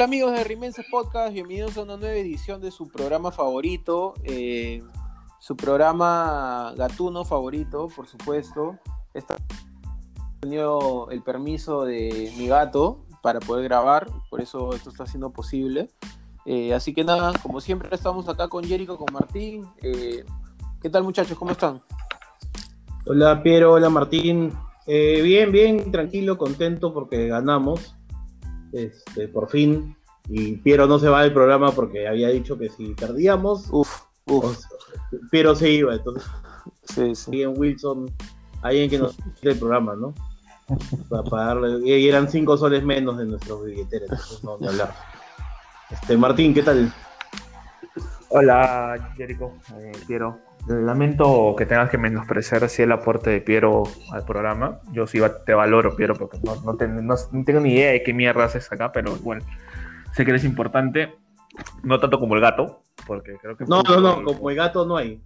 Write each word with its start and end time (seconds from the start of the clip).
Hola 0.00 0.06
amigos 0.06 0.32
de 0.32 0.44
Rimenses 0.44 0.86
Podcast, 0.90 1.34
bienvenidos 1.34 1.76
a 1.76 1.82
una 1.82 1.98
nueva 1.98 2.14
edición 2.14 2.62
de 2.62 2.70
su 2.70 2.88
programa 2.88 3.30
favorito, 3.32 4.14
eh, 4.24 4.82
su 5.40 5.58
programa 5.58 6.72
gatuno 6.74 7.22
favorito, 7.26 7.86
por 7.94 8.06
supuesto. 8.06 8.78
Esta 9.12 9.36
tenido 10.40 11.10
el 11.10 11.22
permiso 11.22 11.84
de 11.84 12.32
mi 12.38 12.48
gato 12.48 13.04
para 13.22 13.40
poder 13.40 13.64
grabar, 13.64 14.06
por 14.30 14.40
eso 14.40 14.72
esto 14.72 14.88
está 14.88 15.04
siendo 15.04 15.32
posible. 15.34 15.90
Eh, 16.46 16.72
así 16.72 16.94
que 16.94 17.04
nada, 17.04 17.34
como 17.42 17.60
siempre 17.60 17.90
estamos 17.92 18.26
acá 18.30 18.48
con 18.48 18.64
Jerico, 18.64 18.96
con 18.96 19.12
Martín. 19.12 19.66
Eh, 19.82 20.24
¿Qué 20.80 20.88
tal 20.88 21.02
muchachos? 21.02 21.36
¿Cómo 21.36 21.50
están? 21.50 21.82
Hola 23.04 23.42
Piero, 23.42 23.74
hola 23.74 23.90
Martín. 23.90 24.50
Bien, 24.86 25.52
bien, 25.52 25.92
tranquilo, 25.92 26.38
contento 26.38 26.94
porque 26.94 27.28
ganamos. 27.28 27.99
Este, 28.72 29.28
por 29.28 29.48
fin. 29.48 29.96
Y 30.28 30.56
Piero 30.56 30.86
no 30.86 30.98
se 30.98 31.08
va 31.08 31.22
del 31.22 31.32
programa 31.32 31.72
porque 31.72 32.06
había 32.06 32.28
dicho 32.28 32.56
que 32.58 32.68
si 32.68 32.94
perdíamos, 32.94 33.68
Uf, 33.70 34.02
uf. 34.26 34.58
Piero 35.30 35.54
se 35.54 35.70
iba. 35.70 35.94
Entonces, 35.94 36.28
Sí, 36.84 37.14
sí. 37.14 37.30
bien 37.30 37.54
Wilson, 37.56 38.10
alguien 38.62 38.90
que 38.90 38.98
nos 38.98 39.16
el 39.42 39.58
programa, 39.58 39.94
¿no? 39.96 40.14
Para 41.08 41.22
pagarle. 41.24 41.88
Y 41.88 42.08
eran 42.08 42.30
cinco 42.30 42.56
soles 42.56 42.84
menos 42.84 43.18
de 43.18 43.26
nuestros 43.26 43.64
billeteros, 43.64 44.10
entonces 44.10 44.44
no, 44.44 44.52
hablar. 44.68 44.94
Este, 45.90 46.16
Martín, 46.16 46.54
¿qué 46.54 46.62
tal? 46.62 46.92
Hola, 48.28 49.12
Jericho, 49.16 49.52
eh, 49.78 49.92
Piero. 50.06 50.38
Lamento 50.68 51.54
que 51.56 51.66
tengas 51.66 51.90
que 51.90 51.98
menospreciar 51.98 52.62
así 52.64 52.82
el 52.82 52.92
aporte 52.92 53.30
de 53.30 53.40
Piero 53.40 53.82
al 54.12 54.24
programa. 54.24 54.80
Yo 54.92 55.06
sí 55.06 55.18
te 55.46 55.54
valoro, 55.54 55.96
Piero, 55.96 56.14
porque 56.14 56.38
no, 56.42 56.56
no 56.62 56.76
te- 56.76 56.86
no- 56.86 57.14
no 57.32 57.44
tengo 57.44 57.60
ni 57.60 57.72
idea 57.74 57.92
de 57.92 58.02
qué 58.02 58.12
mierda 58.14 58.44
haces 58.44 58.70
acá, 58.70 58.92
pero 58.92 59.16
bueno, 59.22 59.44
sé 60.14 60.24
que 60.24 60.30
eres 60.30 60.44
importante. 60.44 61.14
No 61.82 61.98
tanto 61.98 62.18
como 62.20 62.34
el 62.36 62.40
gato, 62.40 62.82
porque 63.06 63.34
creo 63.40 63.56
que. 63.56 63.64
No, 63.66 63.82
no, 63.82 64.00
no, 64.00 64.24
como 64.24 64.50
el 64.50 64.56
gato 64.56 64.86
no 64.86 64.96
hay. 64.96 65.20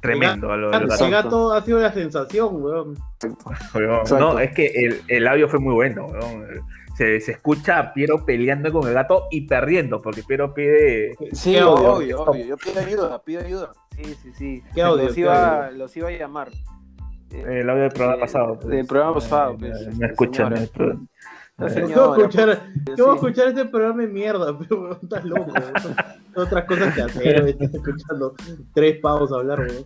Tremendo 0.00 0.56
lo 0.56 0.70
del 0.70 0.82
El 0.82 0.88
gato. 0.88 1.10
gato 1.10 1.52
ha 1.52 1.60
sido 1.62 1.78
la 1.78 1.92
sensación, 1.92 2.62
weón. 2.62 2.96
No, 4.18 4.38
es 4.38 4.52
que 4.54 4.66
el, 4.66 5.02
el 5.08 5.28
audio 5.28 5.46
fue 5.48 5.58
muy 5.58 5.74
bueno. 5.74 6.06
weón. 6.06 6.46
Se, 6.96 7.20
se 7.20 7.32
escucha 7.32 7.78
a 7.78 7.92
Piero 7.92 8.24
peleando 8.24 8.72
con 8.72 8.86
el 8.88 8.94
gato 8.94 9.26
y 9.30 9.42
perdiendo, 9.46 10.00
porque 10.00 10.22
Piero 10.22 10.54
pide. 10.54 11.14
Sí, 11.32 11.52
¿Qué 11.52 11.60
audio? 11.60 11.94
obvio, 11.94 12.20
obvio. 12.22 12.44
Yo 12.46 12.56
pido 12.56 12.80
ayuda, 12.80 13.22
pido 13.22 13.40
ayuda. 13.42 13.72
Sí, 14.02 14.14
sí, 14.22 14.32
sí. 14.32 14.62
¿Qué 14.74 14.82
audio? 14.82 15.04
Los 15.04 15.14
¿Qué 15.14 15.20
iba, 15.20 15.66
audio? 15.66 15.78
los 15.78 15.96
iba 15.96 16.08
a 16.08 16.12
llamar. 16.12 16.48
Eh, 17.30 17.60
El 17.60 17.70
audio 17.70 17.82
del 17.82 17.92
programa 17.92 18.16
Eh, 18.16 18.20
pasado. 18.20 18.54
pues. 18.58 18.68
del 18.68 18.86
programa 18.86 19.14
pasado, 19.14 19.52
Eh, 19.52 19.56
pues, 19.60 19.86
no 19.86 19.92
este, 19.92 20.06
escuchan 20.06 20.52
la 20.54 20.60
Eh, 20.62 20.68
Yo 21.58 21.68
señora, 21.68 22.06
voy 22.06 22.20
a 22.20 22.22
escuchar, 22.22 22.62
pues, 22.86 22.96
yo 22.98 23.04
voy 23.06 23.14
a 23.16 23.18
sí. 23.20 23.26
escuchar 23.26 23.48
este 23.48 23.64
programa 23.66 24.02
de 24.02 24.08
mierda, 24.08 24.58
pero 24.68 24.92
estás 25.00 25.24
loco. 25.24 25.52
otras 26.34 26.64
cosas 26.64 26.94
que 26.94 27.02
hacer, 27.02 27.46
estás 27.48 27.74
escuchando 27.74 28.34
tres 28.72 28.98
pavos 29.02 29.30
hablar, 29.32 29.60
weón. 29.60 29.84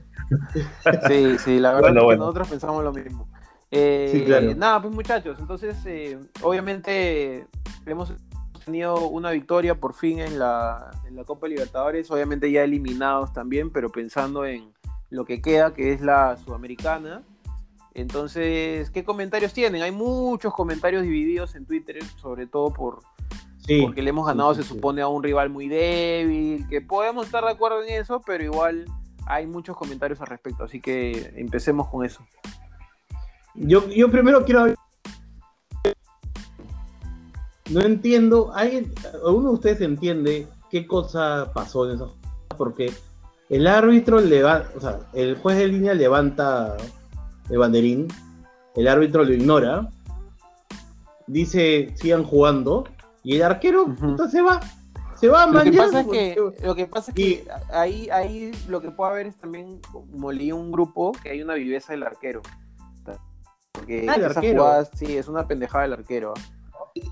Sí, 1.08 1.36
sí, 1.38 1.58
la 1.58 1.72
verdad 1.74 1.80
Bueno, 1.88 2.00
es 2.00 2.02
que 2.02 2.04
bueno. 2.04 2.20
nosotros 2.24 2.48
pensamos 2.48 2.84
lo 2.84 2.92
mismo. 2.92 3.28
Eh, 3.72 4.08
Sí, 4.12 4.24
claro. 4.24 4.54
Nada, 4.54 4.80
pues 4.82 4.94
muchachos, 4.94 5.36
entonces 5.40 5.76
eh, 5.86 6.16
obviamente 6.42 7.46
hemos 7.86 8.14
tenido 8.64 9.08
una 9.08 9.30
victoria 9.30 9.74
por 9.74 9.94
fin 9.94 10.20
en 10.20 10.38
la, 10.38 10.90
en 11.06 11.16
la 11.16 11.24
Copa 11.24 11.48
Libertadores, 11.48 12.10
obviamente 12.10 12.50
ya 12.50 12.64
eliminados 12.64 13.32
también, 13.32 13.70
pero 13.70 13.90
pensando 13.90 14.44
en 14.44 14.72
lo 15.10 15.24
que 15.24 15.40
queda, 15.40 15.74
que 15.74 15.92
es 15.92 16.00
la 16.00 16.36
Sudamericana. 16.36 17.22
Entonces, 17.94 18.90
¿qué 18.90 19.04
comentarios 19.04 19.52
tienen? 19.52 19.82
Hay 19.82 19.92
muchos 19.92 20.52
comentarios 20.52 21.02
divididos 21.02 21.54
en 21.54 21.64
Twitter, 21.64 22.02
sobre 22.16 22.46
todo 22.46 22.72
por, 22.72 23.02
Sí. 23.66 23.80
porque 23.82 24.02
le 24.02 24.10
hemos 24.10 24.26
ganado, 24.26 24.54
sí, 24.54 24.62
se 24.62 24.68
supone, 24.68 25.00
a 25.00 25.08
un 25.08 25.22
rival 25.22 25.48
muy 25.48 25.68
débil, 25.68 26.66
que 26.68 26.80
podemos 26.80 27.26
estar 27.26 27.44
de 27.44 27.52
acuerdo 27.52 27.82
en 27.82 27.94
eso, 28.00 28.20
pero 28.26 28.44
igual 28.44 28.84
hay 29.26 29.46
muchos 29.46 29.76
comentarios 29.76 30.20
al 30.20 30.26
respecto, 30.26 30.64
así 30.64 30.80
que 30.80 31.32
empecemos 31.36 31.88
con 31.88 32.04
eso. 32.04 32.26
Yo, 33.54 33.88
yo 33.88 34.10
primero 34.10 34.44
quiero 34.44 34.74
No 37.70 37.80
entiendo, 37.80 38.52
¿alguien, 38.54 38.92
¿alguno 39.24 39.48
de 39.50 39.54
ustedes 39.54 39.80
entiende 39.80 40.46
qué 40.70 40.86
cosa 40.86 41.50
pasó 41.54 41.88
en 41.88 41.96
esa 41.96 42.06
jugada? 42.06 42.28
Porque 42.58 42.92
el 43.48 43.66
árbitro 43.66 44.20
levanta, 44.20 44.70
o 44.76 44.80
sea, 44.80 45.00
el 45.14 45.36
juez 45.36 45.56
de 45.56 45.68
línea 45.68 45.94
levanta 45.94 46.76
el 47.48 47.58
banderín, 47.58 48.08
el 48.76 48.86
árbitro 48.88 49.24
lo 49.24 49.32
ignora, 49.32 49.88
dice 51.26 51.92
sigan 51.96 52.24
jugando, 52.24 52.84
y 53.22 53.36
el 53.36 53.42
arquero 53.42 53.84
Ujú. 53.84 54.04
entonces 54.10 54.32
se 54.32 54.42
va, 54.42 54.60
se 55.18 55.28
va 55.28 55.46
Lo 55.46 55.62
que 55.62 55.72
pasa 55.72 56.00
es 56.00 56.06
que, 56.06 56.36
lo 56.62 56.74
que, 56.74 56.86
pasa 56.86 57.10
es 57.12 57.18
Y- 57.18 57.36
que 57.36 57.48
ahí, 57.72 58.10
ahí 58.10 58.52
lo 58.68 58.82
que 58.82 58.90
puede 58.90 59.10
haber 59.10 59.26
es 59.28 59.36
también, 59.36 59.80
como 59.90 60.30
leí 60.32 60.52
un 60.52 60.70
grupo, 60.70 61.12
que 61.22 61.30
hay 61.30 61.42
una 61.42 61.54
viveza 61.54 61.92
del 61.94 62.02
arquero. 62.02 62.42
Porque 63.72 64.06
Ah, 64.08 64.14
esa 64.16 64.26
arquero. 64.26 64.62
jugada, 64.62 64.84
sí, 64.94 65.16
es 65.16 65.26
una 65.26 65.48
pendejada 65.48 65.82
del 65.84 65.94
arquero. 65.94 66.34
¿ah? 66.36 66.40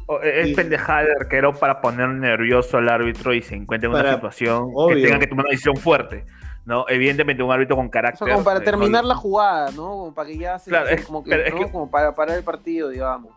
O- 0.07 0.21
Es 0.21 0.49
Y- 0.49 0.55
pendejada 0.55 1.03
del 1.03 1.17
arquero 1.21 1.53
para 1.55 1.81
poner 1.81 2.09
nervioso 2.09 2.79
al 2.79 2.89
árbitro 2.89 3.35
y 3.35 3.43
se 3.43 3.57
encuentre 3.57 3.89
en 3.89 3.95
una 3.95 4.03
Para- 4.03 4.15
situación 4.15 4.71
obvio. 4.75 4.97
que 4.97 5.03
tenga 5.03 5.19
que 5.19 5.27
tomar 5.27 5.45
una 5.47 5.51
decisión 5.51 5.77
fuerte. 5.77 6.25
¿no? 6.65 6.85
Evidentemente, 6.89 7.43
un 7.43 7.51
árbitro 7.51 7.75
con 7.75 7.87
O 7.87 7.91
carácter. 7.91 8.25
sea, 8.25 8.35
como 8.35 8.45
para 8.45 8.61
eh, 8.61 8.63
terminar 8.63 9.03
no- 9.03 9.09
la 9.09 9.15
jugada, 9.17 9.73
¿no? 9.73 9.83
Como 9.89 10.15
para 10.15 10.29
que 10.29 10.39
ya 10.39 10.61
se, 10.61 10.71
Claro, 10.71 10.91
es- 10.91 11.05
como 11.05 11.25
que- 11.25 11.51
como 11.73 11.91
para 11.91 12.15
parar 12.15 12.37
el 12.39 12.45
partido, 12.45 12.89
digamos. 12.89 13.33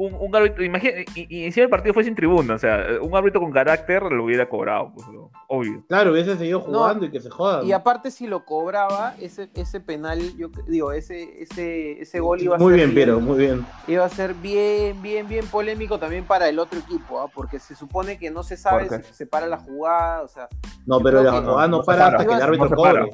Un, 0.00 0.14
un 0.18 0.34
árbitro, 0.34 0.64
imagina, 0.64 0.94
y, 1.14 1.26
y 1.28 1.44
encima 1.44 1.64
el 1.64 1.70
partido 1.70 1.92
fue 1.92 2.04
sin 2.04 2.14
tribuna, 2.14 2.54
o 2.54 2.58
sea, 2.58 2.86
un 3.02 3.14
árbitro 3.14 3.38
con 3.40 3.52
carácter 3.52 4.02
lo 4.04 4.24
hubiera 4.24 4.48
cobrado, 4.48 4.92
pues, 4.94 5.06
¿no? 5.08 5.30
obvio. 5.46 5.84
Claro, 5.88 6.12
hubiese 6.12 6.38
seguido 6.38 6.60
No, 6.60 6.64
jugando 6.78 7.04
y 7.04 7.10
que 7.10 7.20
se 7.20 7.28
jodan. 7.28 7.66
Y 7.66 7.72
aparte 7.72 8.10
si 8.10 8.26
lo 8.26 8.46
cobraba, 8.46 9.14
ese, 9.20 9.50
ese 9.54 9.78
penal, 9.80 10.18
yo 10.38 10.48
digo, 10.66 10.92
ese, 10.92 11.42
ese, 11.42 12.00
ese 12.00 12.20
gol 12.20 12.40
iba 12.40 12.56
a 12.56 12.58
muy 12.58 12.70
ser 12.70 12.76
bien, 12.78 12.94
Piero, 12.94 13.20
muy 13.20 13.38
bien. 13.38 13.66
iba 13.88 14.04
a 14.04 14.08
ser 14.08 14.32
bien, 14.34 15.02
bien, 15.02 15.28
bien 15.28 15.46
polémico 15.48 15.98
también 15.98 16.24
para 16.24 16.48
el 16.48 16.58
otro 16.58 16.78
equipo, 16.78 17.20
¿ah? 17.20 17.26
porque 17.34 17.58
se 17.58 17.74
supone 17.74 18.16
que 18.18 18.30
no 18.30 18.42
se 18.42 18.56
sabe 18.56 18.88
si 19.02 19.12
se 19.12 19.26
para 19.26 19.46
la 19.46 19.58
jugada, 19.58 20.22
o 20.22 20.28
sea, 20.28 20.48
No, 20.86 21.00
pero 21.00 21.22
la 21.22 21.42
jugada 21.42 21.68
no, 21.68 21.82
para 21.82 22.04
para. 22.04 22.16
hasta 22.16 22.26
que 22.26 22.34
el 22.36 22.42
árbitro 22.42 22.68
No 22.70 22.76
se 22.76 22.82
para. 22.82 23.06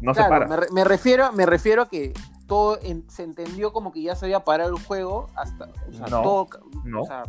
No 0.00 0.14
se 0.14 0.20
claro, 0.20 0.30
para. 0.30 0.46
me, 0.48 0.56
re- 0.56 0.66
me 0.72 0.84
refiero, 0.84 1.32
me 1.32 1.46
refiero 1.46 1.82
a 1.82 1.88
que 1.88 2.12
todo 2.46 2.78
en- 2.82 3.08
se 3.10 3.22
entendió 3.22 3.72
como 3.72 3.92
que 3.92 4.02
ya 4.02 4.14
se 4.16 4.26
había 4.26 4.40
parado 4.40 4.74
el 4.76 4.82
juego 4.82 5.26
hasta, 5.36 5.66
o 5.88 5.92
sea, 5.92 6.06
No, 6.08 6.22
todo, 6.22 6.46
no. 6.84 7.02
o 7.02 7.06
sea, 7.06 7.22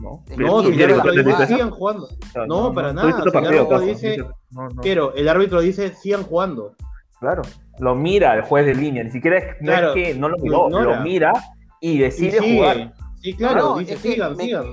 No, 0.00 0.10
No, 0.10 0.22
Pero- 0.26 0.46
No, 0.48 0.60
Sí, 0.62 0.72
si 0.72 0.76
ya 0.76 0.84
el 0.86 0.90
lo 0.90 0.94
árbitro 1.02 1.10
entendí, 1.20 1.30
dice 1.42 1.46
sigan 1.54 1.70
jugando. 1.70 2.08
no, 2.48 2.72
para 2.74 2.92
nada, 2.92 3.08
el 3.08 3.14
árbitro 3.14 3.68
Caso, 3.68 3.84
dice-. 3.84 4.24
Pero 4.82 5.14
el 5.14 5.28
árbitro 5.28 5.60
dice 5.60 5.94
sigan 5.94 6.24
jugando. 6.24 6.74
Claro, 7.20 7.42
lo 7.78 7.94
mira 7.94 8.34
el 8.34 8.42
juez 8.42 8.66
de 8.66 8.74
línea, 8.74 9.04
ni 9.04 9.12
siquiera 9.12 9.38
es, 9.38 9.44
no 9.60 9.72
es 9.72 9.94
que 9.94 10.14
no 10.16 10.28
lo 10.28 10.36
miró, 10.38 10.68
lo 10.68 11.00
mira 11.00 11.32
y 11.80 11.92
Y 11.92 11.98
decide 11.98 12.40
sigue. 12.40 12.56
jugar. 12.56 12.92
Sí, 13.22 13.34
claro, 13.34 13.60
No, 13.60 13.78
dice 13.78 13.96
sigan, 13.96 14.36
sigan. 14.36 14.64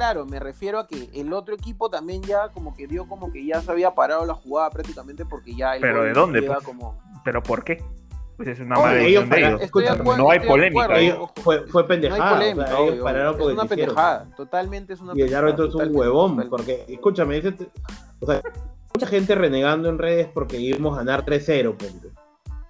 Claro, 0.00 0.24
me 0.24 0.40
refiero 0.40 0.78
a 0.78 0.86
que 0.86 1.10
el 1.12 1.30
otro 1.34 1.54
equipo 1.54 1.90
también 1.90 2.22
ya 2.22 2.48
como 2.48 2.74
que 2.74 2.86
vio 2.86 3.06
como 3.06 3.30
que 3.30 3.44
ya 3.44 3.60
se 3.60 3.70
había 3.70 3.94
parado 3.94 4.24
la 4.24 4.32
jugada 4.32 4.70
prácticamente 4.70 5.26
porque 5.26 5.54
ya 5.54 5.74
el 5.76 5.82
¿Pero 5.82 6.04
de 6.04 6.14
dónde, 6.14 6.40
pues? 6.40 6.58
como 6.64 6.98
¿Pero 7.22 7.42
por 7.42 7.62
qué? 7.64 7.84
Pues 8.38 8.48
es 8.48 8.60
una 8.60 8.76
Oye, 8.76 8.82
mala 8.86 9.00
ellos 9.00 9.28
de 9.28 9.38
ellos. 9.38 9.60
No 10.16 10.30
hay 10.30 10.40
polémica 10.40 10.84
acuerdo, 10.84 11.32
fue, 11.42 11.66
fue 11.66 11.72
No 11.72 11.78
hay 11.80 11.86
pendejada. 11.88 12.30
polémica, 12.32 12.64
o 12.64 12.66
sea, 12.68 12.78
ellos 12.78 12.92
obvio, 12.92 13.04
pararon 13.04 13.40
es 13.40 13.46
una 13.46 13.64
pendejada, 13.66 14.26
totalmente 14.38 14.92
es 14.94 15.00
una 15.02 15.12
Y 15.12 15.16
el 15.16 15.18
pendejada, 15.18 15.46
árbitro 15.46 15.66
es 15.66 15.74
un 15.74 15.94
huevón, 15.94 16.30
totalmente. 16.30 16.50
porque, 16.50 16.94
escúchame, 16.94 17.36
ese 17.36 17.54
o 18.20 18.26
sea, 18.26 18.40
mucha 18.94 19.06
gente 19.06 19.34
renegando 19.34 19.90
en 19.90 19.98
redes 19.98 20.28
porque 20.32 20.56
íbamos 20.58 20.94
a 20.94 21.00
ganar 21.04 21.26
3-0, 21.26 21.76
ponte. 21.76 22.08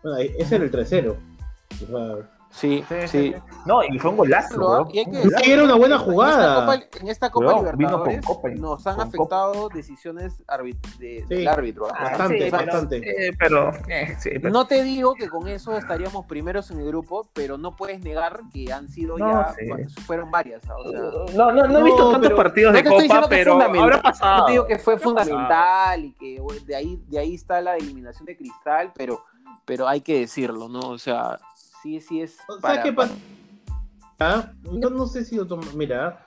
Bueno, 0.03 0.19
ese 0.19 0.57
era 0.57 0.65
el 0.65 0.73
3-0. 0.73 1.15
O 1.15 1.87
sea, 1.87 2.31
Sí, 2.51 2.85
Sí. 3.07 3.33
No, 3.65 3.83
y 3.85 3.97
fue 4.01 4.11
un 4.11 4.17
golazo. 4.17 4.89
Y 4.93 4.99
hay 4.99 5.05
que 5.05 5.11
decir- 5.19 5.33
era 5.53 5.63
una 5.63 5.77
buena 5.77 5.95
en 5.95 6.01
esta 6.01 6.13
jugada. 6.13 6.61
Copa, 6.67 6.75
en 7.01 7.09
esta 7.09 7.31
Copa 7.31 7.53
Libertadores 7.59 8.27
copa 8.27 8.49
nos 8.51 8.87
han 8.89 9.01
afectado 9.01 9.69
decisiones 9.69 10.43
arbit- 10.49 10.97
de- 10.99 11.25
Sí. 11.29 11.35
del 11.37 11.49
árbitro. 11.49 11.87
¿ah? 11.95 12.03
Bastante, 12.05 12.51
sea, 12.51 12.59
bastante. 12.59 13.29
Eh, 13.29 13.33
pero, 13.39 13.71
eh, 13.89 14.17
sí, 14.19 14.31
pero- 14.35 14.51
No 14.51 14.67
te 14.67 14.83
digo 14.83 15.15
que 15.15 15.29
con 15.29 15.47
eso 15.47 15.77
estaríamos 15.77 16.27
primeros 16.27 16.71
en 16.73 16.81
el 16.81 16.87
grupo, 16.89 17.29
pero 17.33 17.57
no 17.57 17.77
puedes 17.77 18.01
negar 18.03 18.41
que 18.53 18.73
han 18.73 18.89
sido 18.89 19.17
No, 19.17 19.31
ya, 19.31 19.55
sí. 19.57 19.69
bueno, 19.69 19.89
fueron 20.07 20.31
varias. 20.33 20.69
¿ah? 20.69 20.75
O 20.77 20.91
sea, 20.91 21.01
no, 21.37 21.53
no, 21.53 21.69
no 21.69 21.79
he 21.79 21.83
visto 21.85 22.11
tantos 22.11 22.29
pero 22.31 22.37
partidos 22.37 22.73
de 22.75 22.85
Copa, 22.85 23.27
pero 23.29 23.61
habrá 23.63 24.03
pasado. 24.03 24.39
no 24.39 24.45
te 24.47 24.53
digo 24.53 24.67
que 24.67 24.79
fue 24.79 24.99
fundamental 24.99 26.05
y 26.05 26.13
que 26.15 26.43
de 26.67 26.75
ahí, 26.77 27.01
de 27.09 27.19
ahí 27.19 27.35
está 27.35 27.61
la 27.61 27.77
eliminación 27.77 28.27
de 28.27 28.37
Cristal, 28.37 28.93
pero, 28.97 29.23
pero 29.65 29.87
hay 29.87 30.01
que 30.01 30.19
decirlo, 30.21 30.69
¿no? 30.69 30.81
O 30.81 30.99
sea, 30.99 31.39
sí, 31.83 32.01
sí 32.01 32.21
es. 32.23 32.37
¿Sabes 32.47 32.61
para- 32.63 32.83
qué 32.83 32.93
pasa? 32.93 33.15
Ah, 34.19 34.53
Yo 34.65 34.91
no 34.91 35.07
sé 35.07 35.25
si 35.25 35.37
lo 35.37 35.47
tomo- 35.47 35.63
Mira, 35.75 36.25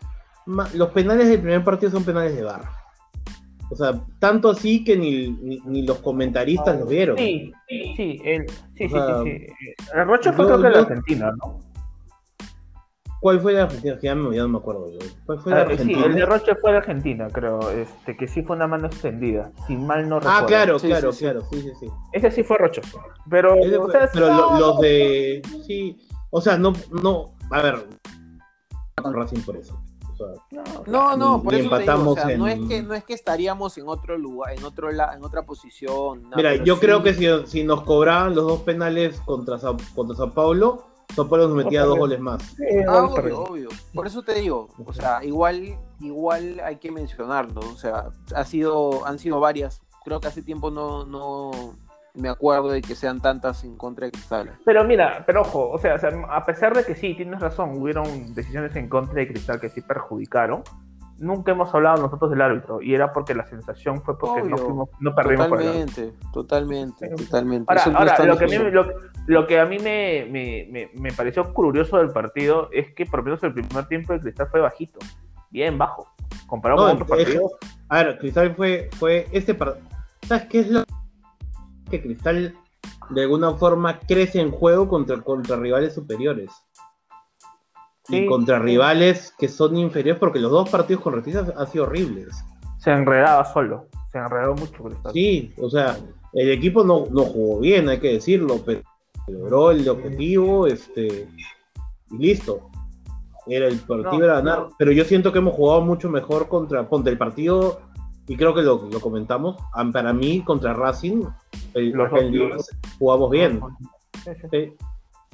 ma- 0.47 0.67
los 0.73 0.89
penales 0.89 1.27
del 1.29 1.39
primer 1.41 1.63
partido 1.63 1.91
son 1.91 2.03
penales 2.03 2.35
de 2.35 2.43
barra. 2.43 2.71
O 3.69 3.75
sea, 3.75 3.99
tanto 4.19 4.49
así 4.49 4.83
que 4.83 4.95
ni, 4.97 5.29
ni, 5.29 5.59
ni 5.65 5.81
los 5.83 5.97
comentaristas 5.99 6.79
lo 6.79 6.85
vieron. 6.85 7.17
Sí, 7.17 7.51
sí, 7.67 7.93
sí, 7.95 8.21
el, 8.23 8.47
sí, 8.49 8.55
sí, 8.77 8.85
O 8.85 8.89
sea, 8.89 9.23
sí, 9.23 9.37
sí. 9.47 9.65
El 9.95 10.05
Rocha 10.07 10.33
fue 10.33 10.45
yo- 10.45 10.59
creo 10.59 10.61
que 10.61 10.67
el 10.67 10.73
yo- 10.73 10.79
Argentina, 10.81 11.31
¿no? 11.37 11.59
¿Cuál 13.23 13.39
fue 13.39 13.53
la 13.53 13.63
Argentina? 13.63 13.97
Ya, 14.01 14.15
me, 14.15 14.35
ya 14.35 14.41
no 14.43 14.49
me 14.49 14.57
acuerdo. 14.57 14.91
yo. 14.91 14.99
¿Cuál 15.25 15.39
fue 15.39 15.51
la 15.53 15.61
Ah, 15.61 15.65
sí, 15.67 15.71
Argentina? 15.71 16.05
el 16.05 16.13
de 16.15 16.25
Roche 16.25 16.55
fue 16.61 16.71
de 16.71 16.77
Argentina, 16.77 17.27
creo, 17.31 17.69
este, 17.71 18.17
que 18.17 18.27
sí 18.27 18.43
fue 18.43 18.55
una 18.57 18.67
mano 18.67 18.87
extendida, 18.87 19.51
si 19.65 19.77
mal 19.77 20.09
no 20.09 20.19
recuerdo. 20.19 20.43
ah, 20.43 20.45
claro, 20.45 20.77
Sí, 20.77 20.87
claro, 20.87 21.11
sí, 21.13 21.17
sí. 21.19 21.23
claro. 21.23 21.41
Sí, 21.49 21.61
sí, 21.61 21.71
sí. 21.79 21.87
Ese 22.11 22.31
sí 22.31 22.43
fue 22.43 22.57
rochoso. 22.57 22.99
Pero, 23.29 23.55
o 23.55 23.89
sea, 23.91 24.09
pero 24.13 24.27
no- 24.29 24.59
los 24.59 24.79
de. 24.81 25.41
Sí. 25.65 25.97
O 26.31 26.41
sea, 26.41 26.57
no. 26.57 26.73
no 27.01 27.33
a 27.49 27.61
ver. 27.61 27.87
Con 29.01 29.13
Racing 29.13 29.39
por 29.41 29.55
eso. 29.55 29.81
O 30.11 30.15
sea, 30.15 30.27
No, 30.85 31.15
no, 31.17 31.41
por 31.41 31.53
eso 31.55 31.61
te 31.61 31.63
digo, 31.63 31.75
o 31.75 31.79
empatamos 31.79 32.17
no 32.37 32.47
es 32.47 32.59
que 32.67 32.83
no 32.83 32.93
es 32.93 33.03
que 33.03 33.13
estaríamos 33.13 33.77
en 33.77 33.87
otro 33.87 34.17
lugar, 34.17 34.53
en 34.53 34.63
otro 34.63 34.91
la- 34.91 35.15
en 35.15 35.23
otra 35.23 35.43
posición. 35.43 36.29
Mira, 36.35 36.55
yo 36.57 36.75
sí- 36.75 36.81
creo 36.81 37.01
que 37.01 37.13
si, 37.13 37.25
si 37.47 37.63
nos 37.63 37.81
cobraban 37.83 38.35
los 38.35 38.45
dos 38.45 38.59
penales 38.61 39.19
contra 39.21 39.57
contra 39.95 40.15
Sao 40.15 40.31
Paulo, 40.33 40.85
Sao 41.15 41.27
Paulo 41.29 41.47
nos 41.47 41.57
metía 41.57 41.83
dos 41.83 41.97
goles 41.97 42.19
más. 42.19 42.41
Sí, 42.43 42.63
Ah, 42.87 43.03
obvio, 43.03 43.43
obvio. 43.43 43.69
Por 43.93 44.07
eso 44.07 44.23
te 44.23 44.33
digo, 44.35 44.69
o 44.83 44.93
sea, 44.93 45.23
igual, 45.23 45.77
igual 45.99 46.59
hay 46.63 46.77
que 46.77 46.91
mencionarlo. 46.91 47.61
O 47.61 47.77
sea, 47.77 48.09
ha 48.35 48.45
sido, 48.45 49.05
han 49.05 49.19
sido 49.19 49.39
varias. 49.39 49.81
Creo 50.03 50.19
que 50.19 50.27
hace 50.27 50.41
tiempo 50.41 50.71
no, 50.71 51.05
no 51.05 51.75
me 52.15 52.29
acuerdo 52.29 52.69
de 52.69 52.81
que 52.81 52.95
sean 52.95 53.21
tantas 53.21 53.63
en 53.63 53.75
contra 53.77 54.05
de 54.05 54.11
Cristal. 54.11 54.51
Pero 54.65 54.83
mira, 54.83 55.23
pero 55.25 55.41
ojo, 55.41 55.69
o 55.69 55.77
sea, 55.77 55.95
o 55.95 55.99
sea, 55.99 56.09
a 56.29 56.45
pesar 56.45 56.75
de 56.75 56.83
que 56.83 56.95
sí, 56.95 57.15
tienes 57.15 57.39
razón, 57.39 57.79
hubieron 57.81 58.33
decisiones 58.33 58.75
en 58.75 58.89
contra 58.89 59.15
de 59.15 59.27
Cristal 59.27 59.59
que 59.59 59.69
sí 59.69 59.81
perjudicaron, 59.81 60.63
nunca 61.17 61.51
hemos 61.51 61.73
hablado 61.73 62.01
nosotros 62.01 62.31
del 62.31 62.41
árbitro, 62.41 62.81
y 62.81 62.93
era 62.93 63.11
porque 63.11 63.33
la 63.33 63.45
sensación 63.45 64.01
fue 64.03 64.17
porque 64.17 64.43
no, 64.43 64.57
fuimos, 64.57 64.89
no 64.99 65.15
perdimos 65.15 65.47
por 65.47 65.61
el. 65.61 65.67
Totalmente, 65.67 66.13
totalmente, 66.33 67.09
totalmente. 67.09 67.65
Ahora, 67.71 67.85
no 67.87 67.97
ahora, 67.99 68.25
lo, 68.25 68.37
que 68.37 68.45
a 68.45 68.47
mí, 68.47 68.57
lo, 68.71 68.87
lo 69.27 69.47
que 69.47 69.59
a 69.59 69.65
mí 69.65 69.77
me, 69.79 70.27
me, 70.29 70.67
me, 70.71 70.89
me 70.93 71.11
pareció 71.11 71.53
curioso 71.53 71.97
del 71.97 72.11
partido 72.11 72.69
es 72.71 72.93
que 72.93 73.05
por 73.05 73.19
lo 73.19 73.25
menos 73.25 73.43
el 73.43 73.53
primer 73.53 73.85
tiempo 73.87 74.13
de 74.13 74.19
Cristal 74.19 74.47
fue 74.47 74.61
bajito, 74.61 74.99
bien 75.49 75.77
bajo, 75.77 76.07
comparado 76.47 76.81
No, 76.81 76.87
con 76.87 77.01
otros 77.01 77.17
partidos. 77.17 77.51
A 77.89 78.03
ver, 78.03 78.17
Cristal 78.17 78.55
fue, 78.55 78.89
fue 78.97 79.27
este 79.31 79.53
partido. 79.53 79.87
¿Sabes 80.27 80.45
qué 80.45 80.59
es 80.59 80.69
lo 80.69 80.83
que 81.89 82.01
Cristal 82.01 82.55
de 83.09 83.21
alguna 83.21 83.53
forma 83.53 83.99
crece 83.99 84.39
en 84.39 84.51
juego 84.51 84.87
contra, 84.87 85.21
contra 85.21 85.57
rivales 85.57 85.93
superiores? 85.93 86.51
Sí. 88.05 88.17
Y 88.17 88.25
contra 88.25 88.59
rivales 88.59 89.33
que 89.37 89.47
son 89.47 89.77
inferiores, 89.77 90.19
porque 90.19 90.39
los 90.39 90.51
dos 90.51 90.69
partidos 90.69 91.01
con 91.03 91.13
Rentistas 91.13 91.53
han 91.55 91.67
sido 91.67 91.85
horribles. 91.85 92.35
Se 92.77 92.91
enredaba 92.91 93.45
solo, 93.45 93.87
se 94.11 94.17
enredó 94.17 94.55
mucho 94.55 94.83
Cristal. 94.83 95.13
Sí, 95.13 95.53
o 95.57 95.69
sea, 95.69 95.97
el 96.33 96.51
equipo 96.51 96.83
no, 96.83 97.05
no 97.11 97.23
jugó 97.23 97.59
bien, 97.61 97.87
hay 97.87 97.99
que 97.99 98.13
decirlo, 98.13 98.59
pero 98.65 98.81
logró 99.27 99.71
el 99.71 99.87
objetivo, 99.87 100.67
este, 100.67 101.29
y 102.11 102.17
listo. 102.17 102.69
Era 103.47 103.67
el 103.67 103.77
partido 103.79 104.11
No, 104.19 104.23
era 104.25 104.33
ganar, 104.35 104.59
no. 104.59 104.69
pero 104.77 104.91
yo 104.91 105.03
siento 105.05 105.31
que 105.31 105.39
hemos 105.39 105.53
jugado 105.55 105.81
mucho 105.81 106.09
mejor 106.09 106.47
contra, 106.49 106.85
contra 106.87 107.11
el 107.11 107.17
partido, 107.17 107.79
y 108.27 108.35
creo 108.37 108.53
que 108.53 108.61
lo, 108.61 108.87
lo 108.91 108.99
comentamos, 108.99 109.55
ah, 109.73 109.85
para 109.91 110.11
mí 110.13 110.41
contra 110.41 110.73
Racing, 110.73 111.23
el, 111.73 111.91
Los 111.91 112.11
Lima, 112.23 112.57
jugamos 112.99 113.31
bien, 113.31 113.61
Sí, 114.23 114.31
sí. 114.41 114.47
sí, 114.51 114.57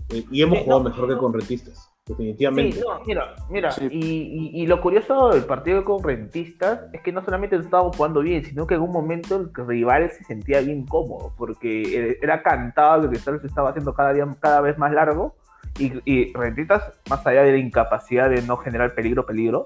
eh, 0.10 0.26
y 0.32 0.42
hemos 0.42 0.58
Sí, 0.60 0.64
jugado 0.66 0.84
no, 0.84 0.90
mejor 0.90 1.08
que 1.10 1.18
con 1.18 1.34
Rentistas, 1.34 1.89
definitivamente. 2.10 2.78
Sí, 2.78 2.84
no, 2.86 3.00
mira, 3.06 3.36
mira, 3.50 3.72
Sí. 3.72 3.88
y, 3.92 3.98
y- 4.06 4.64
y 4.64 4.68
lo 4.68 4.82
curioso 4.82 5.30
del 5.30 5.44
partido 5.46 5.84
con 5.84 6.04
Rentistas 6.04 6.82
es 6.94 7.02
que 7.02 7.12
no 7.12 7.24
solamente 7.24 7.56
estábamos 7.56 7.96
jugando 7.96 8.20
bien, 8.22 8.44
sino 8.44 8.68
que 8.68 8.76
en 8.76 8.82
un 8.82 8.92
momento 8.92 9.38
el 9.38 9.68
rival 9.68 10.10
se 10.12 10.24
sentía 10.26 10.60
bien 10.62 10.86
cómodo, 10.86 11.34
porque 11.38 12.18
era 12.22 12.42
cantado 12.44 13.04
que 13.04 13.10
Cristal 13.10 13.40
se 13.42 13.48
estaba 13.48 13.70
haciendo 13.70 13.94
cada 13.94 14.14
día 14.14 14.28
cada 14.40 14.62
vez 14.62 14.78
más 14.78 14.92
largo, 14.92 15.36
y, 15.78 15.94
y 16.06 16.34
Rentistas, 16.34 16.84
más 17.10 17.26
allá 17.26 17.44
de 17.44 17.52
la 17.54 17.58
incapacidad 17.58 18.30
de 18.30 18.42
no 18.42 18.58
generar 18.58 18.94
peligro, 18.96 19.26
peligro, 19.26 19.64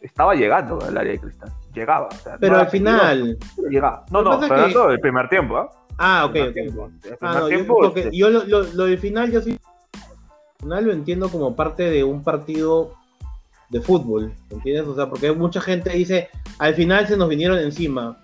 estaba 0.00 0.34
llegando 0.34 0.78
al 0.84 0.96
área 0.98 1.12
de 1.12 1.18
Cristal, 1.20 1.52
llegaba. 1.72 2.08
o 2.08 2.12
sea, 2.16 2.36
pero 2.40 2.54
no 2.54 2.60
al 2.60 2.68
final, 2.68 3.38
pero 3.54 3.68
llegaba. 3.68 4.04
No, 4.10 4.22
no, 4.22 4.40
pero 4.48 4.66
que- 4.66 4.88
del 4.88 5.00
primer 5.00 5.28
tiempo, 5.28 5.56
¿ah? 5.58 5.68
ah, 5.98 6.24
ok, 6.26 6.32
Primer 6.32 6.48
ok. 6.48 6.54
tiempo. 6.54 6.86
El 6.86 7.00
primer 7.00 7.18
Ah, 7.20 7.32
no, 7.34 7.40
yo, 7.42 7.48
tiempo, 7.48 7.76
porque 7.80 8.00
este, 8.00 8.16
yo 8.16 8.30
lo, 8.30 8.44
lo- 8.44 8.62
lo 8.74 8.84
del 8.86 8.98
final, 8.98 9.30
yo 9.30 9.40
sí. 9.40 9.56
Final 10.62 10.84
lo 10.84 10.92
entiendo 10.92 11.28
como 11.28 11.54
parte 11.56 11.90
de 11.90 12.04
un 12.04 12.22
partido 12.22 12.92
de 13.68 13.80
fútbol, 13.80 14.32
¿entiendes? 14.50 14.86
O 14.86 14.94
sea, 14.94 15.08
porque 15.10 15.32
mucha 15.32 15.60
gente 15.60 15.90
dice, 15.90 16.28
al 16.58 16.74
final 16.74 17.06
se 17.08 17.16
nos 17.16 17.28
vinieron 17.28 17.58
encima. 17.58 18.16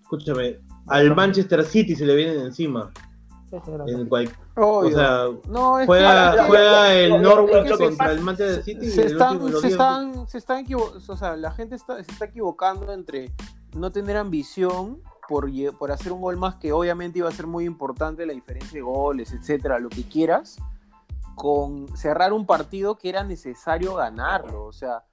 Escúchame, 0.00 0.60
al. 0.86 1.14
Manchester 1.14 1.64
City 1.64 1.96
se 1.96 2.06
le 2.06 2.14
vienen 2.14 2.40
encima. 2.40 2.90
En 3.88 4.06
cual- 4.08 4.30
o 4.54 4.88
sea, 4.90 5.24
no, 5.48 5.80
es 5.80 5.86
juega, 5.86 6.46
que- 6.46 7.04
el 7.06 7.10
lo- 7.10 7.18
Norwich 7.18 7.62
que 7.64 7.70
contra 7.70 7.96
pasa- 7.96 8.12
el 8.12 8.20
Manchester 8.20 8.62
City 8.62 8.86
y 8.86 8.90
se 8.90 9.00
el 9.02 9.12
están, 9.12 9.36
último 9.40 9.58
se 9.60 9.68
están, 9.68 10.28
se 10.28 10.38
están 10.38 10.66
o 10.74 11.16
sea, 11.16 11.36
la 11.36 11.50
gente 11.50 11.74
está, 11.74 11.96
se 11.96 12.12
está 12.12 12.26
equivocando 12.26 12.92
entre 12.92 13.32
no 13.74 13.90
tener 13.90 14.16
ambición 14.16 15.00
por, 15.28 15.48
por 15.78 15.90
hacer 15.90 16.12
un 16.12 16.20
gol 16.20 16.36
más 16.36 16.54
que 16.56 16.70
obviamente 16.72 17.18
iba 17.18 17.28
a 17.28 17.32
ser 17.32 17.48
muy 17.48 17.64
importante 17.64 18.24
la 18.26 18.32
diferencia 18.32 18.74
de 18.74 18.82
goles, 18.82 19.32
etcétera, 19.32 19.80
lo 19.80 19.88
que 19.88 20.04
quieras, 20.04 20.58
con 21.40 21.96
cerrar 21.96 22.34
un 22.34 22.44
partido 22.44 22.98
que 22.98 23.08
era 23.08 23.24
necesario 23.24 23.94
ganarlo. 23.94 24.66
O 24.66 24.72
sea, 24.74 25.04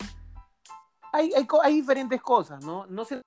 hay, 1.14 1.32
hay, 1.34 1.48
hay 1.64 1.74
diferentes 1.74 2.22
cosas, 2.22 2.66
¿no? 2.66 2.86
No 2.88 3.06
se 3.06 3.22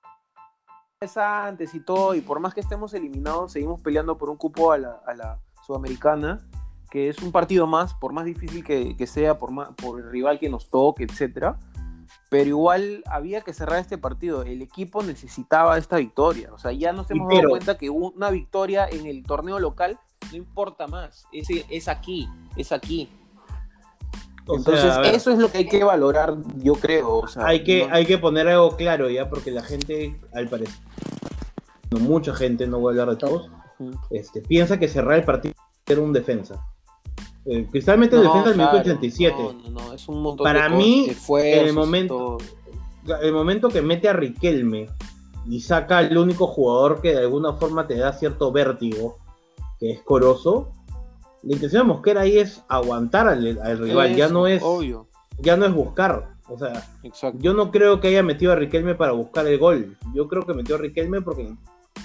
antes 1.15 1.73
y 1.73 1.79
todo, 1.79 2.13
y 2.13 2.21
por 2.21 2.39
más 2.39 2.53
que 2.53 2.59
estemos 2.59 2.93
eliminados, 2.93 3.53
seguimos 3.53 3.81
peleando 3.81 4.19
por 4.19 4.29
un 4.29 4.37
cupo 4.37 4.71
a 4.71 4.77
la, 4.77 5.01
a 5.07 5.15
la 5.15 5.39
Sudamericana, 5.65 6.47
que 6.91 7.09
es 7.09 7.23
un 7.23 7.31
partido 7.31 7.65
más, 7.65 7.95
por 7.95 8.13
más 8.13 8.25
difícil 8.25 8.63
que, 8.63 8.95
que 8.95 9.07
sea, 9.07 9.35
por, 9.39 9.49
más, 9.49 9.69
por 9.69 9.99
el 9.99 10.11
rival 10.11 10.37
que 10.37 10.47
nos 10.47 10.69
toque, 10.69 11.05
etcétera. 11.05 11.57
Pero 12.31 12.47
igual 12.47 13.03
había 13.07 13.41
que 13.41 13.51
cerrar 13.53 13.79
este 13.79 13.97
partido. 13.97 14.43
El 14.43 14.61
equipo 14.61 15.03
necesitaba 15.03 15.77
esta 15.77 15.97
victoria. 15.97 16.53
O 16.53 16.57
sea, 16.57 16.71
ya 16.71 16.93
nos 16.93 17.11
hemos 17.11 17.27
dado 17.27 17.49
cuenta 17.49 17.77
que 17.77 17.89
una 17.89 18.29
victoria 18.29 18.87
en 18.89 19.05
el 19.05 19.23
torneo 19.23 19.59
local 19.59 19.99
no 20.31 20.37
importa 20.37 20.87
más. 20.87 21.27
Es, 21.33 21.47
es 21.69 21.89
aquí, 21.89 22.29
es 22.55 22.71
aquí. 22.71 23.09
o 24.47 24.55
Entonces, 24.55 24.95
eso 25.13 25.31
es 25.31 25.39
lo 25.39 25.51
que 25.51 25.57
hay 25.57 25.67
que 25.67 25.83
valorar, 25.83 26.37
yo 26.55 26.75
creo. 26.75 27.17
O 27.17 27.27
sea, 27.27 27.45
hay 27.47 27.65
que, 27.65 27.85
no- 27.85 27.93
hay 27.93 28.05
que 28.05 28.17
poner 28.17 28.47
algo 28.47 28.77
claro 28.77 29.09
ya, 29.09 29.27
porque 29.29 29.51
la 29.51 29.61
gente, 29.63 30.17
al 30.33 30.47
parecer, 30.47 30.79
no, 31.91 31.99
mucha 31.99 32.33
gente, 32.33 32.65
no 32.65 32.79
voy 32.79 32.97
a 32.97 33.01
hablar 33.01 33.17
de 33.17 33.19
todos, 33.27 33.51
este, 34.09 34.39
piensa 34.39 34.79
que 34.79 34.87
cerrar 34.87 35.15
el 35.19 35.25
partido 35.25 35.53
era 35.85 35.99
un 35.99 36.13
defensa. 36.13 36.65
Eh, 37.45 37.67
Cristal 37.71 37.97
mete 37.97 38.15
el 38.15 38.23
No, 38.23 38.29
defensa 38.29 38.49
al 38.49 38.55
minuto 38.55 38.71
claro, 38.71 38.99
87. 38.99 39.35
No, 39.37 39.53
no, 39.53 39.69
no, 39.69 39.93
es 39.93 40.07
un 40.07 40.21
montón 40.21 40.43
Para 40.43 40.69
de 40.69 40.75
mí, 40.75 41.07
en 41.29 41.67
el 41.67 41.73
momento-. 41.73 42.37
El 43.21 43.33
momento 43.33 43.69
que 43.69 43.81
mete 43.81 44.09
a 44.09 44.13
Riquelme 44.13 44.87
y 45.47 45.59
saca 45.59 45.97
al 45.97 46.15
único 46.15 46.45
jugador 46.45 47.01
que 47.01 47.13
de 47.13 47.21
alguna 47.21 47.53
forma 47.53 47.87
te 47.87 47.97
da 47.97 48.13
cierto 48.13 48.51
vértigo, 48.51 49.17
que 49.79 49.91
es 49.91 50.01
Corozo, 50.03 50.71
la 51.41 51.53
intención 51.53 51.87
de 51.87 51.93
Mosquera 51.93 52.21
ahí 52.21 52.37
es 52.37 52.63
aguantar 52.67 53.27
al, 53.27 53.59
al 53.63 53.79
rival, 53.79 54.15
ya 54.15 54.29
no 54.29 54.45
es 54.45 54.61
Obvio, 54.63 55.07
ya 55.39 55.57
no 55.57 55.65
es 55.65 55.73
buscar. 55.73 56.35
O 56.47 56.57
sea, 56.59 56.87
exacto. 57.01 57.39
yo 57.41 57.53
no 57.53 57.71
creo 57.71 57.99
que 57.99 58.09
haya 58.09 58.21
metido 58.21 58.51
a 58.51 58.55
Riquelme 58.55 58.93
para 58.93 59.13
buscar 59.13 59.47
el 59.47 59.57
gol. 59.57 59.97
Yo 60.13 60.27
creo 60.27 60.45
que 60.45 60.53
metió 60.53 60.75
a 60.75 60.79
Riquelme 60.79 61.21
porque 61.21 61.55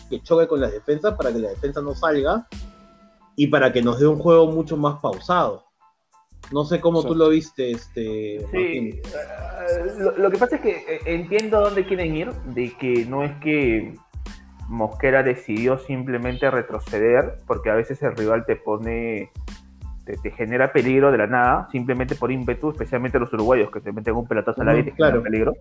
que 0.08 0.22
choque 0.22 0.46
con 0.46 0.60
la 0.60 0.70
defensa 0.70 1.16
para 1.16 1.32
que 1.32 1.40
la 1.40 1.50
defensa 1.50 1.82
no 1.82 1.94
salga 1.94 2.46
y 3.36 3.46
para 3.48 3.72
que 3.72 3.82
nos 3.82 4.00
dé 4.00 4.06
un 4.06 4.18
juego 4.18 4.50
mucho 4.50 4.76
más 4.76 5.00
pausado. 5.00 5.64
No 6.52 6.64
sé 6.64 6.80
cómo 6.80 7.04
tú 7.04 7.14
lo 7.14 7.28
viste, 7.28 7.72
este. 7.72 8.40
Sí, 8.52 8.56
eh, 8.56 9.00
lo, 9.98 10.16
lo 10.16 10.30
que 10.30 10.38
pasa 10.38 10.56
es 10.56 10.62
que 10.62 10.70
eh, 10.70 11.00
entiendo 11.06 11.60
dónde 11.60 11.84
quieren 11.86 12.14
ir, 12.14 12.32
de 12.32 12.72
que 12.76 13.04
no 13.04 13.24
es 13.24 13.32
que 13.40 13.94
Mosquera 14.68 15.22
decidió 15.22 15.78
simplemente 15.78 16.50
retroceder, 16.50 17.38
porque 17.46 17.70
a 17.70 17.74
veces 17.74 18.02
el 18.02 18.16
rival 18.16 18.44
te 18.46 18.56
pone, 18.56 19.30
te, 20.06 20.16
te 20.16 20.30
genera 20.30 20.72
peligro 20.72 21.10
de 21.10 21.18
la 21.18 21.26
nada, 21.26 21.68
simplemente 21.70 22.14
por 22.14 22.30
ímpetu, 22.30 22.70
especialmente 22.70 23.18
los 23.18 23.32
uruguayos 23.32 23.70
que 23.72 23.80
te 23.80 23.92
meten 23.92 24.14
un 24.14 24.26
pelotazo 24.26 24.62
al 24.62 24.68
aire 24.68 24.80
y 24.82 24.84
te 24.84 24.92
claro. 24.92 25.22
peligro. 25.22 25.54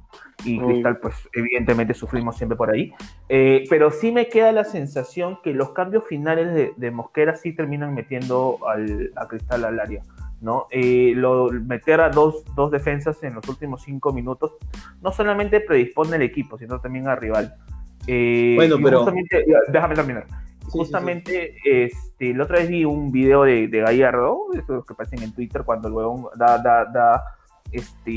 Y 0.45 0.61
Uy. 0.61 0.73
Cristal, 0.73 0.99
pues 0.99 1.15
evidentemente 1.33 1.93
sufrimos 1.95 2.37
siempre 2.37 2.55
por 2.55 2.69
ahí. 2.69 2.93
Eh, 3.27 3.63
pero 3.69 3.89
sí 3.91 4.11
me 4.11 4.29
queda 4.29 4.51
la 4.51 4.63
sensación 4.63 5.39
que 5.43 5.51
los 5.53 5.71
cambios 5.71 6.05
finales 6.07 6.53
de, 6.53 6.73
de 6.77 6.91
Mosquera 6.91 7.35
sí 7.35 7.53
terminan 7.53 7.95
metiendo 7.95 8.59
al, 8.67 9.11
a 9.15 9.27
Cristal 9.27 9.65
al 9.65 9.79
área. 9.79 10.01
¿no? 10.41 10.67
Eh, 10.69 11.13
lo, 11.15 11.49
meter 11.51 12.01
a 12.01 12.09
dos, 12.09 12.45
dos 12.55 12.69
defensas 12.69 13.23
en 13.23 13.33
los 13.33 13.49
últimos 13.49 13.81
cinco 13.81 14.13
minutos 14.13 14.53
no 15.01 15.11
solamente 15.11 15.59
predispone 15.59 16.17
al 16.17 16.21
equipo, 16.21 16.57
sino 16.59 16.79
también 16.79 17.07
al 17.07 17.17
rival. 17.17 17.55
Eh, 18.05 18.53
Bueno, 18.55 18.75
pero- 18.83 19.05
déjame 19.69 19.95
terminar. 19.95 20.27
sí, 20.27 20.67
justamente, 20.69 21.55
Este, 22.17 22.33
la 22.33 22.45
otra 22.45 22.59
vez 22.59 22.69
vi 22.69 22.85
un 22.85 23.11
video 23.11 23.43
de, 23.43 23.67
de 23.67 23.81
Gallardo, 23.81 24.45
esos 24.53 24.85
que 24.85 24.93
aparecen 24.93 25.21
en 25.21 25.33
Twitter, 25.33 25.63
cuando 25.65 25.89
huevón 25.89 26.27
da, 26.37 26.57
da, 26.59 26.85
da 26.85 27.23
este, 27.73 28.09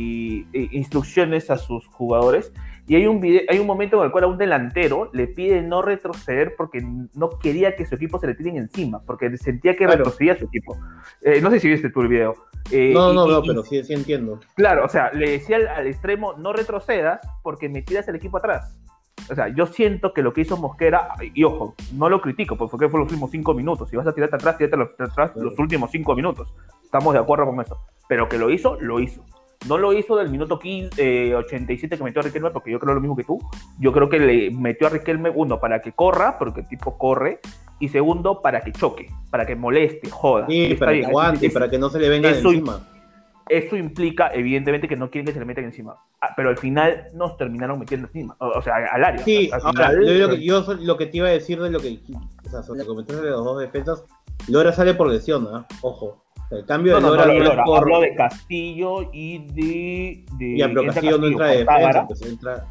eh, 0.53 0.69
instrucciones 0.71 1.51
a 1.51 1.57
sus 1.57 1.85
jugadores 1.89 2.53
y 2.87 2.95
hay 2.95 3.07
un, 3.09 3.21
video, 3.21 3.43
hay 3.49 3.59
un 3.59 3.67
momento 3.67 3.99
en 3.99 4.05
el 4.07 4.13
cual 4.13 4.25
a 4.25 4.27
un 4.29 4.39
delantero 4.39 5.11
le 5.13 5.27
pide 5.27 5.63
no 5.63 5.83
retroceder 5.83 6.55
porque 6.57 6.81
no 7.15 7.29
quería 7.41 7.75
que 7.75 7.85
su 7.87 7.97
equipo 7.97 8.19
se 8.21 8.29
le 8.29 8.35
tiren 8.35 8.57
encima, 8.57 9.01
porque 9.05 9.37
sentía 9.37 9.73
que 9.73 9.79
Claro. 9.79 9.97
retrocedía 9.97 10.39
su 10.39 10.45
equipo. 10.45 10.79
Eh, 11.23 11.41
no 11.41 11.51
sé 11.51 11.59
si 11.59 11.69
viste 11.69 11.91
tú 11.91 12.01
el 12.03 12.09
video. 12.09 12.35
Eh, 12.71 12.93
No, 12.95 13.13
no, 13.13 13.27
y- 13.27 13.31
no, 13.33 13.43
pero 13.43 13.63
sí, 13.65 13.83
sí 13.83 13.95
entiendo. 13.95 14.39
Claro, 14.55 14.85
o 14.85 14.89
sea, 14.89 15.11
le 15.13 15.31
decía 15.33 15.57
al, 15.57 15.67
al 15.69 15.87
extremo, 15.89 16.35
no 16.35 16.53
retrocedas 16.53 17.21
porque 17.43 17.69
me 17.69 17.83
tiras 17.83 18.07
el 18.09 18.15
equipo 18.15 18.39
atrás. 18.39 18.79
O 19.31 19.35
sea, 19.35 19.49
yo 19.49 19.67
siento 19.67 20.13
que 20.13 20.23
lo 20.23 20.33
que 20.33 20.41
hizo 20.43 20.57
Mosquera, 20.57 21.09
y 21.35 21.45
ojo, 21.45 21.75
no 21.93 22.09
lo 22.09 22.21
critico, 22.21 22.57
porque 22.57 22.71
fue 22.71 22.81
que 22.81 22.89
fue 22.91 23.01
los 23.01 23.09
últimos 23.11 23.31
cinco 23.31 23.55
minutos. 23.55 23.91
Si 23.91 23.97
vas 23.97 24.07
a 24.07 24.13
tirarte 24.15 24.37
atrás, 24.37 24.57
los, 24.71 24.89
atrás 24.99 25.33
los 25.37 25.59
últimos 25.59 25.91
cinco 25.91 26.15
minutos. 26.15 26.55
Estamos 26.83 27.13
de 27.13 27.21
acuerdo 27.21 27.47
con 27.47 27.61
eso. 27.61 27.79
Pero 28.09 28.29
que 28.29 28.39
lo 28.39 28.51
hizo, 28.51 28.79
lo 28.81 29.01
hizo. 29.01 29.25
No 29.69 29.77
lo 29.77 29.93
hizo 29.93 30.15
del 30.17 30.31
minuto 30.31 30.59
15, 30.59 31.31
eh, 31.31 31.35
87 31.35 31.99
que 31.99 32.05
metió 32.05 32.21
a 32.21 32.25
Riquelme, 32.25 32.51
porque 32.51 32.71
yo 32.71 32.79
creo 32.79 32.95
lo 32.95 33.01
mismo 33.01 33.17
que 33.17 33.25
tú. 33.25 33.39
Yo 33.81 33.93
creo 33.93 34.09
que 34.09 34.19
le 34.21 34.51
metió 34.53 34.87
a 34.87 34.91
Riquelme, 34.91 35.31
uno, 35.31 35.59
para 35.59 35.81
que 35.83 35.93
corra, 35.93 36.39
porque 36.39 36.61
el 36.61 36.69
tipo 36.69 36.97
corre, 36.97 37.41
y 37.81 37.89
segundo, 37.89 38.41
para 38.41 38.61
que 38.61 38.73
choque, 38.73 39.09
para 39.31 39.45
que 39.47 39.57
moleste, 39.57 40.09
joda. 40.11 40.47
Sí, 40.47 40.75
para 40.79 40.93
que 40.93 41.07
aguante, 41.07 41.47
Es- 41.49 41.53
para 41.53 41.69
que 41.69 41.79
no 41.79 41.91
se 41.91 41.99
le 41.99 42.09
venga 42.09 42.31
de 42.31 42.39
encima. 42.39 42.81
Eso 43.49 43.77
implica, 43.77 44.31
evidentemente, 44.33 44.89
que 44.89 44.97
no 44.97 45.11
quieren 45.11 45.27
que 45.27 45.33
se 45.33 45.39
le 45.39 45.45
metan 45.45 45.65
encima. 45.65 45.97
Ah, 46.21 46.29
Pero 46.37 46.51
al 46.51 46.59
final 46.59 47.07
nos 47.15 47.37
terminaron 47.37 47.79
metiendo 47.79 48.07
encima. 48.09 48.37
O, 48.41 48.49
o 48.59 48.63
sea, 48.63 48.75
al 48.93 49.05
área. 49.05 49.23
Sí, 49.25 49.51
al 49.53 49.61
ahora, 49.63 49.89
final, 49.91 50.07
yo, 50.07 50.27
lo 50.27 50.35
que, 50.35 50.45
yo 50.45 50.63
soy- 50.63 50.85
lo 50.85 50.97
que 50.97 51.07
te 51.07 51.17
iba 51.19 51.29
a 51.29 51.33
decir 51.33 51.61
de 51.61 51.71
lo 51.71 51.81
que, 51.81 51.99
o 52.47 52.51
sea, 52.51 52.63
sobre 52.63 52.85
comentaste 52.85 53.23
de 53.23 53.31
los 53.31 53.45
dos 53.45 53.61
defensas, 53.61 54.05
Lora 54.49 54.73
sale 54.73 54.95
por 54.95 55.09
lesión, 55.09 55.49
¿ah? 55.53 55.67
Ojo. 55.83 56.25
El 56.51 56.65
cambio 56.65 56.99
No, 56.99 56.99
de 56.99 57.03
no, 57.03 57.09
Lora 57.11 57.27
no, 57.27 57.33
no 57.35 57.45
Lora, 57.45 57.65
por- 57.65 57.79
Hablo 57.79 58.01
de 58.01 58.15
Castillo 58.15 59.11
y 59.13 59.39
de. 59.49 60.25
de 60.39 60.57
Ya, 60.59 60.69
pero 60.69 60.85
Castillo 60.87 61.19
no 61.19 61.27
entra 61.27 61.47
de 61.49 61.59
defensa, 61.59 62.07
pues 62.07 62.23
entra... 62.23 62.65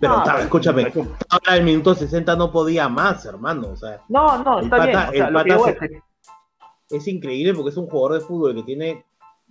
Pero 0.00 0.16
No, 0.18 0.38
escúchame, 0.38 0.92
ahora 1.30 1.56
el 1.56 1.62
minuto 1.62 1.94
60 1.94 2.34
no 2.36 2.50
podía 2.50 2.88
más, 2.88 3.24
hermano, 3.24 3.68
o 3.68 3.76
sea, 3.76 4.00
No, 4.08 4.42
no, 4.42 4.58
El 4.58 4.64
está 4.64 4.76
pata- 4.78 4.86
bien. 4.86 4.96
O 4.98 5.12
sea, 5.12 5.26
el 5.28 5.32
pata 5.32 5.58
se- 5.78 6.96
es 6.96 7.08
increíble 7.08 7.54
porque 7.54 7.70
es 7.70 7.76
un 7.76 7.86
jugador 7.86 8.20
de 8.20 8.26
fútbol 8.26 8.54
que 8.56 8.62
tiene 8.64 9.04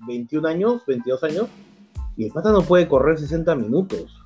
21 0.06 0.48
años, 0.48 0.84
22 0.86 1.24
años, 1.24 1.48
y 2.18 2.26
el 2.26 2.32
pata 2.32 2.52
no 2.52 2.62
puede 2.62 2.88
correr 2.88 3.18
60 3.18 3.56
minutos. 3.56 4.18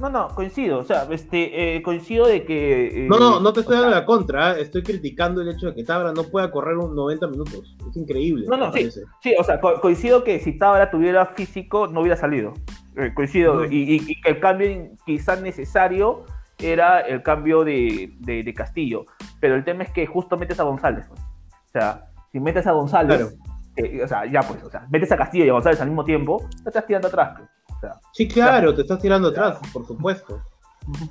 No, 0.00 0.08
no, 0.10 0.28
coincido. 0.34 0.78
O 0.80 0.84
sea, 0.84 1.06
este, 1.10 1.76
eh, 1.76 1.82
coincido 1.82 2.26
de 2.26 2.44
que. 2.44 3.04
eh, 3.04 3.08
No, 3.08 3.18
no, 3.18 3.38
no 3.38 3.52
te 3.52 3.60
estoy 3.60 3.74
sea, 3.76 3.82
dando 3.82 3.96
la 3.96 4.04
contra, 4.04 4.56
¿eh? 4.58 4.62
estoy 4.62 4.82
criticando 4.82 5.40
el 5.40 5.48
hecho 5.48 5.66
de 5.68 5.74
que 5.74 5.84
Tabra 5.84 6.12
no 6.12 6.24
pueda 6.24 6.50
correr 6.50 6.76
un 6.76 6.96
90 6.96 7.28
minutos. 7.28 7.76
Es 7.88 7.96
increíble. 7.96 8.44
No, 8.48 8.56
no, 8.56 8.72
sí. 8.72 8.90
Sí, 9.22 9.34
o 9.38 9.44
sea, 9.44 9.60
co- 9.60 9.80
coincido 9.80 10.24
que 10.24 10.40
si 10.40 10.58
Tábara 10.58 10.90
tuviera 10.90 11.26
físico, 11.26 11.86
no 11.86 12.00
hubiera 12.00 12.16
salido. 12.16 12.54
Eh, 12.96 13.12
coincido. 13.14 13.54
No. 13.54 13.64
Y, 13.66 13.82
y- 13.94 14.04
y 14.08 14.20
que 14.20 14.30
el 14.30 14.40
cambio 14.40 14.90
quizás 15.06 15.40
necesario 15.40 16.24
era 16.58 17.00
el 17.00 17.22
cambio 17.22 17.62
de, 17.62 18.14
de- 18.18 18.42
de 18.42 18.54
Castillo. 18.54 19.04
Pero 19.38 19.54
el 19.54 19.64
tema 19.64 19.84
es 19.84 19.90
que 19.92 20.06
justo 20.06 20.36
metes 20.36 20.58
a 20.58 20.64
González. 20.64 21.06
pues. 21.08 21.20
O 21.20 21.70
sea, 21.70 22.06
si 22.32 22.40
metes 22.40 22.66
a 22.66 22.72
González, 22.72 23.16
Claro. 23.18 23.36
Eh, 23.76 24.02
o 24.04 24.08
sea, 24.08 24.24
ya 24.26 24.40
pues, 24.42 24.62
o 24.62 24.70
sea, 24.70 24.86
metes 24.90 25.10
a 25.12 25.16
Castillo 25.16 25.44
y 25.44 25.48
a 25.48 25.52
González 25.52 25.80
al 25.80 25.88
mismo 25.88 26.04
tiempo, 26.04 26.46
te 26.62 26.68
estás 26.70 26.86
tirando 26.86 27.08
atrás. 27.08 27.34
pues. 27.38 27.48
O 27.76 27.80
sea, 27.80 27.92
Sí, 28.12 28.28
claro, 28.28 28.74
te 28.74 28.82
estás 28.82 29.00
tirando 29.00 29.28
atrás, 29.28 29.58
por 29.72 29.86
supuesto. 29.86 30.40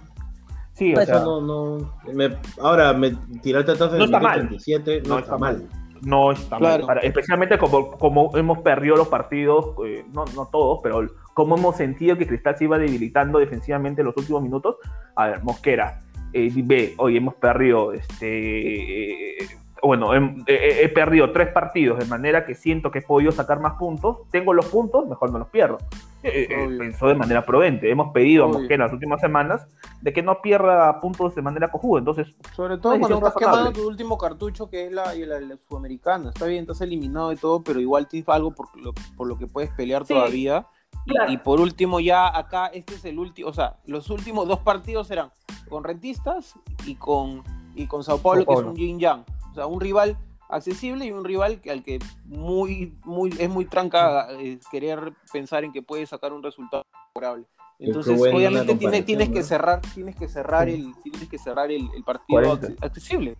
sí, 0.74 0.93
o 0.96 1.00
Eso 1.00 1.05
sea, 1.13 1.20
no, 1.24 1.41
no. 1.41 1.93
me- 2.13 2.38
ahora, 2.62 2.93
me, 2.93 3.12
tirarte 3.41 3.72
atrás 3.72 3.91
en 3.93 3.98
No 4.00 4.03
el 4.05 4.10
está 4.13 4.20
minuto 4.20 4.38
mal. 4.38 4.39
87 4.48 5.01
no, 5.03 5.10
No 5.10 5.20
está 5.20 5.25
está 5.25 5.38
mal. 5.38 5.67
no 6.01 6.32
está 6.32 6.60
mal. 6.60 7.00
Especialmente 7.03 7.58
como, 7.58 7.91
como 7.91 8.36
hemos 8.38 8.60
perdido 8.60 8.96
los 8.96 9.08
partidos, 9.08 9.75
eh, 9.86 10.05
no, 10.13 10.25
no 10.36 10.48
todos, 10.48 10.79
pero 10.84 11.08
como 11.34 11.58
hemos 11.58 11.75
sentido 11.77 12.17
que 12.17 12.27
Cristal 12.27 12.58
se 12.58 12.63
iba 12.65 12.77
debilitando 12.77 13.39
defensivamente 13.39 14.01
en 14.01 14.08
los 14.08 14.17
últimos 14.17 14.41
minutos. 14.41 14.75
A 15.15 15.27
ver, 15.27 15.43
Mosquera, 15.43 16.00
eh, 16.34 16.51
ve, 16.63 16.93
hoy 16.98 17.17
hemos 17.17 17.36
perdido, 17.36 17.93
este, 17.93 19.43
eh, 19.43 19.48
bueno, 19.83 20.13
hem- 20.13 20.43
he, 20.47 20.83
he 20.85 20.89
perdido 20.89 21.31
tres 21.31 21.49
partidos 21.49 21.99
de 21.99 22.05
manera 22.05 22.45
que 22.45 22.55
siento 22.55 22.89
que 22.91 22.99
he 22.99 23.01
podido 23.01 23.31
sacar 23.31 23.59
más 23.59 23.73
puntos. 23.73 24.17
Tengo 24.31 24.53
los 24.53 24.65
puntos, 24.67 25.07
mejor 25.07 25.31
no 25.31 25.39
los 25.39 25.49
pierdo. 25.49 25.77
Eh, 26.23 26.47
eh, 26.49 26.65
Obvio. 26.65 26.77
pensó 26.79 27.07
de 27.07 27.15
manera 27.15 27.45
prudente. 27.45 27.91
Hemos 27.91 28.13
pedido 28.13 28.45
Obvio. 28.45 28.55
a 28.55 28.59
Mosquera 28.59 28.75
en 28.75 28.81
las 28.87 28.93
últimas 28.93 29.19
semanas 29.19 29.67
de 30.01 30.13
que 30.13 30.21
no 30.23 30.41
pierda 30.41 30.99
puntos 31.01 31.35
de 31.35 31.41
manera 31.41 31.69
cojuda. 31.69 31.99
Entonces, 31.99 32.33
Sobre 32.55 32.77
todo 32.77 32.97
cuando 32.97 33.17
estás 33.17 33.35
quemando 33.35 33.73
tu 33.73 33.87
último 33.87 34.17
cartucho, 34.17 34.69
que 34.69 34.87
es 34.87 34.91
la, 34.93 35.13
la, 35.13 35.39
la 35.41 35.57
sudamericana. 35.67 36.29
Está 36.29 36.45
bien, 36.45 36.61
estás 36.61 36.79
eliminado 36.81 37.31
y 37.33 37.35
todo, 37.35 37.61
pero 37.61 37.79
igual 37.81 38.07
tienes 38.07 38.29
algo 38.29 38.51
por 38.51 38.67
lo, 38.81 38.93
por 39.17 39.27
lo 39.27 39.37
que 39.37 39.47
puedes 39.47 39.69
pelear 39.71 40.05
Sí. 40.05 40.13
todavía. 40.13 40.65
Y- 41.05 41.11
Claro. 41.11 41.31
Y, 41.33 41.37
por 41.37 41.59
último, 41.59 41.99
ya 41.99 42.29
acá, 42.37 42.67
este 42.67 42.93
es 42.95 43.03
el 43.03 43.19
último, 43.19 43.49
o 43.49 43.53
sea, 43.53 43.75
los 43.85 44.09
últimos 44.09 44.47
dos 44.47 44.59
partidos 44.59 45.07
serán 45.07 45.31
con 45.67 45.83
Rentistas 45.83 46.53
y 46.85 46.95
con, 46.95 47.43
y 47.75 47.87
con 47.87 48.05
Sao 48.05 48.19
Paulo, 48.19 48.43
Sao 48.43 48.45
que 48.47 48.53
es 48.53 48.55
Paulo. 48.55 48.69
un 48.69 48.75
yin 48.77 48.99
yang. 48.99 49.25
O 49.53 49.55
sea, 49.55 49.67
un 49.67 49.79
rival 49.79 50.17
accesible 50.50 51.05
y 51.05 51.12
un 51.12 51.24
rival 51.24 51.62
que, 51.62 51.69
al 51.69 51.83
que 51.83 52.00
muy, 52.25 52.98
muy, 53.05 53.29
es 53.39 53.50
muy 53.50 53.65
tranca 53.65 54.27
eh, 54.31 54.57
querer 54.72 55.13
pensar 55.31 55.63
en 55.63 55.72
que 55.72 55.83
puede 55.83 56.07
sacar 56.07 56.33
un 56.33 56.41
resultado 56.41 56.83
favorable. 57.13 57.45
Entonces, 57.77 58.19
obviamente 58.19 58.74
tienes 59.03 59.29
que 59.29 59.43
cerrar, 59.43 59.81
tienes 59.93 60.15
que 60.15 60.27
cerrar 60.27 60.69
el, 60.69 60.91
tienes 61.03 61.29
que 61.29 61.38
cerrar 61.38 61.69
el, 61.72 61.88
el 61.95 62.03
partido 62.03 62.41
40. 62.41 62.67
acce- 62.67 62.77
accesible. 62.81 63.38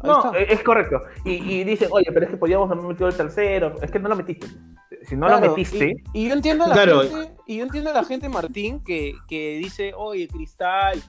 Ahí 0.00 0.10
No, 0.10 0.16
está. 0.32 0.38
es 0.38 0.62
correcto. 0.62 1.00
Y, 1.24 1.32
y 1.32 1.64
dicen, 1.64 1.88
oye, 1.92 2.06
pero 2.12 2.24
es 2.26 2.30
que 2.30 2.36
podíamos 2.36 2.70
haber 2.70 2.84
metido 2.84 3.08
el 3.08 3.16
tercero. 3.16 3.74
Es 3.82 3.90
que 3.90 3.98
no 4.00 4.08
lo 4.08 4.16
metiste. 4.16 4.46
Si 5.02 5.16
no 5.16 5.26
Claro, 5.26 5.46
lo 5.46 5.50
metiste, 5.56 5.94
Y, 6.12 6.24
y 6.24 6.28
yo 6.28 6.34
entiendo 6.34 6.64
a 6.64 6.68
la 6.68 6.74
Claro. 6.74 7.00
gente, 7.02 7.32
y 7.46 7.56
yo 7.58 7.64
entiendo 7.64 7.90
a 7.90 7.94
la 7.94 8.04
gente, 8.04 8.28
Martín, 8.28 8.82
que, 8.82 9.14
que 9.28 9.58
dice, 9.58 9.92
oye, 9.96 10.26
Cristal, 10.28 11.02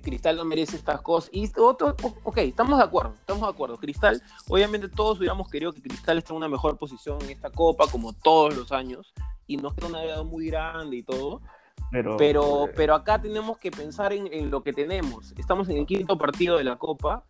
Cristal 0.00 0.36
no 0.36 0.44
merece 0.44 0.76
estas 0.76 1.02
cosas. 1.02 1.28
Y 1.32 1.50
otro, 1.58 1.94
ok, 2.22 2.38
estamos 2.38 2.78
de 2.78 2.84
acuerdo, 2.84 3.14
estamos 3.14 3.42
de 3.42 3.48
acuerdo. 3.48 3.76
Cristal, 3.76 4.22
obviamente 4.48 4.88
todos 4.88 5.18
hubiéramos 5.18 5.50
querido 5.50 5.72
que 5.72 5.82
Cristal 5.82 6.18
esté 6.18 6.32
en 6.32 6.36
una 6.38 6.48
mejor 6.48 6.78
posición 6.78 7.20
en 7.22 7.30
esta 7.30 7.50
copa, 7.50 7.86
como 7.90 8.12
todos 8.12 8.56
los 8.56 8.72
años, 8.72 9.12
y 9.46 9.56
nos 9.56 9.74
queda 9.74 9.88
una 9.88 10.00
deuda 10.00 10.22
muy 10.22 10.46
grande 10.46 10.96
y 10.96 11.02
todo. 11.02 11.42
pero, 11.90 12.16
Pero, 12.16 12.66
eh, 12.66 12.72
pero 12.74 12.94
acá 12.94 13.20
tenemos 13.20 13.58
que 13.58 13.70
pensar 13.70 14.12
en, 14.12 14.32
en 14.32 14.50
lo 14.50 14.62
que 14.62 14.72
tenemos. 14.72 15.32
Estamos 15.36 15.68
en 15.68 15.76
el 15.78 15.86
quinto 15.86 16.16
partido 16.16 16.56
de 16.56 16.64
la 16.64 16.76
Copa 16.76 17.24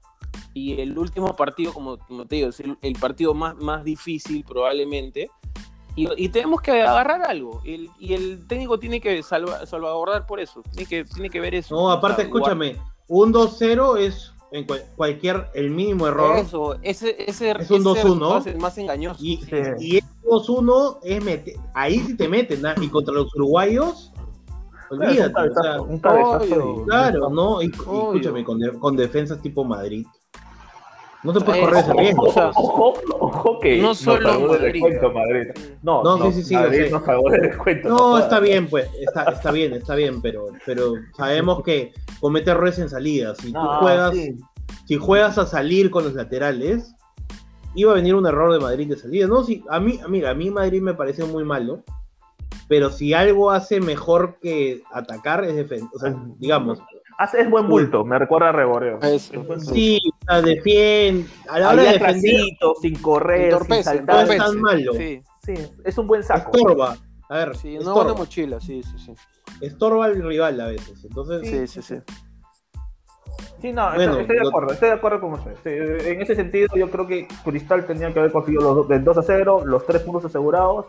y 0.54 0.81
el 0.81 0.97
último 0.99 1.35
partido, 1.35 1.73
como, 1.73 1.99
como 1.99 2.26
te 2.26 2.37
digo, 2.37 2.50
es 2.50 2.61
el, 2.61 2.76
el 2.83 2.92
partido 2.95 3.35
más, 3.35 3.57
más 3.57 3.83
difícil 3.83 4.45
probablemente. 4.45 5.31
Y, 5.94 6.08
y 6.25 6.28
tenemos 6.30 6.61
que 6.62 6.82
agarrar 6.82 7.22
algo. 7.22 7.61
El- 7.64 7.90
y 7.99 8.14
el 8.14 8.46
técnico 8.46 8.78
tiene 8.78 9.00
que 9.00 9.22
salva- 9.22 9.66
salvaguardar 9.66 10.26
por 10.26 10.40
eso. 10.40 10.62
Tiene 10.72 10.88
que, 10.88 11.04
tiene 11.04 11.28
que 11.30 11.40
ver 11.40 11.54
eso. 11.54 11.75
No, 11.75 11.90
aparte, 11.90 12.22
escúchame, 12.22 12.76
un 13.08 13.32
2-0 13.32 13.99
es 13.99 14.32
en 14.52 14.66
cual- 14.66 14.84
cualquier, 14.96 15.49
el 15.54 15.70
mínimo 15.70 16.06
error. 16.06 16.37
Eso, 16.38 16.75
ese, 16.82 17.16
ese, 17.26 17.50
Es 17.52 17.70
un 17.70 17.76
ese 17.80 17.84
2-1. 17.84 17.94
resultado 17.94 18.38
es 18.38 18.46
el 18.46 18.58
más 18.58 18.76
engañoso. 18.78 19.18
Y, 19.22 19.37
Sí. 19.38 19.50
y 19.80 19.96
el 19.96 20.04
2-1 20.25 20.99
es 21.02 21.25
meter, 21.25 21.54
ahí 21.75 22.00
sí 22.00 22.16
te 22.16 22.28
meten, 22.28 22.64
¿ah? 22.66 22.75
y 22.80 22.88
contra 22.88 23.14
los 23.14 23.34
uruguayos, 23.34 24.12
claro, 24.90 25.11
olvídate, 25.11 25.28
un 25.28 25.32
cabezazo, 25.32 25.61
o 25.61 25.62
sea, 25.62 25.80
un 25.82 25.99
cabezazo 26.00 26.64
obvio. 26.64 26.84
claro, 26.84 27.30
¿no? 27.30 27.62
Y, 27.62 27.66
y 27.66 27.68
escúchame, 27.70 28.44
con, 28.44 28.58
de- 28.58 28.78
con 28.78 28.94
defensas 28.96 29.40
tipo 29.40 29.64
Madrid, 29.64 30.06
no 31.25 31.33
te 31.33 31.41
puedes 31.41 31.62
Eh, 31.62 31.64
correr 31.64 31.85
ese 31.85 31.93
riesgo. 31.95 32.23
o 32.25 32.33
sea, 32.33 32.49
Ojo, 32.55 32.95
ojo 33.21 33.61
que 33.61 33.76
no 33.79 33.88
nos 33.88 33.99
solo 33.99 34.59
descuento 34.59 35.12
Madrid. 35.12 35.49
No, 35.83 36.02
No, 36.02 36.17
no, 36.17 36.26
sí, 36.33 36.43
sí, 36.43 36.49
sí, 36.49 36.55
Madrid 36.55 36.91
nos 36.91 37.02
descuento. 37.41 37.88
No, 37.88 38.19
está 38.19 38.41
bien, 38.41 38.69
pues, 38.69 38.88
está, 39.00 39.25
está 39.25 39.50
bien, 39.52 39.73
está 39.75 39.95
bien, 39.95 40.21
pero, 40.21 40.47
pero 40.67 40.95
sabemos 41.17 41.62
que 41.62 41.93
comete 42.21 42.50
errores 42.50 42.79
en 42.79 42.88
salida. 42.88 43.35
Si 43.37 43.52
tú 43.52 43.59
No, 43.59 43.79
juegas, 43.81 44.14
sí. 44.14 44.35
si 44.87 44.97
juegas 44.97 45.38
a 45.38 45.47
salir 45.47 45.91
con 45.91 46.05
los 46.05 46.14
laterales, 46.14 46.95
iba 47.75 47.93
a 47.93 47.95
venir 47.95 48.14
un 48.14 48.26
error 48.26 48.52
de 48.52 48.59
Madrid 48.61 48.88
de 48.88 48.97
salida. 48.97 49.26
No, 49.26 49.45
sí, 49.45 49.64
a 49.71 49.79
mí, 49.81 50.00
mira, 50.09 50.31
a 50.31 50.35
mí 50.35 50.50
Madrid 50.50 50.83
me 50.83 50.95
parece 50.95 51.25
muy 51.25 51.45
malo, 51.45 51.83
pero 52.69 52.91
si 52.91 53.14
algo 53.14 53.50
hace 53.50 53.81
mejor 53.81 54.38
que 54.41 54.83
atacar 54.93 55.45
es 55.45 55.55
defender. 55.55 55.88
O 55.95 55.99
sea, 55.99 56.14
digamos, 56.38 56.81
Hace- 56.81 57.01
es 57.35 57.49
buen 57.50 57.69
bulto, 57.69 58.05
me 58.05 58.19
recuerda 58.19 58.49
a 58.49 58.52
bulto. 58.52 58.99
sí, 59.75 59.99
sea, 60.26 60.43
defiende, 60.43 61.26
a 61.49 61.59
la 61.59 61.71
hora 61.71 61.83
de 61.83 61.93
defender, 61.93 62.41
sin 62.81 62.95
correr, 63.02 63.59
sin 63.59 63.85
saltar. 63.85 64.07
no 64.07 64.23
es 64.23 64.31
entorpece. 64.31 64.38
tan 64.38 64.61
malo. 64.61 64.93
Sí, 64.95 65.23
Sí, 65.45 65.55
es 65.85 65.99
un 65.99 66.07
buen 66.07 66.23
saco. 66.23 66.50
estorba. 66.55 66.97
A 67.29 67.37
ver, 67.37 67.57
sí, 67.57 67.73
no 67.75 67.79
estorba, 67.81 68.02
buena 68.05 68.14
mochila, 68.19 68.61
sí, 68.61 68.83
sí, 68.83 68.99
sí. 68.99 69.12
estorba 69.61 70.05
al 70.05 70.23
rival 70.23 70.61
a 70.61 70.67
veces. 70.69 71.05
Entonces, 71.05 71.49
Sí, 71.49 71.67
sí, 71.67 71.83
sí. 71.83 72.00
Sí, 73.61 73.73
no, 73.73 73.87
Bueno, 73.95 74.02
estoy, 74.19 74.21
estoy 74.23 74.37
de 74.37 74.43
lo- 74.43 74.49
acuerdo, 74.49 74.73
estoy 74.73 74.88
de 74.88 74.95
acuerdo 74.95 75.21
con 75.21 75.33
usted. 75.35 75.52
Sí, 75.62 76.09
en 76.11 76.21
ese 76.21 76.35
sentido, 76.35 76.67
yo 76.75 76.91
creo 76.91 77.07
que 77.07 77.29
Cristal 77.45 77.87
tenía 77.87 78.12
que 78.12 78.19
haber 78.19 78.33
conseguido 78.33 78.62
los 78.62 78.75
dos- 78.76 78.88
del 78.88 79.05
2 79.05 79.19
a 79.19 79.23
0, 79.23 79.62
los 79.64 79.87
tres 79.87 80.02
puntos 80.02 80.25
asegurados. 80.25 80.87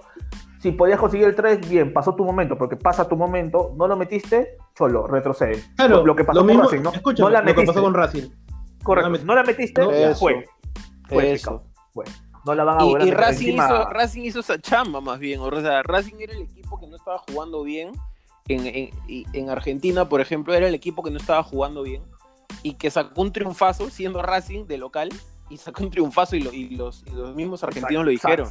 Si 0.63 0.72
podías 0.72 0.98
conseguir 0.98 1.27
el 1.27 1.36
3, 1.36 1.70
bien, 1.70 1.91
pasó 1.91 2.15
tu 2.15 2.24
momento, 2.24 2.58
porque 2.58 2.77
pasa 2.77 3.05
tu 3.05 3.17
momento, 3.17 3.74
no 3.75 3.86
lo 3.86 3.98
metiste, 3.98 4.55
cholo, 4.75 5.08
retrocede. 5.08 5.62
claro, 5.75 6.05
lo 6.05 6.15
que 6.15 6.24
pasó 6.24 6.39
lo 6.39 6.46
con 6.46 6.48
mismo, 6.48 6.63
Racing, 6.63 6.82
¿no? 6.84 6.91
la 7.29 7.39
lo 7.41 7.46
que 7.46 7.46
metiste. 7.53 7.65
pasó 7.67 7.82
con 7.84 7.93
Racing. 7.93 8.29
Correcto, 8.82 9.10
no 9.10 9.13
la 9.13 9.20
met- 9.20 9.25
no 9.25 9.36
la 9.36 9.43
metiste, 9.43 9.82
No, 9.82 9.91
ya 9.91 10.12
eso. 10.12 10.20
fue. 10.22 10.46
Fue, 11.10 11.32
Eso. 11.34 11.63
fue. 11.93 12.05
No 12.46 12.55
la 12.55 12.63
van 12.63 12.79
a 12.79 12.86
Y, 12.86 12.89
volver 12.91 13.01
y 13.01 13.05
meter 13.12 13.20
Racing, 13.20 13.46
encima. 13.48 13.65
hizo, 13.65 13.89
Racing 13.89 14.22
hizo 14.22 14.39
esa 14.39 14.58
chamba 14.58 15.01
más 15.01 15.20
bien. 15.20 15.41
O 15.41 15.62
sea, 15.62 15.84
Racing 15.84 16.15
era 16.20 16.32
el 16.34 16.43
equipo 16.43 16.79
que 16.79 16.88
no 16.88 16.96
estaba 16.96 17.17
jugando 17.29 17.62
bien. 17.63 17.91
En, 18.48 18.65
en- 18.65 18.89
y 19.08 19.25
en 19.34 19.50
Argentina, 19.50 20.08
por 20.08 20.22
ejemplo, 20.22 20.53
era 20.53 20.67
el 20.70 20.75
equipo 20.75 21.03
que 21.03 21.12
no 21.12 21.17
estaba 21.17 21.43
jugando 21.43 21.84
bien. 21.84 22.03
Y 22.62 22.75
que 22.75 22.89
sacó 22.89 23.22
un 23.22 23.34
triunfazo 23.34 23.89
siendo 23.89 24.22
Racing 24.22 24.65
de 24.65 24.77
local. 24.77 25.10
Y 25.50 25.58
sacó 25.58 25.84
un 25.84 25.91
triunfazo 25.91 26.38
y, 26.38 26.41
lo- 26.41 26.53
y 26.53 26.70
los, 26.75 27.03
y 27.05 27.12
los 27.12 27.36
mismos 27.36 27.63
argentinos 27.65 28.05
lo 28.05 28.12
dijeron. 28.12 28.48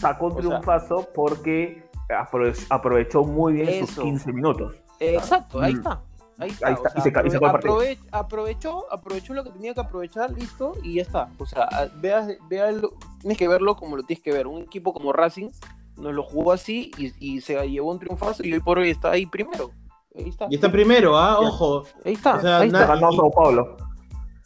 Sacó 0.00 0.26
un 0.26 0.32
O 0.32 0.34
sea- 0.34 0.42
triunfazo 0.48 1.08
porque 1.14 1.88
aprove- 2.08 2.66
aprovechó 2.70 3.22
muy 3.24 3.54
bien 3.54 3.80
sus 3.80 3.90
Eso. 3.90 4.02
15 4.02 4.32
minutos. 4.32 4.76
Exacto, 5.00 5.60
ahí 5.60 5.74
Mm. 5.74 5.78
está. 5.78 6.02
Ahí 6.40 6.50
está. 6.50 6.66
Ahí 6.68 6.74
o 6.74 6.76
está, 6.76 6.90
sea, 6.90 7.00
y 7.00 7.02
se 7.02 7.12
ca- 7.12 7.26
y 7.26 7.30
sacó 7.30 7.46
el 7.46 7.52
partido. 7.52 7.74
aprove- 7.80 7.98
aprovechó, 8.12 8.92
aprovechó 8.92 9.34
lo 9.34 9.42
que 9.44 9.50
tenía 9.50 9.74
que 9.74 9.80
aprovechar, 9.80 10.30
listo, 10.30 10.74
y 10.84 10.94
ya 10.94 11.02
está. 11.02 11.28
O 11.38 11.46
sea, 11.46 11.64
a- 11.64 11.88
veas, 11.96 12.28
véalo- 12.48 12.92
tienes 13.20 13.36
que 13.38 13.48
verlo 13.48 13.74
como 13.76 13.96
lo 13.96 14.04
tienes 14.04 14.22
que 14.22 14.32
ver. 14.32 14.46
Un 14.46 14.62
equipo 14.62 14.92
como 14.92 15.12
Racing 15.12 15.48
nos 15.96 16.14
lo 16.14 16.22
jugó 16.22 16.52
así 16.52 16.92
y, 16.96 17.12
y 17.18 17.40
se 17.40 17.54
llevó 17.68 17.90
un 17.90 17.98
triunfazo 17.98 18.44
y 18.44 18.52
hoy 18.52 18.60
por 18.60 18.78
hoy 18.78 18.90
está 18.90 19.10
ahí 19.10 19.26
primero. 19.26 19.72
Ahí 20.16 20.28
está. 20.28 20.46
Y 20.48 20.54
está 20.54 20.70
primero, 20.70 21.16
ah, 21.18 21.40
ojo. 21.40 21.82
Ahí 22.04 22.12
está. 22.12 22.36
O 22.36 22.40
sea, 22.40 22.58
ahí 22.58 22.70
na- 22.70 22.82
está. 22.82 22.94
Ganó 22.94 23.12
Sao 23.12 23.30
Paulo. 23.32 23.76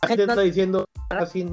La 0.00 0.08
gente 0.08 0.22
está 0.24 0.40
diciendo 0.40 0.86
así, 1.10 1.46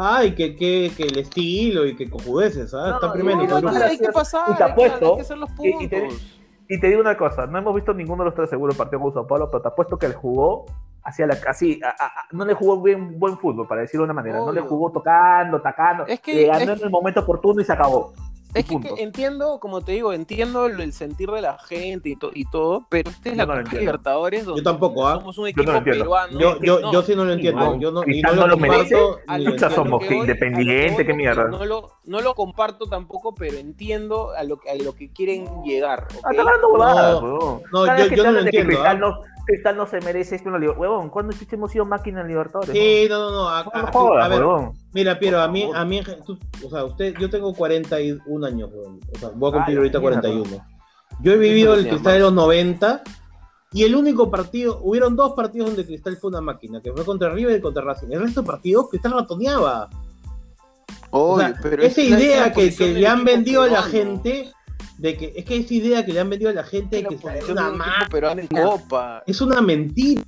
ay, 0.00 0.34
que, 0.34 0.56
que, 0.56 0.90
que 0.96 1.02
el 1.04 1.18
estilo 1.18 1.86
y 1.86 1.94
que 1.96 2.08
cojudeces, 2.08 2.72
¿ah? 2.74 2.88
No, 2.88 2.94
está 2.94 3.12
primero. 3.12 3.36
No, 3.38 3.42
y 3.42 3.44
está 3.46 3.56
hay, 3.56 3.62
no, 3.62 3.68
que, 3.68 3.74
primero. 3.74 3.90
hay 3.90 3.98
que 3.98 4.12
pasar. 4.12 4.44
Y 4.50 4.54
te 4.56 4.64
apuesto- 4.64 5.10
hay 5.10 5.14
que 5.16 5.20
hacer 5.22 5.38
los 5.38 5.50
y- 5.62 5.84
y 5.84 5.88
te- 5.88 6.00
puntos. 6.00 6.36
Y 6.68 6.78
te 6.80 6.86
digo 6.88 7.00
una 7.00 7.16
cosa, 7.16 7.46
no 7.46 7.58
hemos 7.58 7.74
visto 7.74 7.92
ninguno 7.92 8.22
de 8.22 8.26
los 8.30 8.34
tres 8.36 8.48
seguros 8.48 8.76
partidos 8.76 9.02
con 9.02 9.12
Sao 9.12 9.26
Paulo, 9.26 9.50
pero 9.50 9.60
te 9.62 9.68
apuesto 9.68 9.98
que 9.98 10.06
él 10.06 10.14
jugó 10.14 10.66
hacia 11.02 11.26
la 11.26 11.36
así, 11.48 11.80
a- 11.82 11.88
a- 11.88 12.06
a- 12.06 12.26
no 12.32 12.44
le 12.44 12.54
jugó 12.54 12.80
bien 12.80 13.18
buen 13.18 13.36
fútbol, 13.38 13.66
para 13.66 13.80
decirlo 13.80 14.02
de 14.04 14.12
una 14.12 14.14
manera, 14.14 14.38
no 14.38 14.52
le 14.52 14.60
jugó 14.60 14.92
tocando, 14.92 15.56
atacando, 15.56 16.06
Es 16.06 16.20
que- 16.20 16.34
le 16.34 16.46
ganó 16.46 16.72
es- 16.72 16.78
en 16.80 16.84
el 16.86 16.90
momento 16.90 17.20
oportuno 17.20 17.60
y 17.60 17.64
se 17.64 17.72
acabó. 17.72 18.12
Es 18.52 18.64
que, 18.64 18.80
que 18.80 19.02
entiendo, 19.02 19.60
como 19.60 19.80
te 19.80 19.92
digo, 19.92 20.12
entiendo 20.12 20.66
el, 20.66 20.80
el 20.80 20.92
sentir 20.92 21.30
de 21.30 21.40
la 21.40 21.56
gente 21.58 22.08
y, 22.08 22.16
to- 22.16 22.32
y 22.34 22.44
todo, 22.50 22.84
pero 22.88 23.08
esta 23.10 23.28
es 23.28 23.36
Yo 23.36 23.46
la 23.46 23.54
no 23.54 23.62
Copa. 23.64 23.76
Libertadores 23.76 24.44
donde 24.44 24.60
Yo 24.60 24.64
tampoco, 24.64 25.06
¿ah? 25.06 25.14
somos 25.18 25.38
un 25.38 25.44
Yo 25.44 25.48
equipo 25.48 25.62
no 25.66 25.72
lo 25.72 25.78
entiendo. 25.78 26.02
peruano. 26.04 26.40
Yo, 26.40 26.60
yo, 26.60 26.80
No, 26.80 26.92
yo 26.92 27.02
sí 27.02 27.14
no 27.14 27.24
lo 27.24 27.32
entiendo. 27.32 27.60
no, 27.60 27.80
yo 27.80 27.92
no, 27.92 28.00
y 28.02 28.04
Cristal 28.06 28.34
no 28.34 28.40
no 28.42 28.46
lo 28.48 28.54
lo 28.54 28.60
merece. 28.60 28.94
comparto. 28.96 29.20
a 29.28 29.38
ni 29.38 29.44
lo 29.44 29.50
lo 29.50 29.56
que- 29.56 29.64
a 29.64 29.68
Chucha, 29.68 29.76
lo 29.76 29.82
entiendo. 29.82 29.90
somos 29.98 30.08
que 30.08 30.14
independiente, 30.16 31.06
qué 31.06 31.14
mierda. 31.14 31.44
No 31.48 31.64
lo, 31.64 31.90
no 32.04 32.20
lo 32.20 32.34
comparto 32.34 32.86
tampoco, 32.86 33.34
pero 33.34 33.56
entiendo 33.56 34.32
a 34.36 34.42
lo, 34.44 34.58
que- 34.58 34.70
a 34.70 34.74
lo 34.74 34.94
que 34.96 35.12
quieren 35.12 35.46
llegar. 35.64 36.08
¿ok? 36.10 36.24
Ah, 36.24 36.30
está 36.30 36.42
hablando 36.42 36.68
huevadas, 36.72 37.22
No, 37.22 37.60
no, 37.72 37.98
yo- 37.98 38.06
yo 38.16 38.24
no 38.24 38.32
lo 38.32 38.40
entiendo, 38.40 38.68
Cristal, 38.68 38.96
¿ah? 38.96 38.98
no, 38.98 39.20
Cristal 39.46 39.76
no 39.76 39.86
se 39.86 40.00
merece 40.00 40.36
esto 40.36 40.48
en 40.48 40.52
la 40.54 40.58
Libertadores. 40.58 40.90
Huevón, 40.90 41.10
¿cuándo 41.10 41.32
chucha 41.32 41.56
hemos 41.56 41.70
sido 41.72 41.84
máquina 41.84 42.20
en 42.20 42.28
Libertadores? 42.28 42.70
Sí, 42.72 43.06
no, 43.08 43.18
no, 43.18 43.30
no. 43.30 43.48
a- 43.48 43.64
No, 43.64 44.14
a- 44.14 44.28
ver, 44.28 44.40
huevón. 44.44 44.72
mira, 44.92 45.18
Piero, 45.18 45.40
a 45.40 45.48
mí, 45.48 45.68
a 45.74 45.84
mí, 45.84 46.00
tú- 46.26 46.38
o 46.64 46.70
sea, 46.70 46.84
usted, 46.84 47.14
yo 47.18 47.28
tengo 47.30 47.52
41 47.54 48.46
años, 48.46 48.70
weón. 48.72 49.00
O 49.14 49.18
sea, 49.18 49.30
voy 49.34 49.50
a 49.50 49.54
cumplir 49.54 49.76
Ay, 49.76 49.78
ahorita 49.78 49.98
mierda. 50.00 50.20
41. 50.20 50.66
Yo 51.22 51.32
he 51.32 51.36
vivido 51.36 51.74
el 51.74 51.88
Cristal 51.88 52.12
de 52.14 52.18
los 52.20 52.32
90 52.32 53.02
y 53.72 53.84
el 53.84 53.94
único 53.94 54.30
partido, 54.30 54.80
hubieron 54.82 55.16
dos 55.16 55.32
partidos 55.34 55.68
donde 55.68 55.84
Cristal 55.86 56.16
fue 56.16 56.30
una 56.30 56.40
máquina, 56.40 56.80
que 56.80 56.92
fue 56.92 57.04
contra 57.04 57.30
River 57.30 57.58
y 57.58 57.60
contra 57.60 57.82
Racing. 57.82 58.08
El 58.10 58.20
resto 58.22 58.42
de 58.42 58.46
partidos 58.46 58.88
Cristal 58.90 59.12
ratoneaba. 59.12 59.88
O 61.12 61.38
sea, 61.38 61.48
Obvio, 61.50 61.56
pero 61.62 61.82
esa 61.82 62.00
idea 62.02 62.52
que, 62.52 62.70
le 62.70 63.06
han 63.06 63.24
vendido 63.24 63.62
a 63.62 63.68
la 63.68 63.82
gente, 63.82 64.52
de 65.00 65.16
que, 65.16 65.32
es 65.34 65.44
que 65.46 65.56
esa 65.56 65.74
idea 65.74 66.04
que 66.04 66.12
le 66.12 66.20
han 66.20 66.28
vendido 66.28 66.50
a 66.50 66.54
la 66.54 66.62
gente 66.64 66.96
de 66.96 67.02
Es 67.14 67.20
que 67.20 67.38
es 67.38 67.48
una 67.48 67.70
máquina, 67.70 68.64
Copa. 68.64 69.22
es 69.26 69.40
una 69.40 69.60
mentira. 69.62 70.22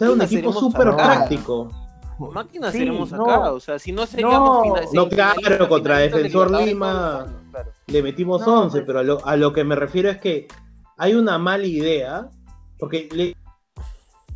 Es 0.00 0.08
un 0.08 0.22
equipo 0.22 0.52
súper 0.52 0.94
práctico. 0.94 1.68
Máquinas 2.32 2.70
Sí, 2.70 2.78
seremos 2.78 3.10
no. 3.10 3.24
acá. 3.28 3.52
O 3.52 3.58
sea, 3.58 3.78
si 3.80 3.90
no 3.90 4.06
seríamos 4.06 4.64
No, 4.92 5.02
no, 5.04 5.08
claro, 5.08 5.68
contra 5.68 5.98
de 5.98 6.04
Defensor 6.04 6.46
Libertadores 6.46 6.66
Lima. 6.68 7.26
claro. 7.50 7.72
le 7.88 8.02
metimos 8.04 8.46
No, 8.46 8.60
11, 8.62 8.70
pues- 8.78 8.84
pero 8.86 8.98
a 9.00 9.02
lo, 9.02 9.26
a 9.26 9.36
lo 9.36 9.52
que 9.52 9.64
me 9.64 9.74
refiero 9.74 10.08
es 10.08 10.18
que 10.18 10.46
hay 10.96 11.14
una 11.14 11.38
mala 11.38 11.66
idea, 11.66 12.28
porque 12.78 13.08
le 13.12 13.36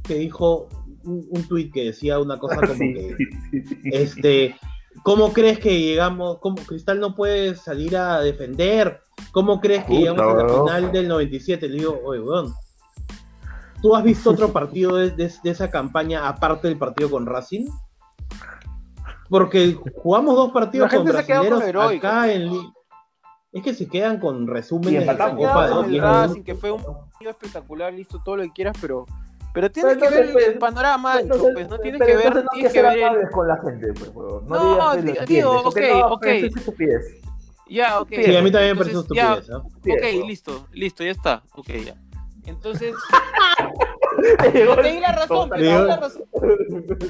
que 0.02 0.14
dijo 0.14 0.68
un, 1.04 1.24
un 1.30 1.46
tuit 1.46 1.72
que 1.72 1.84
decía 1.84 2.18
una 2.18 2.36
cosa 2.38 2.56
como 2.56 2.74
Sí, 2.74 2.94
que, 2.94 3.16
sí, 3.16 3.24
sí, 3.52 3.64
sí. 3.68 3.90
este, 3.92 4.56
¿cómo 5.02 5.32
crees 5.32 5.58
que 5.58 5.80
llegamos, 5.80 6.38
cómo 6.38 6.56
Cristal 6.56 7.00
no 7.00 7.14
puede 7.14 7.54
salir 7.56 7.96
a 7.96 8.20
defender? 8.20 9.00
¿Cómo 9.32 9.60
crees 9.60 9.84
que 9.84 9.88
Puta, 9.94 9.98
llegamos 10.00 10.22
a 10.22 10.46
la 10.46 10.48
final 10.64 10.92
del 10.92 11.08
97? 11.08 11.68
Le 11.68 11.76
digo, 11.78 12.00
oye, 12.04 12.20
weón, 12.20 12.52
¿tú 13.82 13.94
has 13.94 14.02
visto 14.04 14.30
otro 14.30 14.52
partido 14.52 14.96
de, 14.96 15.10
de- 15.10 15.32
de 15.42 15.50
esa 15.50 15.70
campaña 15.70 16.28
aparte 16.28 16.68
del 16.68 16.78
partido 16.78 17.10
con 17.10 17.26
Racing? 17.26 17.66
Porque 19.28 19.76
jugamos 19.96 20.34
dos 20.36 20.52
partidos 20.52 20.86
La 20.86 20.90
gente 20.98 21.12
con 21.12 21.24
brasileños 21.26 21.98
acá 21.98 22.32
en 22.32 22.50
Li- 22.50 22.72
es 23.52 23.62
que 23.62 23.74
se 23.74 23.88
quedan 23.88 24.18
con 24.20 24.44
Y 24.44 24.46
resúmenes 24.46 25.00
de 25.00 25.06
la. 25.14 25.34
Copa 25.34 25.66
de 25.68 25.72
con 25.74 25.84
el 25.86 25.90
10 25.90 26.02
Racing, 26.02 26.42
que 26.42 26.54
fue 26.54 26.70
un 26.70 26.82
partido 26.82 27.30
espectacular, 27.30 27.92
listo, 27.92 28.20
todo 28.24 28.36
lo 28.36 28.42
que 28.44 28.52
quieras, 28.52 28.76
pero, 28.80 29.04
pero 29.58 29.72
tienes 29.72 29.96
Pero 29.96 30.08
que 30.08 30.14
ver 30.14 30.30
el, 30.30 30.52
el 30.52 30.58
panorama 30.58 31.14
ancho, 31.14 31.34
Entonces, 31.34 31.50
pues, 31.52 31.68
no 31.68 31.78
tienes 31.80 32.00
que 32.00 32.16
ver, 32.16 32.32
no 32.32 32.44
tienes 32.52 32.72
que 32.72 32.80
ver 32.80 33.30
con 33.32 33.48
la 33.48 33.56
gente, 33.56 33.92
pues. 33.92 34.14
No, 34.14 34.40
No, 34.42 34.96
digas 35.02 35.26
digo, 35.26 35.50
ok, 35.62 35.78
no, 35.90 36.06
ok. 36.12 36.26
Ya, 37.68 38.00
ok. 38.00 38.08
Sí, 38.08 38.36
a 38.36 38.42
mí 38.42 38.52
también 38.52 38.76
me 38.76 38.84
parece 38.84 39.00
estupidez. 39.00 39.48
huevón. 39.48 40.28
listo, 40.28 40.68
listo, 40.70 41.02
ya 41.02 41.10
está. 41.10 41.42
Ok, 41.56 41.70
ya. 41.84 41.96
Entonces, 42.46 42.94
te 44.52 44.52
di 44.92 45.00
la 45.00 45.10
razón, 45.10 45.50
te 45.50 45.56
di 45.56 45.62
Llegó- 45.64 45.84
la 45.86 45.96
razón. 45.96 46.22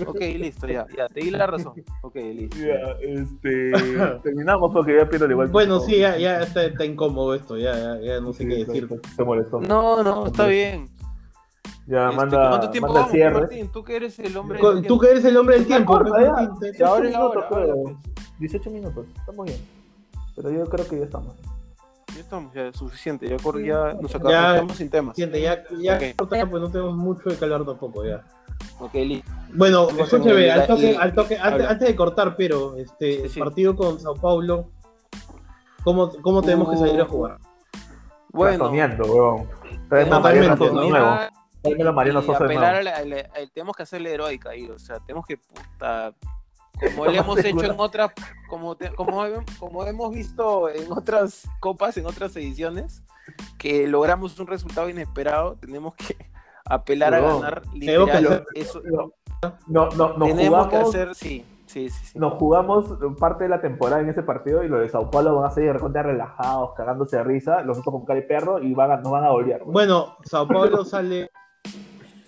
Ok, 0.06 0.20
listo, 0.20 0.66
ya, 0.68 0.86
ya, 0.96 1.06
te 1.08 1.20
di 1.20 1.30
la 1.30 1.46
razón. 1.46 1.74
Ok, 2.00 2.14
listo. 2.14 2.56
Ya, 2.56 2.96
este, 3.02 3.72
terminamos 4.22 4.72
porque 4.72 4.96
ya 4.96 5.06
pierdo 5.06 5.30
igual. 5.30 5.48
Bueno, 5.48 5.80
sí, 5.80 5.98
ya, 5.98 6.16
ya 6.16 6.40
está, 6.40 6.64
está 6.64 6.86
incómodo 6.86 7.34
esto, 7.34 7.58
ya, 7.58 7.76
ya, 7.76 8.00
ya 8.00 8.20
no 8.20 8.32
sé 8.32 8.48
qué 8.48 8.64
decir. 8.64 8.88
Se 9.14 9.22
molestó. 9.22 9.60
No, 9.60 10.02
no, 10.02 10.28
está 10.28 10.46
bien. 10.46 10.88
Ya, 11.86 12.04
Este, 12.04 12.16
manda, 12.16 12.48
¿Cuánto 12.50 12.70
tiempo 12.70 12.86
manda 12.88 13.00
vamos, 13.00 13.12
cierre. 13.12 13.40
Martín? 13.40 13.68
Tú 13.72 13.82
que 13.84 13.96
eres 13.96 14.18
el 14.18 14.36
hombre 14.36 14.58
Con- 14.58 14.74
del 14.76 14.82
Tú 14.84 14.88
tiempo. 14.88 15.00
que 15.04 15.10
eres 15.10 15.24
el 15.24 15.36
hombre 15.36 15.54
del 15.56 15.66
tiempo, 15.66 15.92
corta, 15.92 16.20
ya. 16.22 16.30
Martín, 16.32 16.58
te- 16.60 16.66
Ya, 16.66 16.70
18 16.72 16.86
ahora, 16.86 17.08
minutos, 17.08 17.34
ahora, 17.36 17.48
creo. 17.48 17.60
ahora, 17.74 17.74
pues. 17.82 18.38
18 18.38 18.70
minutos, 18.70 19.06
estamos 19.16 19.46
bien. 19.46 19.60
Pero 20.36 20.50
yo 20.50 20.64
creo 20.66 20.88
que 20.88 20.98
ya 20.98 21.04
estamos. 21.04 21.34
Ya 22.14 22.20
estamos, 22.20 22.54
ya 22.54 22.72
suficiente. 22.72 23.28
Ya, 23.28 23.36
cor- 23.38 23.62
ya 23.62 23.94
nos 24.00 24.10
Ya. 24.12 24.18
acabamos 24.18 24.54
estamos 24.54 24.76
sin 24.76 24.90
temas. 24.90 25.16
Siente, 25.16 25.40
ya, 25.40 25.64
ya 25.80 25.96
Ok. 25.96 26.02
corta, 26.16 26.46
pues 26.50 26.62
no 26.62 26.70
tenemos 26.70 26.96
mucho 26.96 27.28
de 27.30 27.36
calor 27.36 27.64
tampoco, 27.64 28.04
ya. 28.04 28.24
Ok, 28.80 28.94
listo. 28.94 29.30
Bueno, 29.54 29.88
escúcheme, 29.88 30.50
al 30.50 30.66
toque, 30.66 30.96
al 30.96 31.14
toque, 31.14 31.38
antes, 31.38 31.66
antes 31.66 31.88
de 31.88 31.96
cortar, 31.96 32.36
pero 32.36 32.76
este 32.76 33.22
Sí, 33.22 33.28
sí. 33.30 33.40
partido 33.40 33.74
con 33.76 33.98
Sao 34.00 34.14
Paulo, 34.14 34.68
¿cómo, 35.84 36.10
cómo 36.22 36.42
tenemos 36.42 36.68
que 36.70 36.76
salir 36.76 37.00
a 37.00 37.04
jugar? 37.06 37.38
Bueno, 38.30 38.66
a 38.66 38.68
Totalmente, 40.08 40.70
¿no? 40.70 41.37
A 41.88 41.92
Mariano 41.92 42.20
y 42.20 42.26
Sosa 42.26 42.44
apelar 42.44 42.74
a 42.76 42.82
la- 42.82 42.96
a 42.96 43.04
la- 43.04 43.16
a- 43.20 43.46
tenemos 43.52 43.76
que 43.76 43.82
hacerle 43.82 44.12
heroica 44.14 44.50
ahí, 44.50 44.68
o 44.68 44.78
sea, 44.78 44.98
tenemos 45.00 45.26
que 45.26 45.36
puta, 45.38 46.12
como 46.94 47.06
le 47.06 47.18
hemos 47.18 47.38
hecho 47.44 47.64
en 47.64 47.74
otras, 47.78 48.10
como, 48.48 48.76
te- 48.76 48.94
como, 48.94 49.24
hem- 49.24 49.58
como 49.58 49.84
hemos 49.84 50.10
visto 50.14 50.68
en 50.68 50.90
otras 50.92 51.48
copas, 51.60 51.96
en 51.96 52.06
otras 52.06 52.34
ediciones, 52.36 53.02
que 53.58 53.86
logramos 53.88 54.38
un 54.40 54.46
resultado 54.46 54.88
inesperado, 54.88 55.56
tenemos 55.60 55.94
que 55.94 56.16
apelar 56.64 57.14
a 57.14 57.20
ganar 57.20 57.62
literal. 57.74 58.44
Eso, 58.54 58.80
No, 59.66 59.88
no, 59.90 60.16
nos 60.16 60.28
tenemos 60.28 60.66
jugamos, 60.66 60.68
que 60.68 60.76
hacer, 60.76 61.14
sí, 61.14 61.44
sí, 61.66 61.88
sí, 61.90 62.06
sí. 62.06 62.18
nos 62.18 62.34
jugamos 62.34 62.86
parte 63.20 63.44
de 63.44 63.50
la 63.50 63.60
temporada 63.60 64.00
en 64.02 64.08
ese 64.08 64.22
partido 64.22 64.64
y 64.64 64.68
los 64.68 64.80
de 64.80 64.88
Sao 64.88 65.10
Paulo 65.10 65.34
van 65.36 65.46
a 65.46 65.50
salir 65.50 65.68
de 65.68 65.72
recontra 65.74 66.02
relajados, 66.02 66.74
cagándose 66.76 67.16
de 67.18 67.24
risa, 67.24 67.62
los 67.62 67.78
otros 67.78 67.92
con 67.92 68.04
cara 68.04 68.20
de 68.20 68.26
perro 68.26 68.58
y 68.60 68.74
van 68.74 68.90
a, 68.90 68.96
nos 68.96 69.12
van 69.12 69.24
a 69.24 69.30
golear. 69.30 69.60
weón. 69.60 69.72
Bueno, 69.72 70.16
Sao 70.24 70.46
Paulo 70.48 70.84
sale 70.84 71.30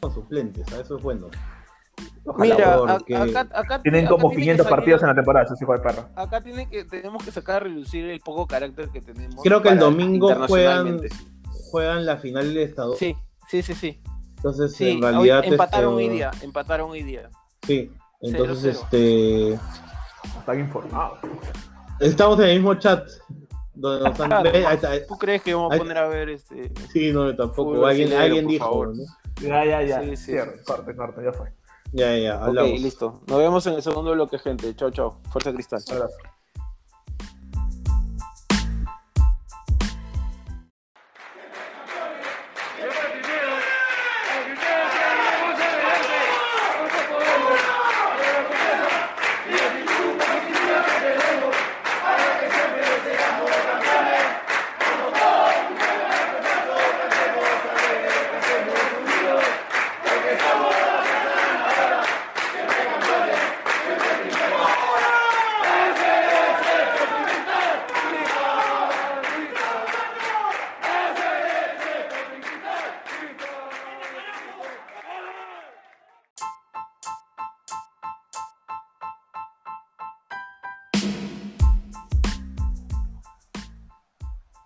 con 0.00 0.14
suplentes, 0.14 0.66
¿ah? 0.72 0.80
eso 0.80 0.96
es 0.96 1.02
bueno. 1.02 1.28
Ojalá, 2.24 2.54
Mira, 2.54 2.74
a- 2.74 2.98
porque 2.98 3.16
acá, 3.16 3.40
acá- 3.52 3.82
Tienen 3.82 4.06
acá 4.06 4.10
como 4.10 4.28
tiene 4.30 4.34
que 4.36 4.40
500 4.42 4.64
salir- 4.66 4.76
partidos 4.76 5.02
en 5.02 5.08
la 5.08 5.14
temporada, 5.14 5.44
esos 5.46 5.60
hijos 5.62 5.76
de 5.78 5.82
perro. 5.82 6.08
Acá 6.16 6.40
tiene 6.40 6.68
que, 6.68 6.84
tenemos 6.84 7.24
que 7.24 7.30
sacar 7.30 7.56
a 7.56 7.60
relucir 7.60 8.06
el 8.06 8.20
poco 8.20 8.46
carácter 8.46 8.88
que 8.90 9.00
tenemos. 9.00 9.42
Creo 9.42 9.60
que 9.62 9.68
el 9.70 9.78
domingo 9.78 10.34
juegan, 10.46 11.00
juegan 11.70 12.06
la 12.06 12.16
final 12.18 12.54
de 12.54 12.62
Estado. 12.62 12.94
Sí, 12.94 13.14
sí, 13.48 13.62
sí, 13.62 13.74
sí. 13.74 14.00
Entonces, 14.36 14.72
Sí, 14.74 14.90
en 14.92 15.02
realidad. 15.02 15.40
hoy 15.40 15.48
empataron 15.48 15.92
este, 15.94 16.04
hoy 16.04 16.08
día, 16.16 16.30
empataron 16.42 16.90
hoy 16.90 17.02
día. 17.02 17.30
Sí, 17.66 17.92
entonces, 18.22 18.78
0-0. 18.78 18.84
este. 18.84 19.52
Están 20.38 20.60
informados. 20.60 21.18
Estamos 22.00 22.38
en 22.40 22.44
el 22.46 22.54
mismo 22.56 22.74
chat. 22.74 23.06
Donde 23.74 24.08
nos 24.10 24.20
han- 24.20 24.42
ve, 24.42 24.66
ahí 24.66 24.74
está, 24.74 25.06
¿Tú 25.06 25.16
crees 25.16 25.42
que 25.42 25.54
vamos 25.54 25.72
a 25.74 25.78
poner 25.78 25.96
a 25.98 26.08
ver 26.08 26.28
este? 26.30 26.72
Sí, 26.92 27.12
no, 27.12 27.34
tampoco. 27.34 27.86
Alguien 27.86 28.12
alguien 28.14 28.46
dijo. 28.46 28.64
favor. 28.64 28.88
¿no? 28.96 29.04
Ya, 29.40 29.64
ya, 29.64 29.83
ya. 29.83 30.00
Sí, 30.03 30.16
sí, 30.16 30.24
Cierre, 30.33 30.59
sí. 30.59 30.64
corte, 30.64 30.94
corte, 30.96 31.22
ya 31.24 31.33
fue. 31.33 31.53
Ya, 31.92 32.16
ya, 32.16 32.37
Ok, 32.37 32.42
hablamos. 32.48 32.81
listo. 32.81 33.22
Nos 33.26 33.38
vemos 33.38 33.66
en 33.66 33.74
el 33.74 33.83
segundo 33.83 34.12
bloque, 34.12 34.38
gente. 34.38 34.74
Chao, 34.76 34.90
chao. 34.90 35.20
Fuerza 35.31 35.53
Cristal. 35.53 35.83
Abrazo. 35.90 36.14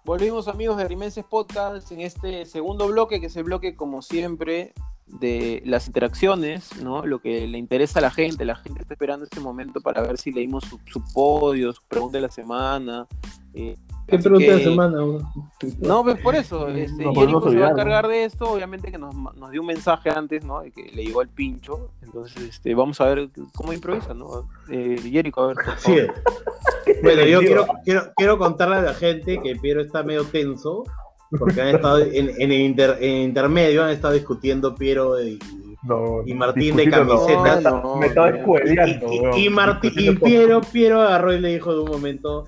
Volvimos 0.05 0.49
amigos 0.49 0.77
de 0.77 0.87
Rimenses 0.87 1.25
Podcast 1.25 1.91
en 1.91 2.03
este 2.03 2.45
segundo 2.45 2.89
bloque, 2.89 3.21
que 3.21 3.27
es 3.29 3.37
el 3.37 3.45
bloque 3.45 3.75
como 3.75 4.03
siempre 4.03 4.75
de 5.07 5.63
las 5.65 5.87
interacciones, 5.87 6.77
¿no? 6.83 7.07
Lo 7.07 7.21
que 7.21 7.47
le 7.49 7.57
interesa 7.57 8.01
a 8.01 8.03
la 8.03 8.11
gente, 8.11 8.45
la 8.45 8.57
gente 8.57 8.83
está 8.83 8.93
esperando 8.93 9.25
este 9.25 9.41
momento 9.41 9.81
para 9.81 10.03
ver 10.03 10.19
si 10.19 10.31
leímos 10.31 10.65
su, 10.65 10.79
su 10.85 11.03
podio, 11.15 11.73
su 11.73 11.81
pregunta 11.89 12.19
de 12.19 12.23
la 12.23 12.31
semana. 12.31 13.07
eh, 13.55 13.77
¿Qué 14.07 14.19
pregunta 14.19 14.53
de 14.53 14.59
que- 14.59 14.65
semana? 14.65 14.99
bro? 15.03 15.21
No, 15.81 16.03
pues 16.03 16.21
por 16.21 16.35
eso, 16.35 16.69
este, 16.69 17.05
Jericho 17.05 17.13
podemos 17.15 17.45
se 17.53 17.59
va 17.59 17.67
a 17.67 17.69
¿no? 17.71 17.75
encargar 17.75 18.09
de 18.09 18.25
esto, 18.25 18.51
obviamente 18.51 18.91
que 18.91 18.99
nos, 18.99 19.15
nos 19.15 19.51
dio 19.51 19.61
un 19.63 19.67
mensaje 19.67 20.11
antes, 20.11 20.45
¿no? 20.45 20.61
De 20.61 20.71
que 20.71 20.91
le 20.95 21.05
llegó 21.05 21.23
el 21.23 21.29
pincho, 21.29 21.91
entonces 22.03 22.43
este, 22.43 22.75
vamos 22.75 23.01
a 23.01 23.07
ver 23.07 23.29
cómo 23.55 23.73
improvisa, 23.73 24.13
¿no? 24.15 24.49
Eh, 24.69 24.97
Jericho, 25.03 25.41
a 25.43 25.47
ver. 25.49 25.57
por 25.57 25.79
Sí. 25.79 25.97
Bueno, 27.03 27.25
yo 27.25 27.41
quiero, 27.41 27.67
quiero, 27.85 28.03
quiero 28.15 28.39
contarle 28.39 28.77
a 28.77 28.83
la 28.83 28.95
gente 28.95 29.41
que 29.43 29.57
Piero 29.57 29.81
está 29.81 30.03
medio 30.03 30.25
tenso, 30.25 30.85
porque 31.39 31.63
han 31.63 31.69
estado 31.69 31.99
en, 32.01 32.29
en 32.31 32.53
el 32.53 32.61
inter- 32.61 32.99
en 33.01 33.23
intermedio, 33.23 33.85
han 33.85 33.91
estado 33.91 34.13
discutiendo 34.15 34.75
Piero 34.75 35.23
y, 35.23 35.39
No, 35.87 36.23
Y 36.25 36.33
Martín 36.33 36.77
de 36.77 36.87
no. 36.87 36.93
camiseta. 36.97 37.43
Me 37.43 37.49
está- 37.59 37.83
Me 38.01 38.07
estaba 38.07 38.31
No, 38.31 38.37
escueleando, 38.39 39.07
y, 39.13 39.41
y, 39.43 39.47
y 39.47 39.51
Martí- 39.51 39.93
y 39.95 40.15
Piero, 40.17 40.61
Piero 40.63 41.03
agarró 41.03 41.33
y 41.35 41.41
le 41.41 41.49
dijo 41.55 41.75
de 41.75 41.81
un 41.81 41.91
momento, 41.91 42.47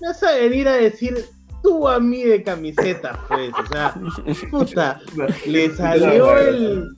me 0.00 0.08
vas 0.08 0.22
a 0.22 0.32
venir 0.34 0.68
a 0.68 0.74
decir 0.74 1.24
tú 1.62 1.88
a 1.88 1.98
mí 1.98 2.22
de 2.22 2.42
camiseta, 2.42 3.18
pues, 3.28 3.52
o 3.52 3.66
sea, 3.66 3.94
puta, 4.50 5.00
le 5.46 5.74
salió 5.74 6.38
el... 6.38 6.88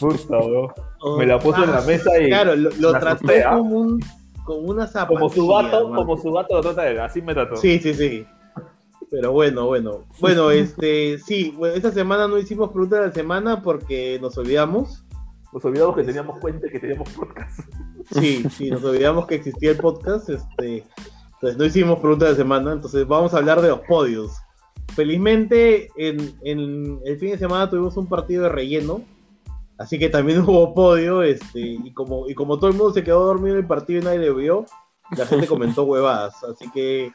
Puta, 0.00 0.38
weón. 0.38 0.72
Me 1.18 1.26
la 1.26 1.38
puso 1.38 1.62
en 1.62 1.70
la 1.70 1.80
mesa 1.82 2.20
y. 2.20 2.26
Claro, 2.26 2.56
lo, 2.56 2.70
lo 2.80 2.92
trató 2.98 3.28
¿ah? 3.46 3.56
como, 3.56 3.76
un, 3.76 4.04
como 4.44 4.60
una 4.60 4.86
zapatilla. 4.86 5.20
Como 5.20 5.32
su 5.32 5.46
vato, 5.46 5.78
hermano. 5.78 5.96
como 5.96 6.16
su 6.16 6.32
vato 6.32 6.54
lo 6.56 6.62
trata 6.62 6.88
él, 6.88 6.98
así 6.98 7.22
me 7.22 7.34
trató. 7.34 7.56
Sí, 7.56 7.78
sí, 7.78 7.94
sí. 7.94 8.26
Pero 9.10 9.32
bueno, 9.32 9.66
bueno. 9.66 10.06
Bueno, 10.20 10.50
este, 10.50 11.18
sí, 11.18 11.54
bueno, 11.56 11.74
esta 11.74 11.92
semana 11.92 12.28
no 12.28 12.38
hicimos 12.38 12.70
pregunta 12.70 13.00
de 13.00 13.06
la 13.06 13.12
semana 13.12 13.62
porque 13.62 14.18
nos 14.20 14.36
olvidamos. 14.36 15.04
Nos 15.52 15.64
olvidamos 15.64 15.96
que 15.96 16.04
teníamos 16.04 16.38
cuenta 16.40 16.66
y 16.66 16.70
que 16.70 16.80
teníamos 16.80 17.08
podcast. 17.10 17.60
Sí, 18.10 18.44
sí, 18.50 18.70
nos 18.70 18.84
olvidamos 18.84 19.26
que 19.26 19.36
existía 19.36 19.70
el 19.70 19.78
podcast. 19.78 20.28
Este, 20.28 20.84
entonces 21.40 21.56
no 21.58 21.64
hicimos 21.64 22.00
pregunta 22.00 22.26
de 22.26 22.34
semana. 22.36 22.72
Entonces 22.72 23.06
vamos 23.06 23.32
a 23.34 23.38
hablar 23.38 23.60
de 23.62 23.68
los 23.68 23.80
podios. 23.80 24.32
Felizmente, 24.94 25.88
en, 25.96 26.34
en 26.42 27.00
el 27.04 27.18
fin 27.18 27.30
de 27.30 27.38
semana 27.38 27.70
tuvimos 27.70 27.96
un 27.96 28.08
partido 28.08 28.42
de 28.44 28.48
relleno. 28.48 29.02
Así 29.78 29.98
que 29.98 30.08
también 30.08 30.40
hubo 30.46 30.74
podio. 30.74 31.22
Este, 31.22 31.60
y 31.60 31.92
como, 31.94 32.28
y 32.28 32.34
como 32.34 32.58
todo 32.58 32.70
el 32.70 32.76
mundo 32.76 32.92
se 32.92 33.04
quedó 33.04 33.24
dormido 33.26 33.54
en 33.56 33.62
el 33.62 33.66
partido 33.66 34.00
y 34.00 34.04
nadie 34.04 34.18
le 34.18 34.32
vio, 34.32 34.64
la 35.16 35.26
gente 35.26 35.46
comentó 35.48 35.84
huevadas. 35.84 36.42
Así 36.44 36.70
que. 36.72 37.12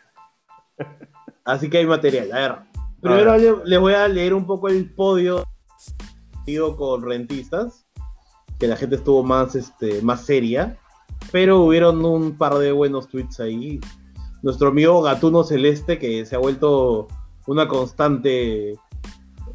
Así 1.43 1.69
que 1.69 1.79
hay 1.79 1.86
material. 1.86 2.31
A 2.31 2.39
ver. 2.39 2.55
Primero 3.01 3.38
le- 3.38 3.65
les 3.65 3.79
voy 3.79 3.93
a 3.93 4.07
leer 4.07 4.33
un 4.33 4.45
poco 4.45 4.69
el 4.69 4.93
podio 4.93 5.43
con 6.77 7.01
rentistas. 7.03 7.86
Que 8.59 8.67
la 8.67 8.77
gente 8.77 8.95
estuvo 8.95 9.23
más, 9.23 9.55
este, 9.55 10.01
más 10.01 10.21
seria. 10.25 10.77
Pero 11.31 11.62
hubieron 11.62 12.03
un 12.05 12.38
par 12.38 12.53
de 12.55 12.71
buenos 12.71 13.09
tweets 13.09 13.39
ahí. 13.41 13.81
Nuestro 14.43 14.67
amigo 14.67 15.01
Gatuno 15.01 15.45
Celeste, 15.45 15.97
que 15.97 16.25
se 16.25 16.36
ha 16.36 16.39
vuelto 16.39 17.08
una 17.47 17.65
constante 17.65 18.71
en 18.71 18.77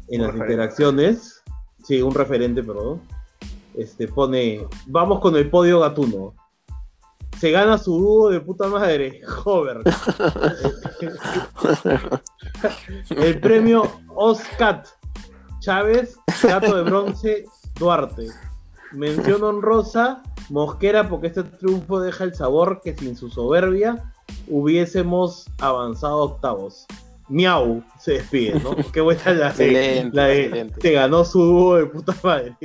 Un 0.09 0.21
las 0.21 0.31
referente. 0.31 0.53
interacciones. 0.53 1.43
Sí, 1.83 2.01
un 2.01 2.15
referente, 2.15 2.63
perdón. 2.63 2.99
Este 3.75 4.07
pone. 4.07 4.65
Vamos 4.87 5.19
con 5.19 5.35
el 5.35 5.47
podio 5.47 5.79
Gatuno. 5.79 6.33
Se 7.37 7.51
gana 7.51 7.77
su 7.77 7.99
dúo 7.99 8.29
de 8.31 8.41
puta 8.41 8.67
madre, 8.67 9.21
Hover. 9.45 9.81
el 13.11 13.39
premio 13.39 13.83
Oscat. 14.15 14.87
Chávez, 15.59 16.17
gato 16.41 16.75
de 16.75 16.83
bronce, 16.83 17.45
Duarte. 17.77 18.25
Mención 18.93 19.43
honrosa, 19.43 20.23
Mosquera, 20.49 21.07
porque 21.09 21.27
este 21.27 21.43
triunfo 21.43 21.99
deja 21.99 22.23
el 22.23 22.33
sabor 22.33 22.81
que 22.81 22.97
sin 22.97 23.15
su 23.15 23.29
soberbia 23.29 24.11
hubiésemos 24.47 25.45
avanzado 25.59 26.17
octavos. 26.23 26.85
Miau, 27.27 27.83
se 27.99 28.13
despide, 28.13 28.59
¿no? 28.59 28.75
Qué 28.93 29.01
buena 29.01 29.31
la 29.33 29.51
de, 29.53 30.09
la 30.11 30.25
de- 30.25 30.65
te 30.79 30.93
ganó 30.93 31.23
su 31.23 31.43
dúo 31.43 31.75
de 31.75 31.85
puta 31.85 32.15
madre. 32.23 32.55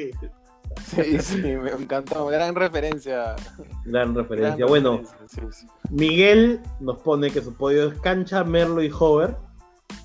Sí, 0.86 1.18
sí, 1.20 1.36
me 1.36 1.70
encantó, 1.70 2.26
gran 2.26 2.54
referencia. 2.54 3.36
Gran 3.84 4.14
referencia. 4.14 4.56
gran 4.56 4.68
bueno, 4.68 4.98
referencia, 4.98 5.42
sí, 5.52 5.66
sí. 5.66 5.66
Miguel 5.90 6.60
nos 6.80 6.98
pone 6.98 7.30
que 7.30 7.42
su 7.42 7.54
podio 7.54 7.88
es 7.88 8.00
Cancha, 8.00 8.42
Merlo 8.42 8.82
y 8.82 8.90
Hover. 8.90 9.36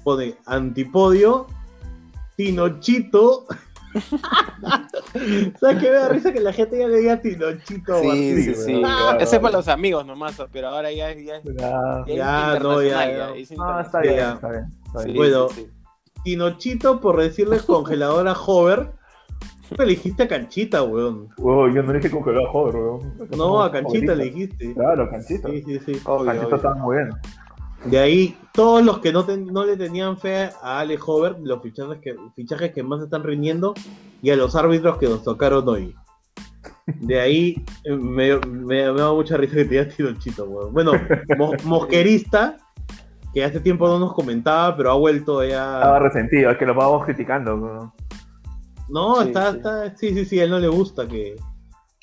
Pone 0.04 0.36
antipodio, 0.46 1.48
Tinochito. 2.36 3.46
¿Sabes 5.60 5.78
qué 5.80 5.90
me 5.90 5.96
da 5.96 6.10
risa 6.10 6.32
que 6.34 6.40
la 6.40 6.54
gente 6.54 6.78
ya 6.80 6.88
le 6.88 6.98
diga 7.00 7.22
Tinochito? 7.22 8.00
Sí, 8.02 8.08
Martín, 8.08 8.56
sí? 8.56 8.82
Ah, 8.86 9.18
Ese 9.20 9.36
es 9.38 9.42
para 9.42 9.58
los 9.58 9.68
amigos 9.68 10.06
nomás, 10.06 10.42
pero 10.52 10.68
ahora 10.70 10.92
ya, 10.92 11.12
ya, 11.14 11.42
ya 11.42 11.42
Ya. 11.58 12.04
es 12.08 12.16
Ya, 12.16 12.60
no, 12.60 12.82
ya, 12.82 13.12
ya. 13.12 13.30
es 13.36 13.52
No, 13.52 13.80
está 13.80 14.00
bien, 14.02 14.20
está 14.20 14.50
bien. 14.50 14.64
está 14.86 15.00
Sí, 15.00 15.06
bien. 15.06 15.18
Bueno, 15.18 15.50
sí, 15.50 15.62
sí. 15.62 15.70
Tinochito 16.24 17.00
por 17.00 17.20
decirle 17.22 17.60
congeladora 17.60 18.34
Hover. 18.34 18.92
Tú 19.76 19.84
elegiste 19.84 20.24
a 20.24 20.28
Canchita, 20.28 20.82
weón. 20.82 21.30
Wow, 21.38 21.70
yo 21.72 21.84
no 21.84 21.94
dije 21.94 22.10
congelado 22.10 22.48
a 22.48 22.52
joder, 22.52 22.76
weón. 22.76 23.14
No, 23.38 23.62
a 23.62 23.72
Canchita 23.72 24.16
le 24.16 24.26
dijiste. 24.26 24.74
Claro, 24.74 25.08
Canchita. 25.12 25.48
Sí, 25.50 25.64
sí, 25.64 25.80
sí. 25.86 26.02
Obvio, 26.06 26.26
Canchita 26.26 26.46
obvio. 26.48 26.56
está 26.56 26.74
muy 26.74 26.96
bien. 26.98 27.10
De 27.86 28.00
ahí, 28.00 28.38
todos 28.60 28.84
los 28.84 29.00
que 29.00 29.14
no, 29.14 29.24
ten- 29.24 29.46
no 29.54 29.64
le 29.66 29.78
tenían 29.78 30.18
fe 30.18 30.50
a 30.62 30.80
Ale 30.82 31.00
Hover, 31.06 31.38
los 31.42 31.62
fichajes 31.64 32.00
que, 32.02 32.14
fichajes 32.36 32.74
que 32.74 32.84
más 32.84 33.02
están 33.02 33.24
rindiendo, 33.24 33.74
y 34.22 34.32
a 34.32 34.36
los 34.36 34.54
árbitros 34.54 34.98
que 34.98 35.08
nos 35.08 35.24
tocaron 35.24 35.66
hoy. 35.70 35.96
De 36.86 37.22
ahí, 37.22 37.64
eh, 37.86 37.96
me, 37.96 38.36
me, 38.40 38.92
me 38.92 39.00
da 39.00 39.14
mucha 39.14 39.38
risa 39.38 39.56
que 39.56 39.64
te 39.64 39.70
digas 39.70 39.96
Tinochito, 39.96 40.44
weón. 40.44 40.74
Bueno, 40.74 40.92
Mo- 41.38 41.54
Mosquerista, 41.64 42.58
que 43.34 43.46
hace 43.46 43.62
tiempo 43.62 43.88
no 43.88 43.98
nos 43.98 44.14
comentaba, 44.14 44.76
pero 44.76 44.92
ha 44.92 44.96
vuelto 44.96 45.42
Estaba 45.42 45.94
ya. 45.94 46.00
resentido, 46.00 46.52
es 46.52 46.58
que 46.58 46.66
lo 46.66 46.74
vamos 46.76 47.06
criticando. 47.06 47.56
weón. 47.56 47.94
No, 48.90 49.22
Sí, 49.22 49.28
está, 49.30 49.52
sí. 49.52 49.58
está, 49.58 49.96
sí, 49.96 50.14
sí, 50.16 50.26
sí, 50.26 50.40
a 50.42 50.44
él 50.44 50.50
no 50.50 50.60
le 50.60 50.68
gusta 50.68 51.08
que. 51.08 51.38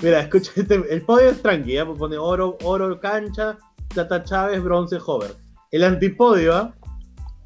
Mira, 0.03 0.21
escucha, 0.21 0.53
este, 0.57 0.77
el 0.88 1.03
podio 1.03 1.29
es 1.31 1.42
tranqui, 1.42 1.75
¿ya? 1.75 1.85
pone 1.85 2.16
oro, 2.16 2.57
oro 2.64 2.99
cancha, 2.99 3.59
plata 3.92 4.23
Chávez, 4.23 4.62
bronce 4.64 4.97
Hover. 5.05 5.35
El 5.70 5.85
antipodio, 5.85 6.55
¿ah? 6.55 6.74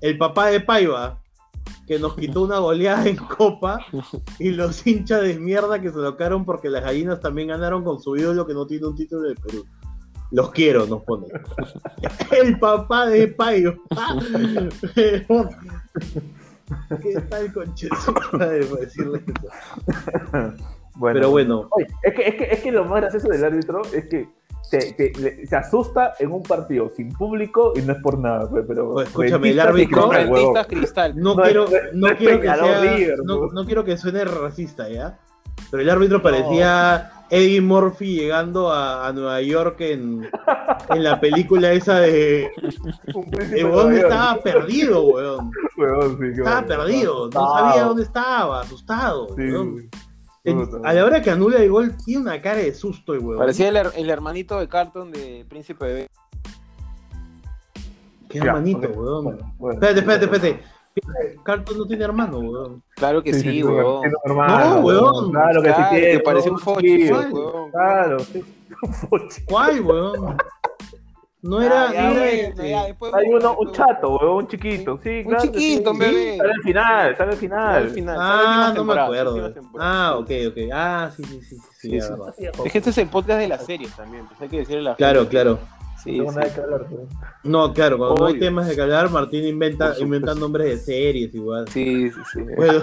el 0.00 0.18
papá 0.18 0.48
de 0.48 0.60
Paiva, 0.60 1.20
que 1.86 1.98
nos 1.98 2.14
quitó 2.14 2.42
una 2.42 2.58
goleada 2.58 3.06
en 3.06 3.16
Copa, 3.16 3.84
y 4.38 4.50
los 4.50 4.86
hinchas 4.86 5.22
de 5.22 5.38
mierda 5.38 5.80
que 5.80 5.90
se 5.90 5.98
locaron 5.98 6.44
porque 6.44 6.70
las 6.70 6.84
gallinas 6.84 7.20
también 7.20 7.48
ganaron 7.48 7.82
con 7.84 8.00
su 8.00 8.16
ídolo 8.16 8.46
que 8.46 8.54
no 8.54 8.66
tiene 8.66 8.86
un 8.86 8.96
título 8.96 9.22
del 9.22 9.36
Perú. 9.36 9.64
Los 10.30 10.50
quiero, 10.52 10.86
nos 10.86 11.02
pone. 11.02 11.26
El 12.30 12.58
papá 12.60 13.06
de 13.06 13.28
Paiva. 13.28 13.74
¿Qué 17.02 17.20
tal, 17.28 17.52
concheso? 17.52 18.14
para 18.30 18.50
decirle 18.50 19.24
eso? 19.26 19.48
Bueno. 20.94 21.14
Pero 21.14 21.30
bueno, 21.30 21.68
Oye, 21.70 21.86
es 22.02 22.14
que, 22.14 22.28
es, 22.28 22.34
que, 22.36 22.44
es 22.44 22.60
que 22.60 22.70
lo 22.70 22.84
más 22.84 23.00
gracioso 23.00 23.28
del 23.28 23.44
árbitro 23.44 23.82
es 23.92 24.06
que 24.06 24.28
te- 24.70 24.92
te- 24.92 25.12
le- 25.20 25.46
se 25.46 25.56
asusta 25.56 26.14
en 26.18 26.30
un 26.32 26.42
partido 26.42 26.88
sin 26.96 27.12
público 27.12 27.72
y 27.76 27.82
no 27.82 27.92
es 27.92 28.02
por 28.02 28.18
nada, 28.18 28.48
pues, 28.48 28.64
pero. 28.66 28.90
Oye, 28.90 29.04
escúchame, 29.06 29.50
el 29.50 29.60
árbitro- 29.60 30.08
Cristal, 30.08 30.66
cristal. 30.66 31.12
no, 31.16 31.34
No 31.34 31.42
quiero, 31.42 31.66
no, 31.94 32.08
quiero 32.16 32.40
que 32.40 32.46
sea, 32.46 32.80
River, 32.80 33.18
no, 33.24 33.46
¿no? 33.52 33.64
quiero 33.66 33.84
que 33.84 33.96
suene 33.96 34.24
racista, 34.24 34.88
¿ya? 34.88 35.18
Pero 35.70 35.82
el 35.82 35.90
árbitro 35.90 36.22
parecía 36.22 37.12
Eddie 37.28 37.60
Murphy 37.60 38.16
llegando 38.20 38.72
a, 38.72 39.06
a 39.06 39.12
Nueva 39.12 39.40
York 39.42 39.76
en, 39.82 40.28
en 40.88 41.04
la 41.04 41.20
película 41.20 41.72
esa 41.72 42.00
de... 42.00 42.50
De 43.50 43.60
York. 43.60 43.92
estaba 43.92 44.36
perdido, 44.42 45.02
weón. 45.02 45.50
Sí, 45.76 46.26
Estaba 46.38 46.66
perdido, 46.66 47.28
no 47.32 47.54
sabía 47.54 47.82
dónde 47.84 48.02
estaba, 48.04 48.60
asustado. 48.62 49.28
Sí, 49.36 49.42
weón. 49.42 49.88
En- 50.44 50.68
a 50.84 50.92
la 50.94 51.04
hora 51.04 51.20
que 51.20 51.30
anula 51.30 51.58
el 51.58 51.70
gol, 51.70 51.94
tiene 52.04 52.22
una 52.22 52.40
cara 52.40 52.58
de 52.58 52.74
susto, 52.74 53.12
el 53.14 53.20
weón. 53.20 53.38
Parecía 53.38 53.68
el, 53.68 53.76
her- 53.76 53.92
el 53.96 54.08
hermanito 54.08 54.58
de 54.58 54.68
Carlton 54.68 55.10
de 55.12 55.44
Príncipe 55.48 55.84
Bebé. 55.84 56.08
Qué 58.28 58.38
Ya, 58.38 58.44
hermanito, 58.46 58.88
ok, 58.88 58.96
weón. 58.96 59.24
bueno, 59.24 59.54
bueno. 59.58 59.74
Espérate, 59.74 60.00
espérate, 60.00 60.24
espérate. 60.24 60.64
Carlton 61.44 61.78
no 61.78 61.86
tiene 61.86 62.04
hermano, 62.04 62.38
weón. 62.38 62.82
Claro 62.96 63.22
que 63.22 63.34
sí, 63.34 63.40
sí, 63.40 63.62
weón. 63.62 64.02
hermano, 64.24 64.74
No, 64.76 64.80
weón. 64.80 65.30
Claro 65.30 65.62
que 65.62 65.68
sí 65.74 65.82
tiene. 65.90 66.10
que 66.12 66.20
parece 66.20 66.50
un 66.50 66.58
fochi, 66.58 67.10
weón. 67.12 67.70
Claro, 67.70 68.18
sí, 68.20 68.44
un 68.82 68.92
fochi. 68.94 69.44
¿Cuál, 69.44 69.80
weón? 69.82 70.36
No 71.42 71.62
era... 71.62 71.88
Ah, 71.88 71.92
ya, 71.94 72.02
no 72.02 72.08
bueno, 72.10 72.24
este- 72.26 72.68
ya, 72.70 72.84
después 72.84 73.14
Hay 73.14 73.26
uno, 73.32 73.56
un 73.58 73.72
chato, 73.72 74.16
weón, 74.18 74.36
un 74.36 74.48
chiquito, 74.48 75.00
sí, 75.02 75.08
Un 75.20 75.24
claro. 75.24 75.42
que 75.42 75.58
chiquito, 75.58 75.82
sí. 75.84 75.92
un 75.94 75.98
bebé. 75.98 76.36
Sale 76.36 76.52
al 76.52 76.62
final, 76.62 77.16
sale 77.16 77.30
al 77.32 77.36
final. 77.38 77.74
Al 77.82 77.90
final, 77.90 78.16
Ah, 78.20 78.72
no 78.76 78.84
me 78.84 79.00
acuerdo. 79.00 79.54
Ah, 79.78 80.16
ok, 80.18 80.30
ok. 80.48 80.58
Ah, 80.72 81.10
sí, 81.16 81.24
sí, 81.24 81.40
sí, 81.40 81.56
sí, 81.78 81.90
Sí, 81.90 82.00
sí. 82.00 82.44
Es 82.64 82.72
que 82.72 82.78
este 82.78 82.90
es 82.90 82.98
el 82.98 83.08
podcast 83.08 83.40
de 83.40 83.48
las 83.48 83.64
series 83.64 83.94
también, 83.96 84.26
pues 84.26 84.40
hay 84.42 84.48
que 84.48 84.58
decirle 84.58 84.80
a 84.80 84.90
la 84.90 84.96
Claro, 84.96 85.20
gente. 85.20 85.30
claro. 85.30 85.58
Sí, 86.02 86.12
tengo 86.16 86.30
sí. 86.32 86.38
nada 86.38 86.54
que 86.54 86.60
hablar. 86.60 86.86
pero- 86.88 87.06
No, 87.44 87.72
claro, 87.74 87.98
cuando 87.98 88.16
no 88.16 88.26
hay 88.26 88.38
temas 88.38 88.74
de 88.74 88.82
hablar, 88.82 89.10
Martín 89.10 89.44
inventa, 89.44 89.94
inventa 89.98 90.34
nombres 90.34 90.66
de 90.68 90.78
series 90.78 91.34
igual. 91.34 91.68
Sí, 91.68 92.10
sí, 92.10 92.20
sí. 92.32 92.40
Bueno, 92.56 92.80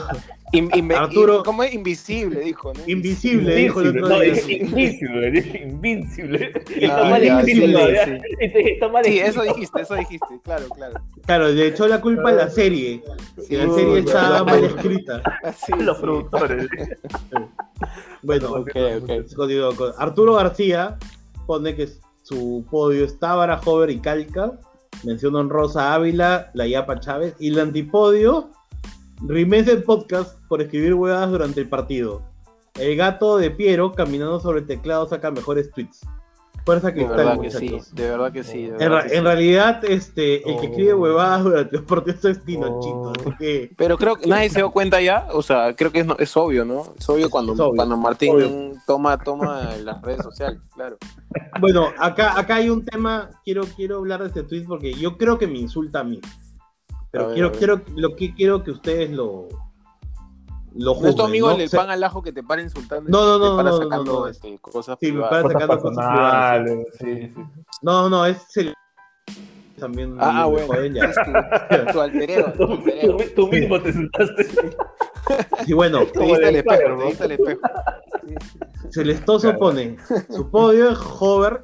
In- 0.53 0.69
inve- 0.71 0.95
Arturo- 0.95 1.39
in- 1.39 1.43
¿Cómo 1.43 1.63
es? 1.63 1.73
Invisible, 1.73 2.39
dijo, 2.39 2.71
¿no? 2.73 2.79
invisible, 2.87 3.53
dijo 3.55 3.81
el 3.81 3.89
otro 3.89 4.01
no, 4.07 4.19
día. 4.21 4.31
es 4.31 4.47
invincible. 4.47 6.53
Ah, 6.55 6.61
Está 6.69 7.09
mal 7.09 7.45
sí, 7.45 7.71
todavía. 7.73 8.05
sí. 8.05 8.11
Está 8.39 8.87
mal 8.89 9.03
Sí, 9.03 9.19
eso 9.19 9.41
dijiste, 9.41 9.81
eso 9.81 9.95
dijiste, 9.95 10.39
claro, 10.43 10.69
claro. 10.69 10.93
Claro, 11.25 11.49
le 11.49 11.67
echó 11.67 11.87
la 11.87 11.99
culpa 11.99 12.29
a 12.29 12.33
la 12.33 12.49
serie. 12.49 13.03
Que 13.49 13.57
la 13.57 13.65
Sí, 13.65 13.71
serie 13.73 13.99
estaba 13.99 14.27
claro. 14.29 14.45
mal 14.45 14.63
escrita. 14.63 15.21
Sí, 15.65 15.73
Los 15.83 15.97
sí. 15.97 16.03
productores. 16.03 16.67
Bueno, 18.21 18.49
Ok, 18.51 18.69
ok. 19.01 19.33
continúo 19.35 19.75
con- 19.75 19.91
Arturo 19.97 20.35
García 20.35 20.97
pone 21.45 21.75
que 21.75 21.89
su 22.27 22.65
podio 22.69 23.05
es 23.05 23.19
Tábara, 23.19 23.61
y 23.87 23.99
Calca. 23.99 24.59
Mención 25.05 25.35
honrosa 25.35 25.93
Ávila, 25.93 26.51
la 26.53 26.67
Yapa 26.67 26.99
Chávez. 26.99 27.35
Y 27.39 27.49
el 27.49 27.59
antipodio, 27.59 28.49
Rimes 29.21 29.65
del 29.65 29.83
podcast 29.83 30.37
por 30.49 30.61
escribir 30.61 30.93
huevadas 30.93 31.31
durante 31.31 31.61
el 31.61 31.69
partido. 31.69 32.21
El 32.75 32.97
gato 32.97 33.37
de 33.37 33.49
Piero 33.49 33.93
caminando 33.93 34.41
sobre 34.41 34.59
el 34.59 34.67
teclado 34.67 35.07
saca 35.07 35.31
mejores 35.31 35.71
tweets. 35.71 36.01
Fuerza 36.67 36.87
De 36.87 36.93
cristal, 36.93 37.17
verdad 37.17 37.39
que 37.41 37.49
sí, 37.51 37.65
muchachos. 37.69 37.95
de 37.95 38.09
verdad 38.09 38.31
que 38.31 38.43
sí. 38.43 38.57
de 38.63 38.67
En, 38.67 38.77
verdad 38.77 38.95
ra- 38.97 39.03
que 39.03 39.09
sí. 39.09 39.15
en 39.15 39.23
realidad, 39.23 39.85
este, 39.85 40.49
el 40.51 40.59
que 40.59 40.65
escribe 40.67 40.93
Oh. 40.93 40.97
huevadas 40.97 41.43
durante 41.43 41.75
los 41.77 41.85
partidos 41.85 42.25
es 42.25 42.43
Tinochito. 42.45 43.01
Oh. 43.01 43.13
Así 43.19 43.29
que, 43.39 43.71
Pero 43.77 43.97
creo 43.97 44.15
que 44.17 44.27
nadie 44.27 44.49
se 44.49 44.59
dio 44.59 44.69
cuenta 44.71 44.99
ya, 45.01 45.27
o 45.31 45.41
sea, 45.41 45.73
creo 45.75 45.91
que 45.91 46.01
es, 46.01 46.07
es 46.19 46.37
obvio, 46.37 46.65
¿no? 46.65 46.83
Es 46.99 47.09
obvio 47.09 47.29
cuando, 47.29 47.53
Es 47.53 47.59
obvio, 47.59 47.75
cuando 47.77 47.97
Martín 47.97 48.35
obvio. 48.35 48.73
toma 48.85 49.17
toma 49.17 49.75
las 49.77 50.01
redes 50.01 50.21
sociales, 50.23 50.59
claro. 50.75 50.97
Bueno, 51.61 51.87
acá, 51.97 52.37
acá 52.37 52.55
hay 52.55 52.69
un 52.69 52.83
tema, 52.85 53.29
quiero, 53.45 53.63
quiero 53.75 53.97
hablar 53.97 54.21
de 54.21 54.27
este 54.27 54.43
tweet 54.43 54.65
porque 54.67 54.93
yo 54.93 55.17
creo 55.17 55.37
que 55.39 55.47
me 55.47 55.57
insulta 55.59 56.01
a 56.01 56.03
mí. 56.03 56.19
A 56.91 57.07
Pero 57.11 57.25
ver, 57.27 57.33
quiero, 57.33 57.49
ver. 57.49 57.57
quiero, 57.57 57.81
lo 57.95 58.15
que 58.15 58.33
quiero 58.35 58.63
que 58.63 58.71
ustedes 58.71 59.09
lo, 59.11 59.47
lo 60.77 60.93
No 60.93 61.07
es 61.07 61.15
tu 61.15 61.21
juzguen, 61.23 61.25
amigo 61.25 61.47
¿no? 61.47 61.51
el 61.53 61.57
del 61.59 61.67
O 61.67 61.69
sea, 61.69 61.79
pan 61.81 61.89
al 61.89 62.03
ajo 62.03 62.21
que 62.21 62.31
te 62.31 62.43
para 62.43 62.61
insultando 62.61 63.09
No, 63.09 63.25
no, 63.25 63.35
y 63.37 63.39
te 63.41 63.45
no, 63.49 63.55
para 63.57 63.69
no, 63.71 63.77
no, 63.77 63.83
sacando 63.83 64.19
no. 64.21 64.27
este, 64.27 64.59
cosas 64.59 64.97
Sí, 64.99 65.07
me 65.07 65.11
privadas. 65.13 65.29
para- 65.29 65.43
Cosas 65.43 65.61
sacando 65.61 65.81
cosas 65.81 66.05
personales. 66.05 66.87
Sí, 66.99 67.33
sí. 67.35 67.43
No, 67.81 68.09
no, 68.09 68.25
es 68.25 68.57
el 68.57 68.73
también 69.79 70.17
Ah, 70.19 70.45
bueno, 70.45 70.73
es 70.83 71.15
tu, 71.15 71.91
tu 71.93 72.01
alter 72.01 72.31
ego, 72.31 72.51
tu 72.57 72.63
alter 72.73 72.97
ego. 73.05 73.17
Tú, 73.17 73.23
tú 73.35 73.47
mismo 73.49 73.79
te 73.81 73.93
sentaste. 73.93 74.45
Sí, 75.65 75.73
bueno, 75.73 76.05
Te 76.05 76.19
diste 76.23 76.49
el 76.49 76.55
espejo, 76.55 76.97
te 76.97 77.05
diste 77.05 77.25
el 77.25 77.31
espejo. 77.33 77.61
Celestoso 78.89 79.41
Claro. 79.49 79.59
pone 79.59 79.97
su 80.29 80.49
podio 80.49 80.89
es 80.89 80.97
Hover, 81.19 81.63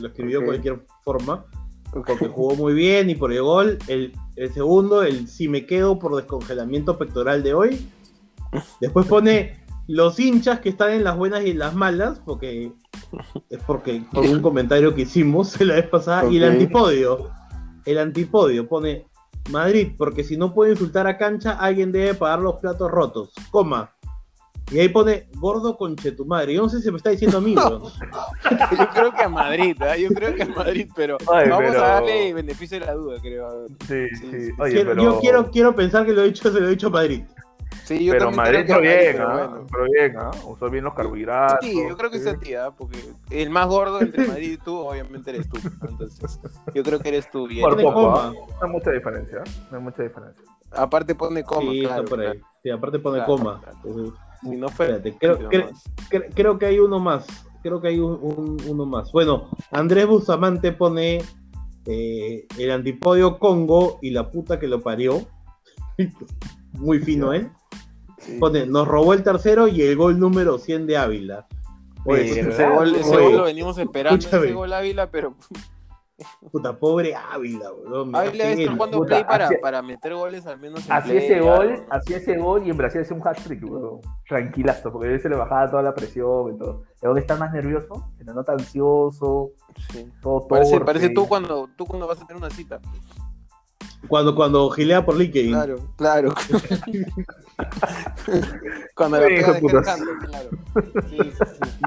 lo 0.00 0.08
escribió 0.08 0.38
de 0.40 0.44
Ok. 0.44 0.50
cualquier 0.50 0.86
forma, 1.02 1.44
porque 1.92 2.28
jugó 2.28 2.54
muy 2.56 2.74
bien 2.74 3.10
y 3.10 3.14
por 3.14 3.32
el 3.32 3.42
gol. 3.42 3.78
El, 3.88 4.12
el 4.36 4.52
segundo, 4.52 5.02
el 5.02 5.26
si 5.28 5.48
me 5.48 5.66
quedo 5.66 5.98
por 5.98 6.14
descongelamiento 6.16 6.98
pectoral 6.98 7.42
de 7.42 7.54
hoy. 7.54 7.88
Después 8.80 9.06
pone 9.06 9.64
los 9.86 10.18
hinchas 10.18 10.60
que 10.60 10.70
están 10.70 10.92
en 10.92 11.04
las 11.04 11.16
buenas 11.16 11.44
y 11.44 11.50
en 11.50 11.58
las 11.58 11.74
malas, 11.74 12.20
porque 12.24 12.72
es 13.50 13.58
porque 13.66 14.02
por 14.12 14.24
un 14.24 14.40
comentario 14.40 14.94
que 14.94 15.02
hicimos 15.02 15.60
la 15.60 15.74
vez 15.74 15.88
pasada. 15.88 16.30
Y 16.30 16.36
el 16.38 16.44
antipodio, 16.44 17.30
el 17.84 17.98
antipodio 17.98 18.66
pone 18.68 19.06
Madrid, 19.50 19.92
porque 19.98 20.24
si 20.24 20.36
no 20.36 20.54
puede 20.54 20.72
insultar 20.72 21.06
a 21.06 21.18
cancha, 21.18 21.52
alguien 21.52 21.92
debe 21.92 22.14
pagar 22.14 22.38
los 22.40 22.54
platos 22.56 22.90
rotos, 22.90 23.32
coma. 23.50 23.90
Y 24.72 24.78
ahí 24.78 24.88
pone 24.88 25.28
gordo 25.36 25.76
conche 25.76 26.12
tu 26.12 26.24
madre. 26.24 26.54
Yo 26.54 26.62
no 26.62 26.70
sé 26.70 26.80
si 26.80 26.90
me 26.90 26.96
está 26.96 27.10
diciendo 27.10 27.36
a 27.36 27.40
mí. 27.42 27.54
Yo 28.78 28.88
creo 28.94 29.12
que 29.12 29.22
a 29.22 29.28
Madrid, 29.28 29.76
¿ah? 29.82 29.94
yo 29.98 30.08
creo 30.08 30.34
que 30.34 30.42
a 30.44 30.46
Madrid, 30.46 30.88
pero 30.96 31.18
Ay, 31.30 31.50
vamos 31.50 31.70
pero- 31.72 31.84
a 31.84 31.88
darle 31.88 32.32
beneficio 32.32 32.80
de 32.80 32.86
la 32.86 32.94
duda, 32.94 33.18
creo. 33.20 33.66
Sí, 33.86 34.08
Sí, 34.08 34.16
sí. 34.16 34.46
sí. 34.46 34.50
Oye, 34.58 34.72
Quiero- 34.72 34.88
pero... 34.90 35.02
Yo 35.02 35.20
quiero, 35.20 35.50
quiero 35.50 35.74
pensar 35.74 36.06
que 36.06 36.12
lo 36.12 36.22
he 36.22 36.28
dicho, 36.28 36.50
se 36.50 36.58
lo 36.60 36.66
he 36.66 36.70
dicho 36.70 36.86
a 36.86 36.90
Madrid. 36.90 37.24
Sí, 37.84 38.04
yo 38.04 38.12
pero 38.12 38.30
Madrid 38.32 38.60
entró 38.60 38.80
bien, 38.80 38.98
pero 39.12 39.28
¿ah? 39.28 39.32
bueno. 39.46 39.60
Entró 39.60 39.84
bien, 39.84 40.16
¿ah? 40.18 40.30
Usó 40.46 40.70
bien 40.70 40.84
los 40.84 40.94
carbohidratos. 40.94 41.58
Sí, 41.62 41.76
yo 41.88 41.96
creo 41.96 42.10
que 42.10 42.16
es 42.16 42.26
a 42.26 42.38
ti, 42.38 42.54
¿ah? 42.54 42.70
porque 42.76 42.98
el 43.30 43.50
más 43.50 43.66
gordo 43.66 44.00
entre 44.00 44.26
Madrid 44.26 44.52
y 44.52 44.56
tú, 44.56 44.76
obviamente 44.78 45.30
eres 45.30 45.48
tú. 45.48 45.58
Entonces, 45.88 46.40
yo 46.74 46.82
creo 46.82 46.98
que 46.98 47.08
eres 47.08 47.30
tú. 47.30 47.46
Y 47.50 47.60
Por 47.60 47.80
poco. 47.82 48.10
¿ah? 48.16 48.32
No 48.60 48.66
hay 48.66 48.70
mucha 48.72 48.90
diferencia. 48.90 49.42
No 49.70 49.76
hay 49.78 49.82
mucha 49.84 50.02
diferencia. 50.02 50.42
aparte 50.72 51.14
pone 51.14 51.44
coma, 51.44 51.70
sí, 51.72 51.80
claro. 51.82 52.02
está 52.02 52.10
por 52.10 52.20
ahí. 52.20 52.26
claro. 52.38 52.46
Sí, 52.62 52.70
aparte 52.70 52.98
pone 52.98 53.18
Claro, 53.18 53.36
coma. 53.36 53.60
claro. 53.60 53.78
Entonces, 53.84 54.14
Si 54.42 54.56
no 54.56 54.68
fue. 54.70 54.86
Espérate, 54.86 55.18
creo, 55.18 55.38
cre- 55.50 56.58
que 56.58 56.66
hay 56.66 56.78
uno 56.78 56.98
más. 57.00 57.26
Creo 57.62 57.80
que 57.82 57.88
hay 57.88 57.98
un, 57.98 58.18
un- 58.20 58.56
uno 58.66 58.86
más. 58.86 59.12
Bueno, 59.12 59.50
Andrés 59.70 60.06
Bustamante 60.06 60.72
pone 60.72 61.22
eh, 61.86 62.46
el 62.58 62.70
antipodio 62.70 63.38
Congo 63.38 63.98
y 64.00 64.10
la 64.10 64.30
puta 64.30 64.58
que 64.58 64.68
lo 64.68 64.80
parió. 64.80 65.20
Muy 66.72 66.98
fino, 66.98 67.32
¿eh? 67.32 67.48
Sí. 68.24 68.38
Pone, 68.38 68.66
nos 68.66 68.86
robó 68.88 69.12
el 69.12 69.22
tercero 69.22 69.68
y 69.68 69.82
el 69.82 69.96
gol 69.96 70.18
número 70.18 70.58
100 70.58 70.86
de 70.86 70.96
Ávila. 70.96 71.46
Oye, 72.06 72.40
Ese 72.40 72.68
gol, 72.68 72.94
ese 72.94 73.16
Oye, 73.16 73.24
gol 73.26 73.36
lo 73.38 73.44
venimos 73.44 73.78
esperando, 73.78 74.18
escúchame. 74.18 74.46
ese 74.46 74.54
gol 74.54 74.72
Ávila, 74.72 75.10
pero 75.10 75.34
puta, 76.52 76.78
pobre 76.78 77.14
Ávila, 77.14 77.64
da 78.12 78.20
Ávila 78.20 78.44
debe 78.44 78.62
estar 78.62 78.76
jugando 78.76 79.00
play 79.04 79.24
para, 79.24 79.46
así- 79.46 79.56
para 79.60 79.82
meter 79.82 80.14
goles 80.14 80.46
al 80.46 80.58
menos 80.60 80.86
en 80.86 80.92
Hacía 80.92 81.14
ese 81.14 81.40
gol, 81.40 81.84
hacía 81.90 82.16
ese 82.18 82.36
gol 82.38 82.66
y 82.66 82.70
en 82.70 82.76
Brasil 82.76 83.00
hacía 83.00 83.16
un 83.16 83.26
hat-trick, 83.26 83.62
weón. 83.64 84.00
Tranquilazo, 84.28 84.92
porque 84.92 85.08
a 85.08 85.10
veces 85.12 85.30
le 85.30 85.36
bajaba 85.36 85.68
toda 85.70 85.82
la 85.82 85.94
presión 85.94 86.54
y 86.54 86.58
todo. 86.58 86.82
El 87.02 87.08
gol 87.08 87.18
está 87.18 87.36
más 87.36 87.52
nervioso, 87.52 88.10
se 88.16 88.24
le 88.24 88.32
nota 88.32 88.52
ansioso, 88.52 89.50
Sí. 89.90 90.08
todo 90.22 90.46
Parece, 90.46 90.80
parece 90.80 91.08
tú 91.10 91.26
cuando 91.26 91.68
tú 91.76 91.84
cuando 91.84 92.06
vas 92.06 92.20
a 92.22 92.26
tener 92.26 92.40
una 92.40 92.50
cita. 92.50 92.80
Cuando, 94.08 94.34
cuando 94.34 94.70
gilea 94.70 95.04
por 95.04 95.16
LinkedIn. 95.16 95.52
Claro, 95.52 95.76
claro. 95.96 96.34
cuando 98.94 99.18
lo 99.20 99.26
Sí, 99.26 99.34
de 99.34 99.42
descansando, 99.52 100.06
claro. 100.28 100.48
Sí, 101.08 101.18
sí, 101.18 101.70
sí. 101.78 101.84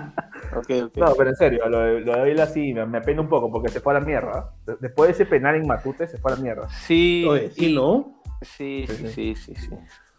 Ok, 0.56 0.70
ok. 0.86 0.98
No, 0.98 1.14
pero 1.18 1.30
en 1.30 1.36
serio, 1.36 1.68
lo 1.70 1.80
de, 1.80 2.02
lo 2.02 2.14
de 2.14 2.22
Ávila 2.22 2.46
sí 2.48 2.74
me, 2.74 2.86
me 2.86 2.98
apena 3.00 3.22
un 3.22 3.30
poco 3.30 3.52
porque 3.52 3.70
se 3.70 3.80
fue 3.82 3.96
a 3.96 4.00
la 4.00 4.06
mierda. 4.06 4.52
De- 4.66 4.78
Después 4.80 5.08
de 5.10 5.14
ese 5.14 5.26
penal 5.26 5.56
en 5.56 5.68
Matute 5.68 6.08
se 6.08 6.18
fue 6.18 6.32
a 6.32 6.36
la 6.36 6.42
mierda. 6.42 6.70
Sí, 6.70 7.26
Oye, 7.30 7.52
sí, 7.52 7.72
y- 7.72 7.76
¿no? 7.76 8.22
sí, 8.42 8.86
sí, 8.88 9.08
sí, 9.08 9.36
sí, 9.36 9.56
sí. 9.56 9.70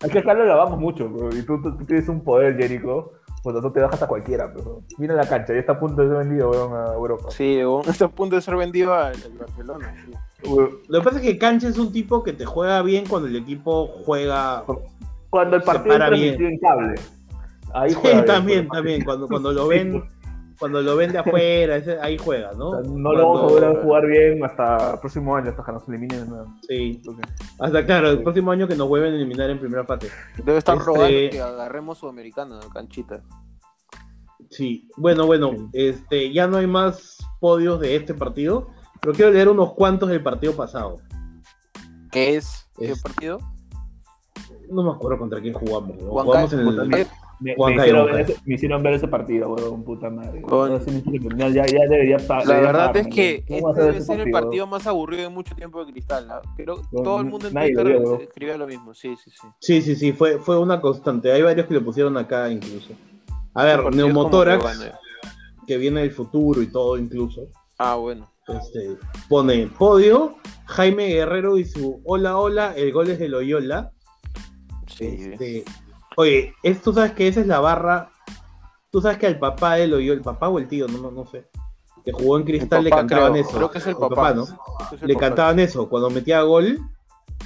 Es 0.00 0.12
que 0.12 0.18
acá 0.18 0.34
lo 0.34 0.44
lavamos 0.44 0.78
mucho, 0.78 1.08
bro, 1.08 1.34
y 1.37 1.42
tú, 1.42 1.61
tú- 1.62 1.76
tú 1.76 1.84
tienes 1.84 2.08
un 2.08 2.22
poder, 2.22 2.56
Jericho, 2.56 3.12
cuando 3.50 3.66
tú 3.66 3.72
te 3.72 3.80
bajas 3.80 4.02
a 4.02 4.06
cualquiera, 4.06 4.52
pero 4.52 4.82
mira 4.98 5.14
la 5.14 5.26
cancha, 5.26 5.54
ya 5.54 5.61
está 5.61 5.72
a 5.72 5.80
punto 5.80 6.02
de 6.02 6.08
ser 6.08 6.18
vendido 6.18 6.50
weón, 6.50 6.74
a 6.74 6.92
Europa. 6.92 7.30
Sí, 7.30 7.62
bueno, 7.64 7.90
está 7.90 8.04
a 8.04 8.08
punto 8.08 8.37
de 8.37 8.42
ser 8.42 8.56
vendido 8.56 8.92
al, 8.92 9.14
Barcelona. 9.40 9.94
sí. 10.04 10.12
Weón, 10.50 10.70
Lo 10.87 10.98
que 10.98 11.04
pasa 11.06 11.16
es 11.16 11.22
que 11.22 11.38
Cancha 11.38 11.66
es 11.66 11.78
un 11.78 11.90
tipo 11.90 12.22
que 12.22 12.34
te 12.34 12.44
juega 12.44 12.82
bien 12.82 13.06
cuando 13.08 13.26
el 13.26 13.37
equipo 13.37 13.87
juega. 14.04 14.64
Cuando 15.30 15.56
el 15.56 15.62
Se 15.62 15.66
partido 15.66 15.94
es 15.94 15.98
para 16.00 16.16
en 16.18 16.58
cable. 16.58 16.94
Ahí 17.72 17.90
Sí, 17.90 17.96
juega 18.02 18.16
bien, 18.16 18.26
también, 18.26 18.58
pero- 18.68 18.72
también. 18.74 19.04
Cuando, 19.04 19.28
cuando 19.28 19.52
lo 19.52 19.66
ven, 19.66 20.04
cuando 20.59 20.83
lo 20.83 20.97
ven 20.97 21.12
de 21.12 21.18
afuera, 21.18 21.77
ese- 21.77 21.99
ahí 22.01 22.18
juega, 22.18 22.51
O 22.51 22.57
¿no? 22.57 22.71
sea, 22.73 22.81
no 22.90 23.12
lo 23.12 23.27
vamos 23.29 23.40
a 23.40 23.47
volver 23.55 23.64
a 23.79 23.83
jugar 23.83 24.07
bien 24.07 24.44
hasta 24.44 24.92
el 24.94 24.99
próximo 25.01 25.37
año, 25.37 25.51
hasta 25.51 25.64
que 25.64 25.73
nos 25.73 25.88
eliminen 25.88 26.25
de 26.25 26.27
nuevo. 26.29 26.55
Sí. 26.66 26.94
Entonces, 26.97 27.25
Hasta 27.61 27.87
claro, 27.87 28.11
el 28.11 28.23
próximo 28.23 28.51
año 28.51 28.66
que 28.66 28.75
nos 28.77 28.88
vuelven 28.88 29.12
a 29.12 29.16
eliminar 29.16 29.51
en 29.51 29.59
primera 29.61 29.85
fase. 29.85 30.11
Debe 30.44 30.59
estar 30.59 30.77
Este- 30.77 30.87
rogando 30.87 31.09
que 31.31 31.40
agarremos 31.40 31.99
Sudamericana, 31.99 32.59
canchita. 32.73 33.23
Sí. 34.51 34.88
Bueno, 34.97 35.27
bueno, 35.27 35.51
este, 35.73 36.33
ya 36.33 36.47
no 36.47 36.57
hay 36.57 36.66
más 36.66 37.18
podios 37.40 37.79
de 37.81 37.97
este 37.97 38.14
partido, 38.14 38.68
pero 39.01 39.12
quiero 39.14 39.31
leer 39.31 39.49
unos 39.49 39.75
cuantos 39.75 40.09
del 40.09 40.23
partido 40.23 40.55
pasado. 40.55 40.97
¿Qué 42.11 42.37
es? 42.37 42.66
¿Qué 42.77 42.92
Es- 42.92 43.03
partido? 43.03 43.38
No 44.71 44.83
me 44.83 44.90
acuerdo 44.90 45.18
contra 45.18 45.40
quién 45.40 45.55
jugamos. 45.55 45.97
Jugamos 46.01 46.53
en 46.53 46.61
el. 46.61 47.07
Me, 47.40 47.55
Juan 47.55 47.72
me 47.72 47.77
Cairo, 47.77 47.98
hicieron 48.03 48.12
ver 48.16 48.20
ese, 48.31 48.40
me 48.44 48.55
hicieron 48.55 48.83
ver 48.83 48.92
ese 48.94 49.09
partido, 49.09 49.48
weón, 49.55 49.85
puta 49.85 50.11
madre. 50.11 50.40
Hicieron- 50.40 51.38
ya, 51.38 51.64
ya, 51.66 51.79
debería 51.88 52.16
La 52.18 52.38
debería 52.40 52.61
verdad 52.72 52.96
es 52.96 53.07
que 53.09 53.44
weón. 53.48 53.61
¿Cómo 53.62 53.72
este 53.74 53.85
debe 53.85 54.01
ser 54.01 54.20
el 54.20 54.31
partido 54.33 54.66
más 54.66 54.87
aburrido 54.88 55.22
de 55.22 55.29
mucho 55.29 55.55
tiempo 55.55 55.85
de 55.85 55.92
Cristal. 55.92 56.29
¿ah? 56.31 56.42
Creo 56.57 56.77
que 56.77 56.83
No, 56.92 57.03
todo 57.03 57.20
el 57.20 57.27
mundo 57.27 57.46
en 57.48 57.55
lo 57.55 57.61
Twitter 57.61 57.87
vio, 57.87 58.01
¿no? 58.01 58.14
escribía 58.16 58.57
lo 58.57 58.66
mismo. 58.66 58.94
Sí, 58.94 59.14
sí, 59.16 59.31
sí. 59.31 59.46
Sí, 59.61 59.83
sí, 59.83 59.94
sí, 59.94 60.12
fue, 60.12 60.38
fue 60.38 60.59
una 60.59 60.81
constante. 60.81 61.31
Hay 61.31 61.42
varios 61.42 61.66
que 61.66 61.74
le 61.74 61.81
pusieron 61.81 62.16
acá 62.16 62.51
incluso. 62.51 62.90
A 63.55 63.64
ver, 63.64 63.83
partido 63.85 64.07
Neumotórax, 64.07 64.64
que 64.64 64.85
gana. 64.85 64.98
que 65.66 65.77
viene 65.79 66.01
del 66.01 66.11
futuro 66.11 66.61
y 66.62 66.66
todo 66.66 66.96
incluso. 66.98 67.46
Ah, 67.79 67.94
bueno. 67.94 68.31
Este, 68.48 68.96
pone 69.29 69.66
podio, 69.79 70.37
Jaime 70.64 71.07
Guerrero 71.09 71.59
y 71.59 71.64
su 71.66 72.01
hola 72.05 72.38
hola, 72.38 72.74
el 72.77 72.92
gol 72.92 73.11
es 73.11 73.18
de 73.18 73.29
Loyola. 73.29 73.92
Sí. 74.87 75.05
Este, 75.07 75.64
oye, 76.18 76.52
es- 76.62 76.83
tú 76.83 76.92
sabes 76.92 77.12
que 77.12 77.28
esa 77.28 77.40
es 77.40 77.46
la 77.46 77.61
barra. 77.61 78.11
Tú 78.90 79.00
sabes 79.00 79.18
que 79.18 79.26
al 79.26 79.38
papá 79.38 79.74
de 79.74 79.87
Loyola, 79.87 80.18
el 80.18 80.24
papá 80.24 80.48
o 80.48 80.59
el 80.59 80.66
tío, 80.66 80.88
no, 80.88 81.11
no 81.11 81.26
sé, 81.26 81.46
que 82.04 82.11
jugó 82.12 82.38
en 82.38 82.44
Cristal 82.44 82.83
le 82.85 82.90
cantaban 82.90 83.33
creo. 83.33 83.44
eso. 83.44 83.57
Creo 83.57 83.70
que 83.70 83.78
es 83.78 83.87
el 83.87 83.96
papá. 83.96 84.33
¿no? 84.35 84.42
Es 84.44 85.00
el 85.02 85.09
Le 85.09 85.14
papá. 85.14 85.26
cantaban 85.26 85.59
eso. 85.61 85.88
Cuando 85.88 86.11
metía 86.11 86.42
gol, 86.42 86.78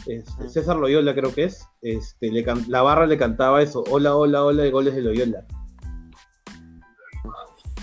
este. 0.06 0.48
César 0.48 0.76
Loyola 0.76 1.14
creo 1.14 1.34
que 1.34 1.44
es, 1.44 1.66
este, 1.82 2.30
le 2.30 2.42
can- 2.44 2.64
la 2.68 2.82
barra 2.82 3.06
le 3.06 3.18
cantaba 3.18 3.60
eso, 3.62 3.84
hola 3.90 4.14
hola 4.16 4.42
hola, 4.44 4.64
el 4.64 4.70
gol 4.72 4.88
es 4.88 4.94
de 4.94 5.02
Loyola. 5.02 5.44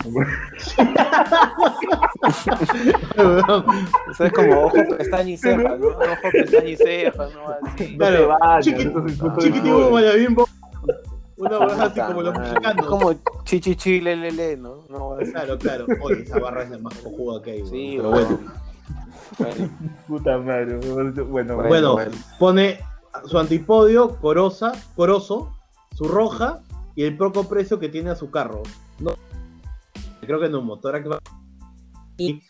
Eso 4.10 4.24
es 4.24 4.32
como 4.32 4.62
ojo, 4.64 4.76
pestaña 4.96 5.30
y 5.30 5.36
ceja, 5.36 5.76
¿no? 5.76 5.86
Ojo, 5.88 6.28
pestaña 6.32 6.68
y 6.68 6.76
ceja, 6.76 7.26
¿no? 7.34 7.68
Así. 7.72 7.96
Claro, 7.96 8.16
te 8.18 8.24
vayas, 8.26 8.66
chiqui- 8.66 8.80
eso 8.80 9.98
es 9.98 10.28
Una 11.40 11.58
barra 11.58 11.84
así 11.84 12.00
como 12.00 12.22
los 12.22 12.38
mexicanos. 12.38 12.86
Como 12.86 13.14
chichichi, 13.44 14.00
lelele, 14.00 14.56
¿no? 14.58 14.84
No, 14.90 15.14
así. 15.14 15.32
Claro, 15.32 15.58
claro. 15.58 15.86
Oye, 16.02 16.22
esa 16.22 16.38
barra 16.38 16.64
es 16.64 16.70
la 16.70 16.78
más 16.78 16.94
cojuda 16.98 17.42
que 17.42 17.52
hay. 17.52 17.66
Sí, 17.66 17.94
Pero 17.96 18.10
bueno. 18.10 18.38
Puta 20.06 20.38
madre. 20.38 20.76
Bueno, 20.76 21.24
bueno. 21.24 21.56
Bueno, 21.56 21.92
bueno. 21.94 22.12
pone 22.38 22.78
su 23.24 23.38
antipodio, 23.38 24.16
Corosa, 24.20 24.72
Corozo, 24.94 25.56
su 25.96 26.04
roja 26.04 26.60
y 26.94 27.04
el 27.04 27.16
poco 27.16 27.44
precio 27.44 27.78
que 27.78 27.88
tiene 27.88 28.10
a 28.10 28.16
su 28.16 28.30
carro. 28.30 28.62
No, 28.98 29.14
creo 30.20 30.40
que 30.40 30.48
no, 30.50 30.60
motora 30.60 31.02
que 31.02 31.08
va. 31.08 31.18
Y 32.18 32.42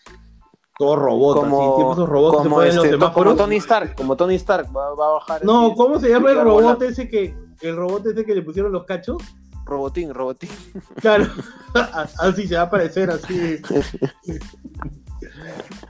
todo 0.76 0.96
robot, 0.96 1.38
así, 1.38 1.46
tipo 1.46 1.74
como, 1.74 1.92
esos 1.92 2.08
robots 2.08 2.36
que 2.38 2.42
se 2.42 2.48
como, 2.48 2.56
ponen 2.56 2.70
en 2.70 2.76
los 2.76 2.84
este, 2.86 2.98
como. 2.98 3.36
Tony 3.36 3.56
Stark, 3.56 3.94
como 3.94 4.16
Tony 4.16 4.34
Stark 4.34 4.76
va, 4.76 4.94
va 4.94 5.06
a 5.06 5.12
bajar. 5.12 5.44
No, 5.44 5.66
así, 5.66 5.76
¿cómo 5.76 6.00
se 6.00 6.08
llama 6.08 6.30
el 6.32 6.40
robot 6.40 6.82
ese 6.82 7.08
que 7.08 7.49
el 7.62 7.76
robot 7.76 8.06
ese 8.06 8.24
que 8.24 8.34
le 8.34 8.42
pusieron 8.42 8.72
los 8.72 8.84
cachos? 8.84 9.22
Robotín, 9.64 10.12
robotín. 10.12 10.50
Claro, 11.00 11.26
así 12.18 12.48
se 12.48 12.56
va 12.56 12.62
a 12.62 12.64
aparecer 12.64 13.10
así. 13.10 13.60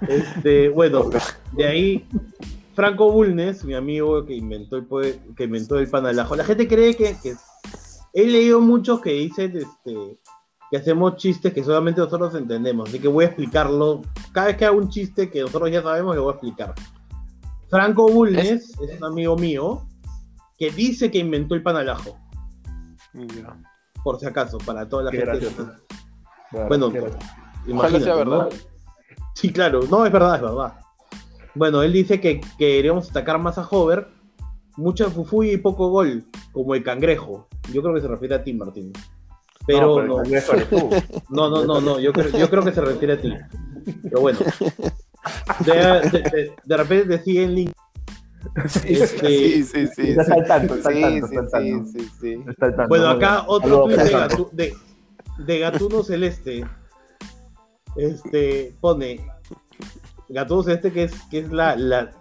Este, 0.06 0.68
bueno, 0.68 1.08
de 1.52 1.66
ahí 1.66 2.08
Franco 2.74 3.10
Bulnes, 3.10 3.64
mi 3.64 3.74
amigo 3.74 4.24
que 4.24 4.34
inventó 4.34 4.76
el 4.76 4.86
que 5.36 5.44
inventó 5.44 5.78
el 5.78 5.88
panalajo. 5.88 6.36
La 6.36 6.44
gente 6.44 6.68
cree 6.68 6.94
que, 6.94 7.16
que 7.22 7.34
he 8.12 8.26
leído 8.26 8.60
muchos 8.60 9.00
que 9.00 9.12
dicen 9.12 9.56
este 9.56 10.18
que 10.70 10.76
hacemos 10.76 11.16
chistes 11.16 11.52
que 11.52 11.64
solamente 11.64 12.00
nosotros 12.00 12.34
entendemos, 12.34 12.88
así 12.88 13.00
que 13.00 13.08
voy 13.08 13.24
a 13.24 13.28
explicarlo. 13.28 14.02
Cada 14.32 14.48
vez 14.48 14.56
que 14.56 14.66
hago 14.66 14.78
un 14.78 14.88
chiste 14.88 15.28
que 15.28 15.40
nosotros 15.40 15.70
ya 15.70 15.82
sabemos, 15.82 16.14
lo 16.14 16.22
voy 16.24 16.32
a 16.32 16.34
explicar. 16.34 16.74
Franco 17.68 18.08
Bulnes 18.08 18.70
es 18.78 18.98
un 18.98 19.04
amigo 19.04 19.36
mío 19.36 19.86
que 20.60 20.70
dice 20.70 21.10
que 21.10 21.18
inventó 21.18 21.54
el 21.56 21.62
panalajo, 21.62 22.16
Ya. 23.14 23.56
por 24.04 24.20
si 24.20 24.26
acaso, 24.26 24.58
para 24.58 24.88
toda 24.88 25.04
la 25.04 25.10
Qué 25.10 25.16
gente. 25.16 25.32
gracioso. 25.40 25.72
Bueno, 26.68 26.92
Qué 26.92 27.00
Ojalá 27.00 27.18
sea 27.18 27.66
Imagínate, 27.66 28.14
verdad. 28.14 28.48
¿no? 28.50 29.24
Sí, 29.34 29.52
claro, 29.52 29.80
no, 29.90 30.04
es 30.06 30.12
verdad, 30.12 30.36
es 30.36 30.42
verdad. 30.42 30.74
Bueno, 31.54 31.82
él 31.82 31.92
dice 31.92 32.20
que, 32.20 32.40
que 32.58 32.66
deberíamos 32.66 33.10
atacar 33.10 33.38
más 33.38 33.56
a 33.58 33.66
Hover, 33.68 34.08
mucha 34.76 35.08
fufuy 35.10 35.52
y 35.52 35.56
poco 35.56 35.88
gol, 35.88 36.24
como 36.52 36.74
el 36.74 36.82
cangrejo. 36.84 37.48
Yo 37.72 37.82
creo 37.82 37.94
que 37.94 38.00
se 38.02 38.08
refiere 38.08 38.34
a 38.34 38.44
ti, 38.44 38.52
Martín. 38.52 38.92
Pero 39.66 40.02
no, 40.04 40.22
no, 41.30 41.48
no, 41.50 41.64
no, 41.64 41.80
no, 41.80 42.00
yo 42.00 42.12
creo, 42.12 42.28
yo 42.30 42.50
creo 42.50 42.64
que 42.64 42.72
se 42.72 42.80
refiere 42.80 43.14
a 43.14 43.20
ti. 43.20 43.34
Pero 44.02 44.20
bueno. 44.20 44.38
De, 45.66 45.72
de- 45.74 46.10
de- 46.30 46.52
de 46.64 46.76
repente 46.78 47.18
te 47.18 47.24
siguen 47.24 47.54
link. 47.54 47.72
Sí, 48.68 49.62
sí, 49.64 49.86
sí. 49.94 50.10
Está 50.10 50.34
al 50.34 50.46
tanto, 50.46 50.74
está 50.76 50.88
al 50.88 51.50
tanto, 51.50 52.88
Bueno, 52.88 53.08
acá 53.08 53.44
otro 53.46 53.84
tweet 53.84 53.96
de. 53.96 54.12
Gatu- 54.14 54.50
de, 54.52 54.74
de 55.38 55.58
Gatuno 55.58 56.02
Celeste. 56.02 56.64
Este 57.96 58.74
pone 58.80 59.20
Gatuno 60.28 60.62
Celeste 60.62 60.92
que 60.92 61.04
es, 61.04 61.12
que 61.30 61.40
es 61.40 61.50
la, 61.52 61.76
la 61.76 62.12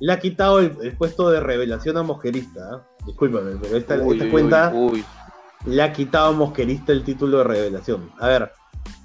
le 0.00 0.12
ha 0.12 0.18
quitado 0.18 0.60
el, 0.60 0.76
el 0.82 0.96
puesto 0.96 1.30
de 1.30 1.40
revelación 1.40 1.96
a 1.98 2.02
Mosquerista. 2.02 2.60
¿ah? 2.72 2.86
Discúlpame, 3.06 3.52
pero 3.60 3.76
esta, 3.76 3.96
Uy, 3.96 4.14
esta 4.14 4.24
uy, 4.24 4.30
cuenta 4.30 4.72
uy. 4.74 5.04
le 5.66 5.82
ha 5.82 5.92
quitado 5.92 6.28
a 6.28 6.32
Mosquerista 6.32 6.92
el 6.92 7.04
título 7.04 7.38
de 7.38 7.44
revelación. 7.44 8.10
A 8.18 8.28
ver, 8.28 8.50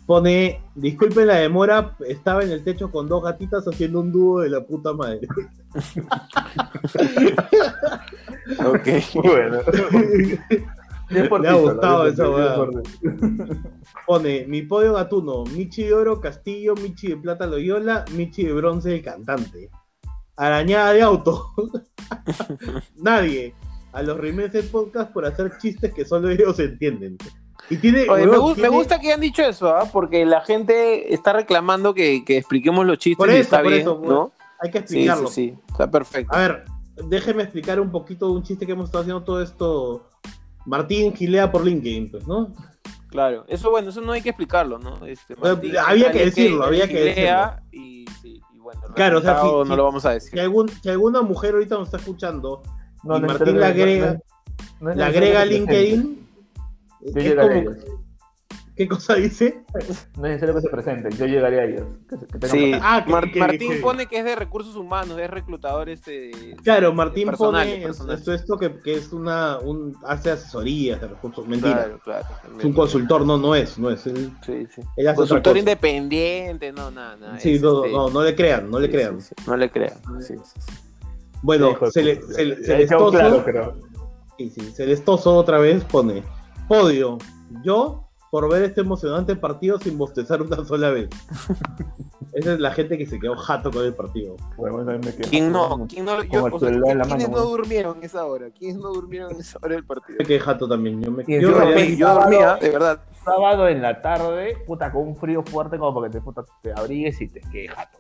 pone, 0.06 0.62
disculpen 0.76 1.28
la 1.28 1.36
demora, 1.36 1.96
estaba 2.08 2.44
en 2.44 2.52
el 2.52 2.64
techo 2.64 2.92
con 2.92 3.08
dos 3.08 3.24
gatitas 3.24 3.66
haciendo 3.66 4.00
un 4.02 4.12
dúo 4.12 4.42
de 4.42 4.50
la 4.50 4.66
puta 4.66 4.94
madre. 4.94 5.28
Ok. 8.64 8.88
Muy 9.16 9.28
bueno. 9.28 9.58
Le 11.10 11.50
ha 11.50 11.54
gustado 11.54 12.08
esa 12.08 12.26
ti. 12.26 13.10
Pone 14.06 14.46
mi 14.48 14.62
podio 14.64 14.94
gatuno, 14.94 15.44
Michi 15.46 15.84
de 15.84 15.94
oro, 15.94 16.20
Castillo, 16.20 16.76
Michi 16.76 17.10
de 17.10 17.18
plata, 17.18 17.46
Loyola, 17.48 18.06
Michi 18.14 18.44
de 18.44 18.54
bronce, 18.54 18.96
el 18.96 19.04
cantante. 19.04 19.70
Arañada 20.38 20.94
de 20.94 21.02
auto. 21.02 21.54
Nadie. 22.98 23.54
A 23.94 24.04
los 24.04 24.18
remakes 24.18 24.54
del 24.54 24.66
podcast 24.66 25.14
por 25.14 25.26
hacer 25.26 25.58
chistes 25.58 25.94
que 25.94 26.06
solo 26.06 26.30
ellos 26.30 26.60
entienden. 26.60 27.18
Y 27.70 27.78
tiene, 27.78 28.08
Oye, 28.10 28.28
me, 28.28 28.70
gusta 28.70 29.00
que 29.00 29.08
hayan 29.08 29.22
dicho 29.22 29.42
eso, 29.44 29.70
¿ah? 29.76 29.90
porque 29.92 30.26
la 30.26 30.42
gente 30.42 31.14
está 31.14 31.34
reclamando 31.34 31.94
que, 31.94 32.24
que 32.24 32.38
expliquemos 32.38 32.86
los 32.86 32.98
chistes 33.00 33.18
Por 33.18 33.30
y 33.30 33.34
eso, 33.34 33.42
está 33.42 33.62
por 33.62 33.70
bien, 33.70 33.82
eso, 33.82 34.02
¿no? 34.04 34.32
Hay 34.62 34.72
que 34.72 34.78
explicarlo. 34.80 35.28
sí, 35.30 35.50
sí, 35.52 35.60
está 35.70 35.90
perfecto. 35.90 36.34
A 36.36 36.40
ver, 36.40 36.64
déjeme 37.08 37.44
explicar 37.44 37.80
un 37.80 37.92
poquito 37.92 38.32
un 38.32 38.44
chiste 38.44 38.66
que 38.66 38.72
hemos 38.74 38.86
estado 38.86 39.02
haciendo 39.02 39.24
todo 39.24 39.42
esto. 39.42 40.08
Martín 40.66 41.14
gilea 41.16 41.52
por 41.52 41.64
LinkedIn, 41.66 42.12
pues, 42.12 42.28
¿no? 42.28 42.54
Claro, 43.10 43.46
eso 43.48 43.70
bueno, 43.72 43.90
eso 43.90 44.02
no 44.02 44.12
hay 44.12 44.22
que 44.22 44.30
explicarlo, 44.30 44.78
¿no? 44.78 45.06
Este, 45.06 45.36
había 45.86 46.12
que 46.12 46.26
decirlo, 46.26 46.66
había 46.66 46.88
que 46.88 47.06
lea 47.16 47.62
Y, 47.72 48.06
sí, 48.22 48.42
y 48.54 48.60
bueno, 48.60 48.82
Claro, 48.94 49.20
o 49.20 49.22
sea, 49.22 49.34
resultado 49.36 49.64
si- 49.64 49.70
no 49.70 49.74
si- 49.76 49.78
lo 49.78 49.84
vamos 49.86 50.06
a 50.06 50.10
Si, 50.10 50.14
decir. 50.16 50.40
algún, 50.42 50.70
si 50.70 50.90
alguna 50.90 51.22
mujer 51.22 51.54
ahorita 51.54 51.76
nos 51.76 51.88
está 51.88 51.98
escuchando 51.98 52.62
No, 53.04 53.18
y 53.18 53.22
no, 53.22 53.28
Martín 53.28 53.58
no, 53.58 53.66
agrega, 53.66 54.20
no, 54.82 54.90
necesario 54.90 55.06
agrega 55.06 55.44
que 55.44 55.50
LinkedIn. 55.50 56.25
Yo 57.14 57.20
es 57.20 57.24
llegaré 57.26 57.56
a 57.56 57.60
ellos. 57.60 57.78
¿qué 58.78 58.90
cosa 58.90 59.14
dice? 59.16 59.64
No 59.74 59.80
es 60.26 60.32
necesario 60.34 60.54
que 60.56 60.62
se 60.62 60.70
presenten, 60.70 61.12
yo 61.14 61.26
llegaré 61.28 61.62
a 61.62 61.64
ellos. 61.64 61.84
Que, 62.10 62.40
que 62.40 62.48
Sí, 62.50 62.72
Ah, 62.82 63.04
que- 63.06 63.12
Mar- 63.12 63.32
que- 63.32 63.40
Martín 63.40 63.72
que- 63.72 63.78
pone 63.80 64.06
que 64.08 64.18
es 64.20 64.26
de 64.26 64.36
recursos 64.36 64.76
humanos, 64.76 65.18
es 65.18 65.30
reclutador 65.30 65.88
este. 65.88 66.12
de- 66.12 66.58
Claro, 66.62 66.94
Martín 66.94 67.28
personal, 67.28 67.66
pone 67.68 67.82
personal. 67.84 68.18
esto, 68.18 68.34
esto 68.34 68.58
que, 68.58 68.78
que 68.80 68.96
es 68.96 69.14
una, 69.14 69.60
un, 69.60 69.96
hace 70.06 70.32
asesorías 70.32 71.00
de 71.00 71.08
recursos, 71.08 71.48
mentira. 71.48 71.86
Claro, 71.86 72.00
claro. 72.04 72.26
Es 72.60 72.66
un 72.66 72.74
consultor, 72.74 73.26
no, 73.26 73.38
no 73.38 73.56
es, 73.56 73.80
no 73.80 73.90
es. 73.92 74.06
Él, 74.08 74.32
Sí, 74.46 74.68
sí. 74.76 74.82
él 74.98 75.08
hace 75.08 75.22
otra 75.22 75.36
Consultor 75.38 75.58
independiente, 75.58 76.74
no, 76.74 76.92
nada, 76.92 77.16
nada. 77.16 77.40
Sí, 77.40 77.54
es 77.54 77.62
no, 77.62 77.86
este- 77.86 77.96
no, 77.96 78.10
no 78.10 78.24
le 78.24 78.36
crean, 78.36 78.70
no 78.70 78.80
le 78.80 78.88
sí, 78.88 78.92
crean. 78.94 79.22
sí, 79.22 79.34
sí, 79.38 79.44
No 79.48 79.56
le 79.56 79.72
crean. 79.72 79.94
sí, 80.20 80.34
sí, 80.36 80.60
sí. 80.60 80.72
Bueno, 81.42 81.80
Ya 81.80 81.92
se 81.92 82.02
he 82.12 82.20
quedado 82.20 82.78
lestoso- 82.78 83.12
claro, 83.12 83.42
pero. 83.46 83.78
sí, 84.38 84.50
sí, 84.50 84.62
Celestoso 84.74 85.34
otra 85.34 85.60
vez 85.60 85.82
pone 85.86 86.24
podio. 86.68 87.18
Yo 87.64 88.02
por 88.32 88.50
ver 88.52 88.64
este 88.64 88.82
emocionante 88.82 89.36
partido 89.36 89.80
sin 89.80 89.98
bostezar 89.98 90.42
una 90.42 90.64
sola 90.66 90.90
vez. 90.90 91.10
Esa 92.34 92.54
es 92.54 92.60
la 92.60 92.72
gente 92.72 92.98
que 92.98 93.06
se 93.06 93.18
quedó 93.18 93.38
jato 93.38 93.72
con 93.72 93.86
el 93.86 93.94
partido. 93.94 94.36
Bueno, 94.58 94.86
quedo- 94.86 95.30
¿Quién 95.30 95.54
no? 95.54 95.88
¿Quién 95.88 96.04
no? 96.04 96.22
Yo, 96.24 96.44
o 96.44 96.60
sea, 96.60 96.70
¿Quiénes 96.70 97.08
mano, 97.08 97.28
no 97.30 97.40
durmieron 97.46 97.98
en 98.00 98.04
esa 98.04 98.26
hora? 98.26 98.50
¿Quiénes 98.50 98.76
no 98.78 98.90
durmieron 98.90 99.32
en 99.32 99.40
esa 99.40 99.58
hora 99.62 99.76
del 99.76 99.86
partido? 99.86 100.18
Me 100.20 100.26
quedé 100.26 100.40
jato 100.42 100.68
también. 100.68 101.02
Yo, 101.02 101.12
me, 101.12 101.24
Y 101.26 101.34
yo 101.36 101.40
Yo, 101.40 101.48
encima 101.50 101.66
realmente- 101.66 101.82
dormí, 101.82 101.98
yo 101.98 102.14
dormía, 102.14 102.56
de 102.56 102.70
verdad. 102.72 103.00
Sábado 103.24 103.70
en 103.70 103.82
la 103.82 104.02
tarde, 104.02 104.58
puta, 104.68 104.92
con 104.92 105.08
un 105.08 105.16
frío 105.16 105.44
fuerte 105.44 105.78
como 105.80 105.96
para 105.96 106.08
que 106.12 106.18
te, 106.18 106.22
puta, 106.22 106.44
te 106.62 106.74
abrigues 106.74 107.22
y 107.22 107.30
te 107.30 107.40
quedes 107.40 107.72
jato. 107.72 108.00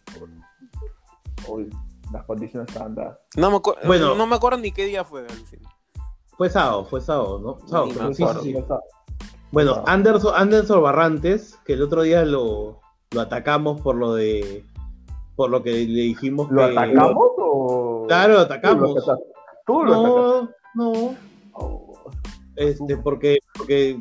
Uy, 1.48 1.70
las 2.12 2.26
condiciones 2.26 2.68
estaban 2.68 2.94
dadas. 2.94 3.18
No 3.38 3.52
me, 3.52 3.60
Bueno. 3.88 4.16
no 4.16 4.28
me 4.28 4.36
acuerdo 4.36 4.58
ni 4.60 4.72
qué 4.74 4.84
día 4.86 5.06
fue, 5.06 5.22
alucina. 5.22 5.70
Fue 6.38 6.50
sábado, 6.50 6.86
fue 6.86 7.02
sábado, 7.02 7.40
¿no? 7.40 7.68
Sábado, 7.68 8.14
sí, 8.14 8.24
sí, 8.42 8.54
sí. 8.54 8.56
Bueno. 9.52 9.84
Anderson, 9.88 10.34
Anderson 10.36 10.84
Barrantes, 10.84 11.58
que 11.66 11.74
el 11.74 11.82
otro 11.82 12.02
día 12.02 12.26
lo, 12.26 12.82
lo 13.12 13.22
atacamos 13.22 13.80
por 13.82 13.96
lo 13.96 14.14
de. 14.16 14.64
Por 15.36 15.50
lo 15.50 15.62
que 15.64 15.72
le 15.72 16.02
dijimos 16.02 16.50
¿Lo 16.50 16.66
que. 16.68 16.72
atacamos 16.78 17.28
o.? 17.38 18.06
Claro, 18.08 18.34
lo 18.34 18.40
Tú 18.40 18.54
atacamos. 18.54 18.90
lo 18.94 18.98
atacaste. 19.02 19.24
Tú 19.66 19.84
lo 19.84 19.94
atacaste. 19.94 20.56
No, 20.76 20.94
no. 20.94 21.16
Oh, 21.54 21.94
Este, 22.56 22.98
porque, 22.98 23.38
porque 23.58 23.98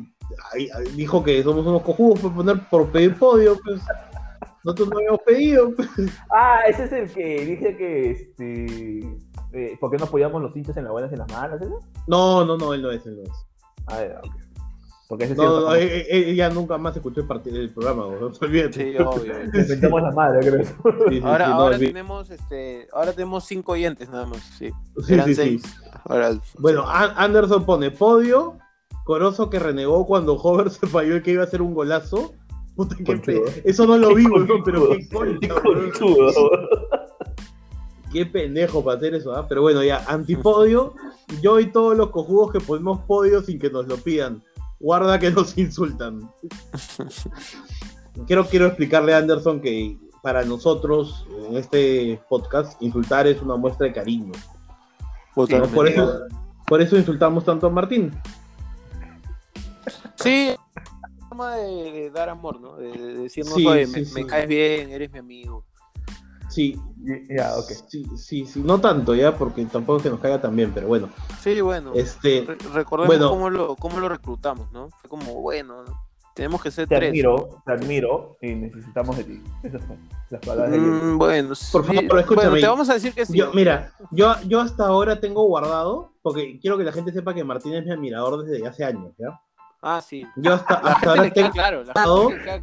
dijo 0.95 1.23
que 1.23 1.41
somos 1.43 1.65
unos 1.65 1.81
cojudos 1.83 2.19
por 2.19 2.33
poner 2.33 2.59
por 2.69 2.87
pedir 2.89 3.17
podio, 3.17 3.57
pues. 3.63 3.81
Nosotros 4.63 4.89
no 4.89 4.97
habíamos 4.97 5.21
pedido. 5.21 5.73
pues. 5.75 5.89
Ah, 6.31 6.61
ese 6.67 6.85
es 6.85 6.91
el 6.91 7.11
que 7.13 7.45
dije 7.45 7.77
que. 7.77 8.11
Este, 8.11 9.17
eh, 9.55 9.77
¿Por 9.79 9.89
qué 9.91 9.97
no 9.97 10.05
apoyamos 10.05 10.41
los 10.41 10.55
hinchas 10.55 10.77
en 10.77 10.83
las 10.83 10.91
buenas 10.93 11.11
y 11.11 11.15
en 11.15 11.19
las 11.19 11.31
malas? 11.31 11.61
¿ese? 11.61 11.71
No, 12.07 12.43
no, 12.45 12.57
no, 12.57 12.73
él 12.73 12.81
no 12.81 12.91
es, 12.91 13.05
él 13.05 13.15
no 13.17 13.23
es. 13.23 13.29
Ah. 13.87 14.21
Porque 15.07 15.25
ese 15.25 15.35
No, 15.35 15.59
no, 15.61 15.75
eh, 15.75 15.99
eh, 16.09 16.29
ella 16.31 16.49
nunca 16.49 16.79
más 16.79 16.95
escuchó 16.95 17.21
el, 17.21 17.27
partido, 17.27 17.57
el 17.57 17.69
programa, 17.71 18.05
güey, 18.05 18.17
olvídate. 18.41 18.91
Sí, 18.91 18.97
obvio. 19.03 19.99
La 20.01 20.11
madre, 20.11 20.39
creo. 20.49 20.63
Sí, 20.65 20.73
sí, 21.09 21.21
Ahora, 21.23 21.45
sí, 21.45 21.51
no, 21.51 21.57
ahora 21.61 21.77
tenemos 21.77 22.29
este, 22.31 22.87
ahora 22.91 23.13
tenemos 23.13 23.43
cinco 23.45 23.73
oyentes 23.73 24.09
nada 24.09 24.25
más, 24.25 24.39
sí. 24.57 24.71
sí, 25.05 25.15
sí, 25.15 25.21
sí. 25.25 25.35
seis. 25.35 25.63
Ahora, 26.05 26.31
Bueno, 26.57 26.85
An- 26.89 27.13
Anderson 27.17 27.65
pone 27.65 27.91
podio, 27.91 28.57
Corozo 29.03 29.51
que 29.51 29.59
renegó 29.59 30.07
cuando 30.07 30.33
Hover 30.33 30.71
se 30.71 30.87
falló 30.87 31.15
el 31.15 31.21
que 31.21 31.31
iba 31.31 31.43
a 31.43 31.45
hacer 31.45 31.61
un 31.61 31.75
golazo. 31.75 32.33
Puta, 32.75 32.95
qué 32.97 33.03
Conchudo. 33.05 33.43
pe- 33.45 33.61
Eso 33.63 33.85
no 33.85 33.97
lo 33.97 34.13
vi, 34.15 34.25
pero 34.65 34.89
qué 34.89 35.07
Conchudo. 35.07 35.61
concha, 35.61 36.03
weón. 36.03 36.67
Qué 38.15 38.25
pendejo 38.25 38.81
para 38.81 38.95
hacer 38.95 39.13
eso, 39.13 39.35
¿ah? 39.35 39.45
Pero 39.45 39.61
bueno, 39.61 39.83
ya, 39.83 39.97
antipodio, 40.07 40.93
yo 41.41 41.59
y 41.59 41.69
todos 41.69 41.97
los 41.97 42.11
cojudos 42.11 42.53
que 42.53 42.61
ponemos 42.61 43.01
podio 43.01 43.41
sin 43.41 43.59
que 43.59 43.69
nos 43.69 43.87
lo 43.87 43.97
pidan. 43.97 44.41
guarda 44.79 45.19
que 45.19 45.31
nos 45.31 45.57
insultan. 45.57 46.31
Quiero, 48.25 48.45
quiero 48.45 48.67
explicarle 48.67 49.13
a 49.13 49.17
Anderson 49.17 49.59
que 49.59 49.97
para 50.23 50.45
nosotros, 50.45 51.27
en 51.49 51.57
este 51.57 52.21
podcast, 52.29 52.81
insultar 52.81 53.27
es 53.27 53.41
una 53.41 53.57
muestra 53.57 53.87
de 53.87 53.91
cariño. 53.91 54.31
¿no? 55.35 55.45
Por, 55.67 55.89
eso, 55.89 56.21
por 56.67 56.81
eso 56.81 56.95
insultamos 56.95 57.43
tanto 57.43 57.67
a 57.67 57.69
Martín. 57.69 58.17
Sí, 60.15 60.51
es 60.51 60.57
forma 61.27 61.57
de, 61.57 61.91
de 61.91 62.09
dar 62.11 62.29
amor, 62.29 62.61
¿no? 62.61 62.77
De, 62.77 62.93
de 62.93 63.13
decirnos, 63.15 63.55
Sí, 63.55 63.67
oye, 63.67 63.87
sí, 63.87 63.91
me, 63.91 64.05
sí. 64.05 64.13
me 64.13 64.25
caes 64.25 64.47
bien, 64.47 64.89
eres 64.91 65.11
mi 65.11 65.19
amigo. 65.19 65.65
Sí, 66.55 66.79
Ya, 67.29 67.55
ok. 67.57 67.71
sí, 67.89 68.05
sí, 68.15 68.45
sí, 68.45 68.61
no 68.63 68.79
tanto 68.79 69.13
ya, 69.13 69.37
porque 69.37 69.65
tampoco 69.65 69.97
es 69.97 70.03
que 70.03 70.09
nos 70.09 70.19
caiga 70.21 70.39
tan 70.41 70.55
bien, 70.55 70.71
pero 70.73 70.87
bueno. 70.87 71.09
Sí, 71.41 71.59
bueno. 71.61 71.91
Este, 71.93 72.45
Re- 72.47 72.57
recordemos 72.73 73.07
bueno. 73.17 73.29
cómo, 73.29 73.49
lo, 73.49 73.75
cómo 73.75 73.99
lo 73.99 74.07
reclutamos, 74.09 74.71
¿no? 74.71 74.89
Fue 75.01 75.09
como, 75.09 75.33
bueno, 75.41 75.83
tenemos 76.33 76.61
que 76.63 76.71
ser 76.71 76.87
Te 76.87 76.95
tres. 76.95 77.09
admiro, 77.09 77.61
te 77.65 77.71
admiro 77.73 78.37
y 78.41 78.55
necesitamos 78.55 79.17
de 79.17 79.23
ti. 79.25 79.43
Esas 79.63 79.81
son 79.83 79.97
las 80.29 80.41
palabras 80.41 80.71
de. 80.71 80.77
Mm, 80.79 81.17
bueno, 81.17 81.49
Por 81.49 81.55
sí. 81.55 81.95
favor, 81.95 82.19
escúchame. 82.19 82.49
Bueno, 82.49 82.55
te 82.61 82.67
vamos 82.67 82.89
a 82.89 82.93
decir 82.93 83.13
que 83.13 83.25
sí. 83.25 83.37
yo, 83.37 83.51
mira, 83.53 83.93
yo, 84.11 84.33
yo 84.47 84.61
hasta 84.61 84.85
ahora 84.87 85.19
tengo 85.19 85.43
guardado, 85.45 86.13
porque 86.21 86.57
quiero 86.61 86.77
que 86.77 86.83
la 86.85 86.91
gente 86.93 87.11
sepa 87.11 87.33
que 87.33 87.43
Martín 87.43 87.73
es 87.73 87.85
mi 87.85 87.91
admirador 87.91 88.43
desde 88.45 88.65
hace 88.65 88.83
años, 88.85 89.13
¿ya? 89.17 89.39
Ah, 89.87 90.01
sí. 90.01 90.25
Yo 90.37 90.53
hasta, 90.55 90.73
ahora 91.07 91.29
tengo, 91.31 91.51
claro. 91.51 91.83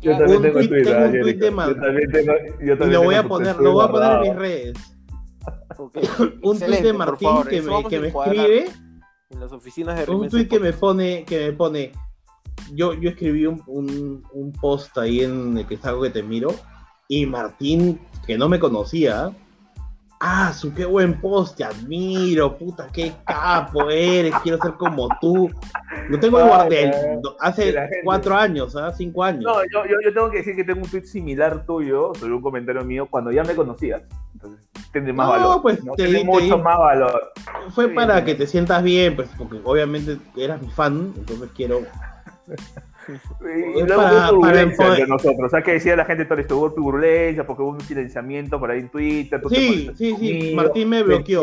Yo 0.00 0.18
también 0.18 0.36
un 0.38 0.42
tengo 0.42 0.58
Twitter, 0.58 0.84
tengo 0.84 1.04
un 1.04 1.20
tuit 1.20 1.38
de 1.38 1.46
Yo 1.46 1.52
Mar- 1.52 1.80
también 1.80 2.10
tengo, 2.10 2.32
yo 2.60 2.74
y 2.74 2.76
también 2.76 2.92
lo 2.92 3.02
voy 3.04 3.14
a 3.14 3.28
poner, 3.28 3.54
tweet 3.54 3.64
lo 3.64 3.72
voy 3.74 3.84
a 3.84 3.88
poner 3.92 4.12
en 4.12 4.20
mis 4.22 4.34
redes. 4.34 4.78
Un 5.78 5.90
tuit 5.92 6.42
excelente, 6.42 6.86
de 6.88 6.92
Martín 6.92 7.28
favor, 7.28 7.48
que 7.48 7.62
me, 7.62 7.84
que 7.88 8.00
me 8.00 8.08
escribe, 8.08 8.70
En 9.30 9.40
las 9.40 9.52
oficinas 9.52 10.04
de 10.04 10.12
un 10.12 10.28
tuit 10.28 10.50
que 10.50 10.58
me 10.58 10.72
pone, 10.72 11.24
que 11.24 11.46
me 11.46 11.52
pone, 11.52 11.92
yo, 12.74 12.94
yo 12.94 13.10
escribí 13.10 13.46
un, 13.46 13.62
un, 13.68 14.24
un 14.32 14.52
post 14.52 14.98
ahí 14.98 15.20
en 15.20 15.58
el 15.58 15.66
que 15.66 15.76
está 15.76 15.90
algo 15.90 16.02
que 16.02 16.10
te 16.10 16.24
miro, 16.24 16.52
y 17.06 17.24
Martín, 17.26 18.00
que 18.26 18.36
no 18.36 18.48
me 18.48 18.58
conocía, 18.58 19.30
ah, 20.24 20.52
su 20.52 20.72
qué 20.72 20.84
buen 20.84 21.20
post, 21.20 21.56
te 21.56 21.64
admiro, 21.64 22.56
puta, 22.56 22.86
qué 22.92 23.12
capo 23.26 23.90
eres, 23.90 24.32
quiero 24.42 24.56
ser 24.62 24.74
como 24.74 25.08
tú. 25.20 25.50
Lo 26.08 26.18
tengo 26.20 26.38
guardado 26.38 26.70
no. 27.22 27.30
hace 27.40 27.74
cuatro 28.04 28.36
años, 28.36 28.76
¿ah? 28.76 28.92
cinco 28.96 29.24
años. 29.24 29.42
No, 29.42 29.56
yo, 29.64 29.84
yo, 29.84 29.96
yo 30.04 30.14
tengo 30.14 30.30
que 30.30 30.38
decir 30.38 30.54
que 30.54 30.64
tengo 30.64 30.80
un 30.82 30.88
tweet 30.88 31.04
similar 31.04 31.66
tuyo 31.66 32.12
sobre 32.14 32.32
un 32.32 32.40
comentario 32.40 32.84
mío 32.84 33.08
cuando 33.10 33.32
ya 33.32 33.42
me 33.42 33.54
conocías. 33.54 34.02
Entonces, 34.32 34.68
tiene 34.92 35.12
más 35.12 35.26
No, 35.26 35.32
valor. 35.32 35.62
pues, 35.62 35.84
¿no? 35.84 35.94
te 35.94 36.04
tiene 36.04 36.20
te 36.20 36.24
mucho 36.24 36.58
más 36.58 36.78
valor. 36.78 37.32
Fue 37.70 37.88
Sí, 37.88 37.94
para 37.94 38.24
que 38.24 38.34
te 38.36 38.46
sientas 38.46 38.82
bien, 38.82 39.16
pues, 39.16 39.28
porque 39.36 39.60
obviamente 39.64 40.18
eras 40.36 40.62
mi 40.62 40.68
fan, 40.70 41.12
entonces 41.16 41.50
quiero. 41.56 41.80
Y 43.08 43.82
luego 43.82 44.02
para- 44.02 44.28
turbulencia 44.28 44.76
para- 44.76 44.90
entre 44.90 45.06
nosotros. 45.06 45.46
O 45.46 45.48
sea, 45.48 45.62
que 45.62 45.72
decía 45.72 45.96
la 45.96 46.04
gente 46.04 46.24
todo 46.24 46.38
esto, 46.38 46.56
hubo 46.56 46.72
turbulencia 46.72 47.46
porque 47.46 47.62
hubo 47.62 47.70
un 47.70 47.80
silenciamiento 47.80 48.58
por 48.58 48.70
ahí 48.70 48.80
en 48.80 48.88
Twitter. 48.90 49.40
tú 49.40 49.48
te 49.48 49.56
Sí, 49.56 49.90
sí, 49.94 49.94
sí, 49.96 50.12
conmigo. 50.12 50.56
Martín 50.56 50.88
me 50.88 51.02
bloqueó. 51.02 51.42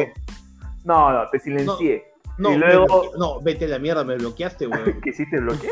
No, 0.86 1.12
no, 1.12 1.30
te 1.30 1.39
silencié. 1.39 2.05
No, 2.38 2.53
Y 2.53 2.57
me 2.57 2.68
luego- 2.68 3.12
no, 3.18 3.41
vete 3.41 3.66
a 3.66 3.68
la 3.68 3.80
mierda, 3.80 4.03
me 4.05 4.16
bloqueaste, 4.16 4.66
weón. 4.68 4.84
¿Que 5.03 5.10
hiciste 5.10 5.39
bloqueé? 5.41 5.70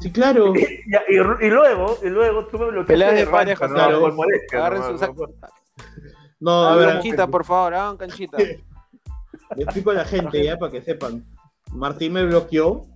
Sí, 0.00 0.10
claro. 0.10 0.52
Ya, 0.90 1.02
y, 1.08 1.14
y 1.16 1.50
luego, 1.50 1.98
y 2.02 2.08
luego 2.08 2.46
tú 2.46 2.58
me 2.58 2.64
bloqueaste. 2.66 2.92
Peleas 2.94 3.12
de 3.12 3.18
rancho, 3.24 3.30
parejas, 3.32 3.68
¿no? 3.70 3.74
claro. 3.76 4.12
Molestia. 4.14 4.58
Agarren 4.58 4.80
¿no? 4.80 4.88
su 4.92 4.98
saco. 4.98 5.28
No, 6.40 6.64
a 6.64 6.76
ver, 6.76 6.88
canchita, 6.88 7.26
por 7.26 7.44
favor, 7.44 7.74
hagan 7.74 7.96
canchita. 7.98 8.38
le 9.56 9.62
explico 9.62 9.90
a 9.90 9.94
la 9.94 10.04
gente 10.04 10.42
ya 10.42 10.58
para 10.58 10.72
que 10.72 10.80
sepan. 10.82 11.24
Martín 11.72 12.12
me 12.14 12.24
bloqueó 12.24 12.86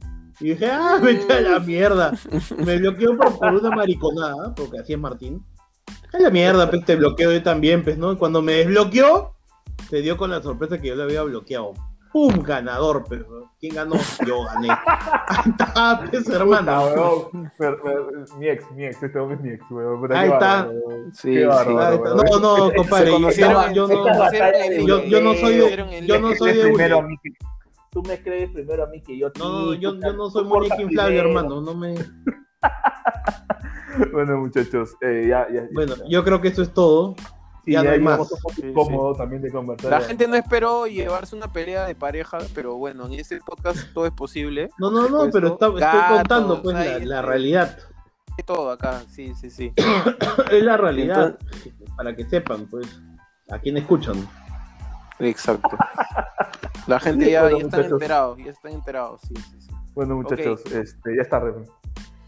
y 0.40 0.50
dije, 0.50 0.66
ah, 0.70 0.98
vete 1.02 1.32
a 1.32 1.40
la 1.40 1.60
mierda. 1.60 2.12
Me 2.64 2.76
bloqueó 2.78 3.16
por, 3.16 3.38
por 3.38 3.54
una 3.54 3.70
mariconada, 3.76 4.54
porque 4.54 4.78
así 4.78 4.92
es 4.94 4.98
Martín. 4.98 5.44
A 6.12 6.18
la 6.18 6.30
mierda, 6.30 6.68
pues 6.70 6.84
te 6.84 6.96
bloqueo 6.96 7.30
yo 7.32 7.42
también, 7.42 7.84
pues, 7.84 7.96
¿no? 7.96 8.18
Cuando 8.18 8.42
me 8.42 8.54
desbloqueó, 8.54 9.34
se 9.88 10.02
dio 10.02 10.16
con 10.16 10.30
la 10.30 10.42
sorpresa 10.42 10.78
que 10.80 10.88
yo 10.88 10.96
le 10.96 11.04
había 11.04 11.22
bloqueado. 11.22 11.72
¡Pum! 12.12 12.42
Ganador, 12.42 13.04
pero 13.08 13.52
¿quién 13.60 13.76
ganó? 13.76 13.94
Yo 14.26 14.42
gané. 14.44 14.68
Ahí 15.28 15.50
está, 15.50 16.04
pues, 16.10 16.28
hermano. 16.28 16.84
weón. 16.86 17.52
Pero- 17.56 17.78
pero- 17.84 18.08
Mi 18.38 18.48
ex, 18.48 18.68
mi 18.72 18.84
ex, 18.86 19.00
este 19.00 19.16
hombre 19.20 19.36
es 19.36 19.42
mi 19.42 19.50
ex, 19.50 19.64
weón. 19.70 20.12
Ahí 20.12 20.28
está. 20.30 20.68
Sí, 21.12 21.34
sí. 21.36 21.44
No, 21.44 22.40
no, 22.40 22.72
compadre. 22.74 23.10
yo- 24.84 25.20
no- 25.20 25.34
soy 25.36 25.56
de- 25.58 26.06
yo 26.06 26.20
no 26.20 26.34
soy 26.34 26.52
de 26.54 26.72
Tú 27.90 28.02
me 28.02 28.22
crees 28.22 28.50
primero 28.50 28.84
a 28.84 28.86
mí 28.86 29.02
que 29.02 29.18
yo 29.18 29.26
a 29.26 29.32
ti, 29.32 29.40
No, 29.40 29.66
no, 29.66 29.74
yo, 29.74 29.94
no 29.94 30.30
soy 30.30 30.44
muñeca 30.44 30.80
inflable, 30.80 31.18
hermano. 31.18 31.60
No 31.60 31.74
me... 31.74 31.94
Bueno, 34.12 34.38
muchachos, 34.38 34.96
eh, 35.00 35.26
ya, 35.28 35.48
ya. 35.52 35.68
Bueno, 35.72 35.94
yo 36.08 36.24
creo 36.24 36.40
que 36.40 36.48
eso 36.48 36.62
es 36.62 36.72
todo. 36.72 37.16
sí, 37.64 37.72
ya 37.72 37.82
no 37.82 37.90
hay 37.90 38.00
más. 38.00 38.28
Sí, 38.54 38.68
incómodo 38.68 39.14
también 39.14 39.42
de 39.42 39.50
conversar. 39.50 39.90
La 39.90 40.00
ya. 40.00 40.06
gente 40.06 40.28
no 40.28 40.36
esperó 40.36 40.86
llevarse 40.86 41.34
una 41.34 41.52
pelea 41.52 41.86
de 41.86 41.96
pareja, 41.96 42.38
pero 42.54 42.76
bueno, 42.76 43.06
en 43.06 43.14
este 43.14 43.40
podcast 43.40 43.92
todo 43.92 44.06
es 44.06 44.12
posible. 44.12 44.70
No, 44.78 44.90
no, 44.90 45.08
no, 45.08 45.28
pero 45.30 45.48
estoy 45.48 45.80
contando 45.80 46.62
pues 46.62 46.74
la, 46.74 46.80
ahí, 46.80 47.04
la 47.04 47.22
realidad. 47.22 47.78
Todo 48.46 48.70
acá, 48.70 49.02
sí, 49.08 49.34
sí, 49.34 49.50
sí. 49.50 49.72
Es 50.50 50.62
la 50.62 50.76
realidad. 50.76 51.38
Para 51.96 52.16
que 52.16 52.24
sepan, 52.24 52.66
pues, 52.66 52.86
a 53.50 53.58
quién 53.58 53.76
escuchan. 53.76 54.16
Exacto. 55.20 55.68
La 56.86 56.98
gente 56.98 57.30
ya, 57.30 57.42
Bueno, 57.42 57.58
ya 57.58 57.64
están 57.64 57.84
enterados, 57.84 58.38
ya 58.38 58.50
están 58.50 58.72
enterados, 58.72 59.20
sí, 59.22 59.34
sí, 59.36 59.60
sí. 59.60 59.68
Bueno, 59.94 60.16
muchachos, 60.16 60.64
este, 60.66 61.16
ya 61.16 61.22
está. 61.22 61.38
Reven. 61.40 61.66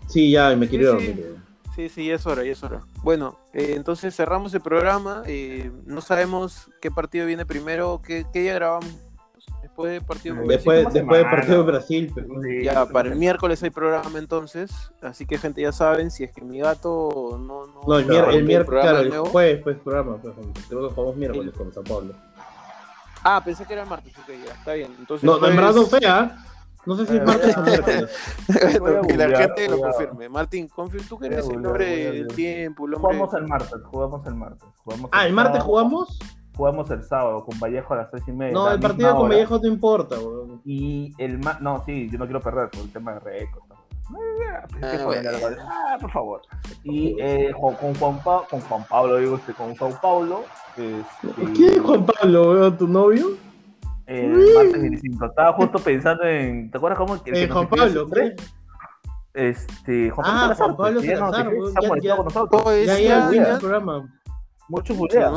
Sí, 0.09 0.31
ya 0.31 0.55
me 0.57 0.69
quiero 0.69 0.99
Sí, 0.99 1.07
sí. 1.07 1.13
dormir. 1.13 1.37
Sí, 1.75 1.89
sí, 1.89 2.07
ya 2.07 2.17
es 2.17 2.27
hora, 2.27 2.45
ya 2.45 2.53
es 2.53 2.63
hora. 2.63 2.83
Bueno, 3.03 3.39
eh, 3.55 3.73
entonces 3.77 4.15
cerramos 4.15 4.53
el 4.55 4.61
programa. 4.61 5.23
eh, 5.27 5.71
no 5.87 6.01
sabemos 6.03 6.71
qué 6.83 6.91
partido 6.91 7.27
viene 7.27 7.47
primero, 7.47 8.03
qué, 8.07 8.27
qué 8.33 8.41
día 8.43 8.55
grabamos 8.55 8.95
después 9.63 9.93
del 9.93 10.03
partido. 10.05 10.37
con 10.37 10.47
Después, 10.49 10.93
después 10.93 11.23
del 11.23 11.31
partido 11.31 11.59
de 11.65 11.71
Brasil, 11.71 12.11
pues, 12.13 12.27
Sí, 12.43 12.65
Ya, 12.65 12.85
para 12.87 13.09
el 13.09 13.17
miércoles 13.17 13.63
hay 13.63 13.71
programa 13.71 14.19
entonces, 14.19 14.71
así 15.01 15.25
que 15.25 15.39
gente 15.39 15.63
ya 15.63 15.73
saben, 15.73 16.11
si 16.11 16.25
es 16.25 16.33
que 16.33 16.43
mi 16.43 16.59
gato 16.59 17.39
no... 17.41 17.67
No, 17.67 17.81
No, 17.87 17.99
el, 17.99 18.45
miércoles, 18.45 18.83
claro, 18.83 18.99
el 18.99 19.11
jueves, 19.19 19.63
pues, 19.63 19.79
programa. 19.79 20.19
Pues, 20.21 20.35
creo 20.69 20.89
que 20.89 20.95
jugamos 20.95 21.17
miércoles 21.17 21.55
con 21.57 21.73
Sao 21.73 21.83
Paulo. 21.85 22.13
Ah, 23.25 23.43
pensé 23.45 23.65
que 23.65 23.73
era 23.73 23.83
el 23.83 23.89
martes, 23.89 24.13
ok, 24.19 24.29
ya, 24.47 24.53
está 24.53 24.73
bien. 24.75 24.95
Entonces, 24.99 25.25
No, 25.25 25.39
no, 25.39 25.47
en 25.47 25.57
verdad 25.57 25.75
no 25.75 25.87
¿ah? 26.09 26.37
No 26.85 26.97
sé 26.97 27.07
si 27.07 27.17
es 27.17 27.25
martes 27.25 27.57
o 27.57 27.63
miércoles. 27.63 28.11
Bueno, 28.81 29.03
que 29.03 29.17
la 29.17 29.39
gente 29.39 29.69
lo 29.69 29.79
confirme. 29.79 30.29
Martín, 30.29 30.69
confirma, 30.69 31.07
tú 31.09 31.19
que 31.19 31.27
eres 31.27 31.49
el 31.49 31.65
hombre 31.65 32.13
del 32.13 32.29
tiempo, 32.29 32.87
el 32.87 32.95
hombre... 32.95 33.17
Jugamos 33.17 33.35
el 33.35 33.47
martes, 33.47 33.81
jugamos 33.85 34.27
el 34.27 34.35
martes. 34.35 34.69
Jugamos 34.83 35.11
Ah, 35.13 35.27
¿el 35.27 35.33
martes 35.33 35.63
jugamos? 35.63 36.19
Jugamos 36.57 36.91
el 36.91 37.03
sábado 37.05 37.45
con 37.45 37.59
Vallejo 37.59 37.95
a 37.95 37.99
las 37.99 38.11
3 38.11 38.25
y 38.27 38.33
media. 38.33 38.53
No, 38.53 38.71
el 38.71 38.81
partido 38.81 39.13
con 39.13 39.27
hora. 39.27 39.35
Vallejo 39.37 39.59
no 39.59 39.69
importa, 39.69 40.19
weón. 40.19 40.61
Y 40.65 41.15
el 41.19 41.39
ma 41.39 41.57
no, 41.61 41.83
sí, 41.87 42.11
yo 42.11 42.19
no 42.19 42.27
quiero 42.27 42.43
perder 42.43 42.69
por 42.69 42.81
el 42.81 42.93
tema 42.93 43.15
de 43.15 43.21
récord. 43.21 43.63
Ah, 44.15 44.65
Ah. 44.83 45.57
Ah, 45.95 45.99
por 46.01 46.11
favor. 46.11 46.43
Y 46.85 47.17
eh, 47.21 47.53
con, 47.61 47.75
Juan 47.95 48.19
Pa- 48.23 48.43
con 48.51 48.61
Juan 48.61 48.85
Pablo, 48.89 49.17
digo, 49.19 49.37
este, 49.37 49.53
con 49.55 49.75
Sao 49.77 49.91
Paulo. 50.01 50.45
este, 50.77 51.53
¿Quién 51.55 51.71
es 51.75 51.81
Juan 51.81 52.07
Pablo? 52.07 52.73
¿Tu 52.75 52.89
novio? 52.89 53.27
eh, 54.07 54.25
el 54.27 54.55
martes 54.55 54.83
25. 54.83 55.27
Estaba 55.27 55.53
justo 55.55 55.79
pensando 55.79 56.25
en. 56.25 56.71
¿Te 56.71 56.77
acuerdas 56.79 56.99
cómo? 56.99 57.15
El 57.25 57.37
Eh, 57.37 57.47
nos 57.47 57.57
Juan 57.57 57.65
escribió 57.81 58.07
Pablo? 58.09 58.35
¿qué? 58.35 58.37
Este, 59.35 60.11
Juan 60.11 60.27
Ah, 60.27 60.31
Pablo 60.33 60.41
Salazar, 60.55 60.67
Juan 60.67 60.77
Pablo 60.77 61.01
ya 61.01 61.17
Salazar, 61.17 61.45
ya- 61.47 62.01
ya. 62.03 62.17
con 62.17 62.25
nosotros. 62.27 62.63
Pues, 62.63 62.87
Ya, 62.87 62.99
ya, 62.99 63.29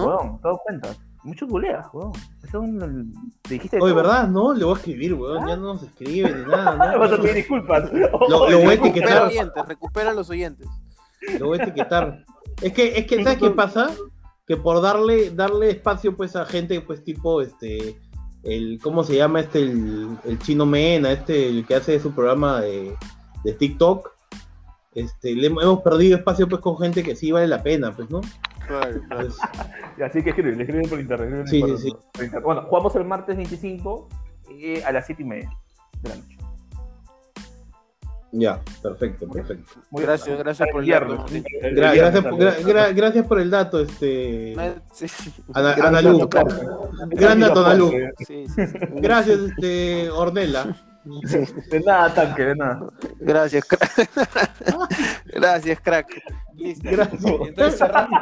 weón, 0.06 0.42
¿te 0.42 0.48
das 0.48 0.58
cuenta? 0.66 0.90
Muchos 1.26 1.50
guleas, 1.50 1.88
weón. 1.92 2.12
Eso 2.44 2.48
es 2.64 2.70
un- 2.70 3.32
te 3.42 3.56
dijiste. 3.56 3.78
Oye, 3.78 3.94
todo. 3.94 3.96
¿verdad? 3.96 4.28
No, 4.28 4.54
le 4.54 4.64
voy 4.64 4.74
a 4.76 4.78
escribir, 4.78 5.14
weón. 5.16 5.48
Ya 5.48 5.56
no 5.56 5.74
nos 5.74 5.84
escribe 5.84 6.34
ni 6.34 6.44
nada. 6.52 6.78
Ah, 6.80 6.98
vas 7.00 7.12
a 7.12 7.18
pedir 7.18 7.36
disculpas. 7.36 7.92
Lo- 7.92 8.10
lo 8.30 8.58
voy 8.60 8.66
a 8.68 8.70
Recupera 8.70 8.76
etiquetar. 8.90 9.24
oyentes, 9.28 9.66
recupera 9.68 10.14
los 10.14 10.30
oyentes. 10.30 10.68
Lo 11.40 11.48
voy 11.48 11.60
a 11.60 11.64
etiquetar. 11.64 12.24
Es 12.62 12.72
que, 12.74 12.98
es 12.98 13.08
que, 13.08 13.24
¿sabes 13.24 13.40
qué 13.40 13.50
pasa? 13.50 13.90
Que 14.48 14.56
por 14.58 14.82
darle, 14.82 15.32
darle 15.32 15.72
espacio 15.72 16.16
pues 16.16 16.36
a 16.36 16.46
gente, 16.46 16.80
pues 16.82 17.04
tipo, 17.04 17.42
este, 17.42 18.00
el, 18.44 18.80
¿cómo 18.82 19.04
se 19.04 19.16
llama 19.16 19.40
este? 19.40 19.60
El, 19.64 20.18
el 20.26 20.38
chino 20.40 20.66
Mena, 20.68 21.12
este, 21.12 21.50
el 21.50 21.66
que 21.66 21.76
hace 21.76 22.00
su 22.00 22.12
programa 22.14 22.62
de, 22.62 22.96
de 23.44 23.54
TikTok. 23.54 24.12
Este, 24.96 25.36
le 25.36 25.48
hemos 25.48 25.82
perdido 25.82 26.18
espacio 26.18 26.48
pues 26.48 26.62
con 26.62 26.78
gente 26.78 27.04
que 27.04 27.16
sí 27.16 27.32
vale 27.32 27.48
la 27.48 27.62
pena, 27.62 27.92
pues, 27.96 28.10
¿no? 28.10 28.22
Claro, 28.66 29.00
claro. 29.10 29.28
Pues, 29.28 29.38
Y 29.98 30.02
Así 30.02 30.24
que 30.24 30.30
escriben, 30.30 30.60
escriben 30.60 30.90
por 30.90 31.00
internet. 31.00 31.46
escriben 31.46 31.48
Sí, 31.48 31.60
por- 31.60 31.78
sí, 31.78 31.90
sí. 31.90 31.96
por 32.14 32.24
internet. 32.24 32.44
Bueno, 32.46 32.62
jugamos 32.64 32.96
el 32.96 33.04
martes 33.06 33.36
25 33.36 34.08
eh, 34.52 34.84
a 34.86 34.92
las 34.94 35.06
7 35.06 35.22
y 35.22 35.26
media 35.26 35.50
de 36.02 36.10
la 36.10 36.16
noche. 36.16 36.38
ya, 38.32 38.62
perfecto, 38.82 39.28
perfecto. 39.30 39.72
Muy 39.92 40.04
Gracias, 40.04 40.28
bien. 40.28 40.40
gracias 40.40 40.70
por 40.72 40.84
el 40.84 40.90
dato, 40.90 41.26
Gra- 41.26 41.96
gracias, 41.96 42.24
por, 42.26 42.34
gra- 42.40 42.94
gracias 42.96 43.28
por 43.28 43.40
el 43.40 43.50
dato, 43.52 43.80
este. 43.80 44.56
Sí, 44.94 45.08
sí. 45.08 45.34
Ana- 45.54 45.74
Gran 45.76 45.96
Analu. 45.96 46.18
dato, 46.20 46.30
Carlos. 46.30 46.66
Gran 47.12 47.40
dato, 47.40 47.66
Analu. 47.66 47.92
Sí, 48.20 48.46
sí, 48.48 48.68
sí. 48.68 48.78
Gracias, 48.96 49.40
este, 49.40 50.10
Ornella. 50.10 50.76
De, 51.06 51.80
nada, 51.86 52.14
tanque, 52.14 52.44
de 52.44 52.56
nada. 52.56 52.88
Gracias, 53.20 53.64
crack. 53.66 54.10
Gracias, 55.26 55.80
crack. 55.80 56.22
Listo. 56.56 56.90
Entonces 56.90 57.78
cerramos 57.78 58.20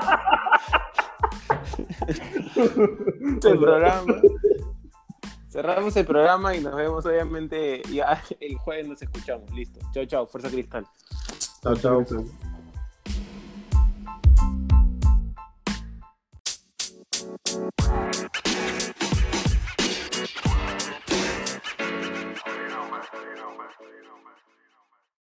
el 3.46 3.60
programa. 3.60 4.22
Cerramos 5.50 5.96
el 5.96 6.06
programa 6.06 6.56
y 6.56 6.62
nos 6.62 6.76
vemos 6.76 7.06
obviamente 7.06 7.82
ya 7.92 8.22
el 8.40 8.58
jueves 8.58 8.88
nos 8.88 9.02
escuchamos. 9.02 9.50
Listo. 9.52 9.80
Chao, 9.94 10.06
chao. 10.06 10.28
Fuerza 10.28 10.50
Cristal. 10.50 10.86
Chao. 11.62 12.04
chao. 12.04 12.26
my, 23.72 23.94
you 23.96 24.04
know, 24.04 24.18
my 24.26 24.33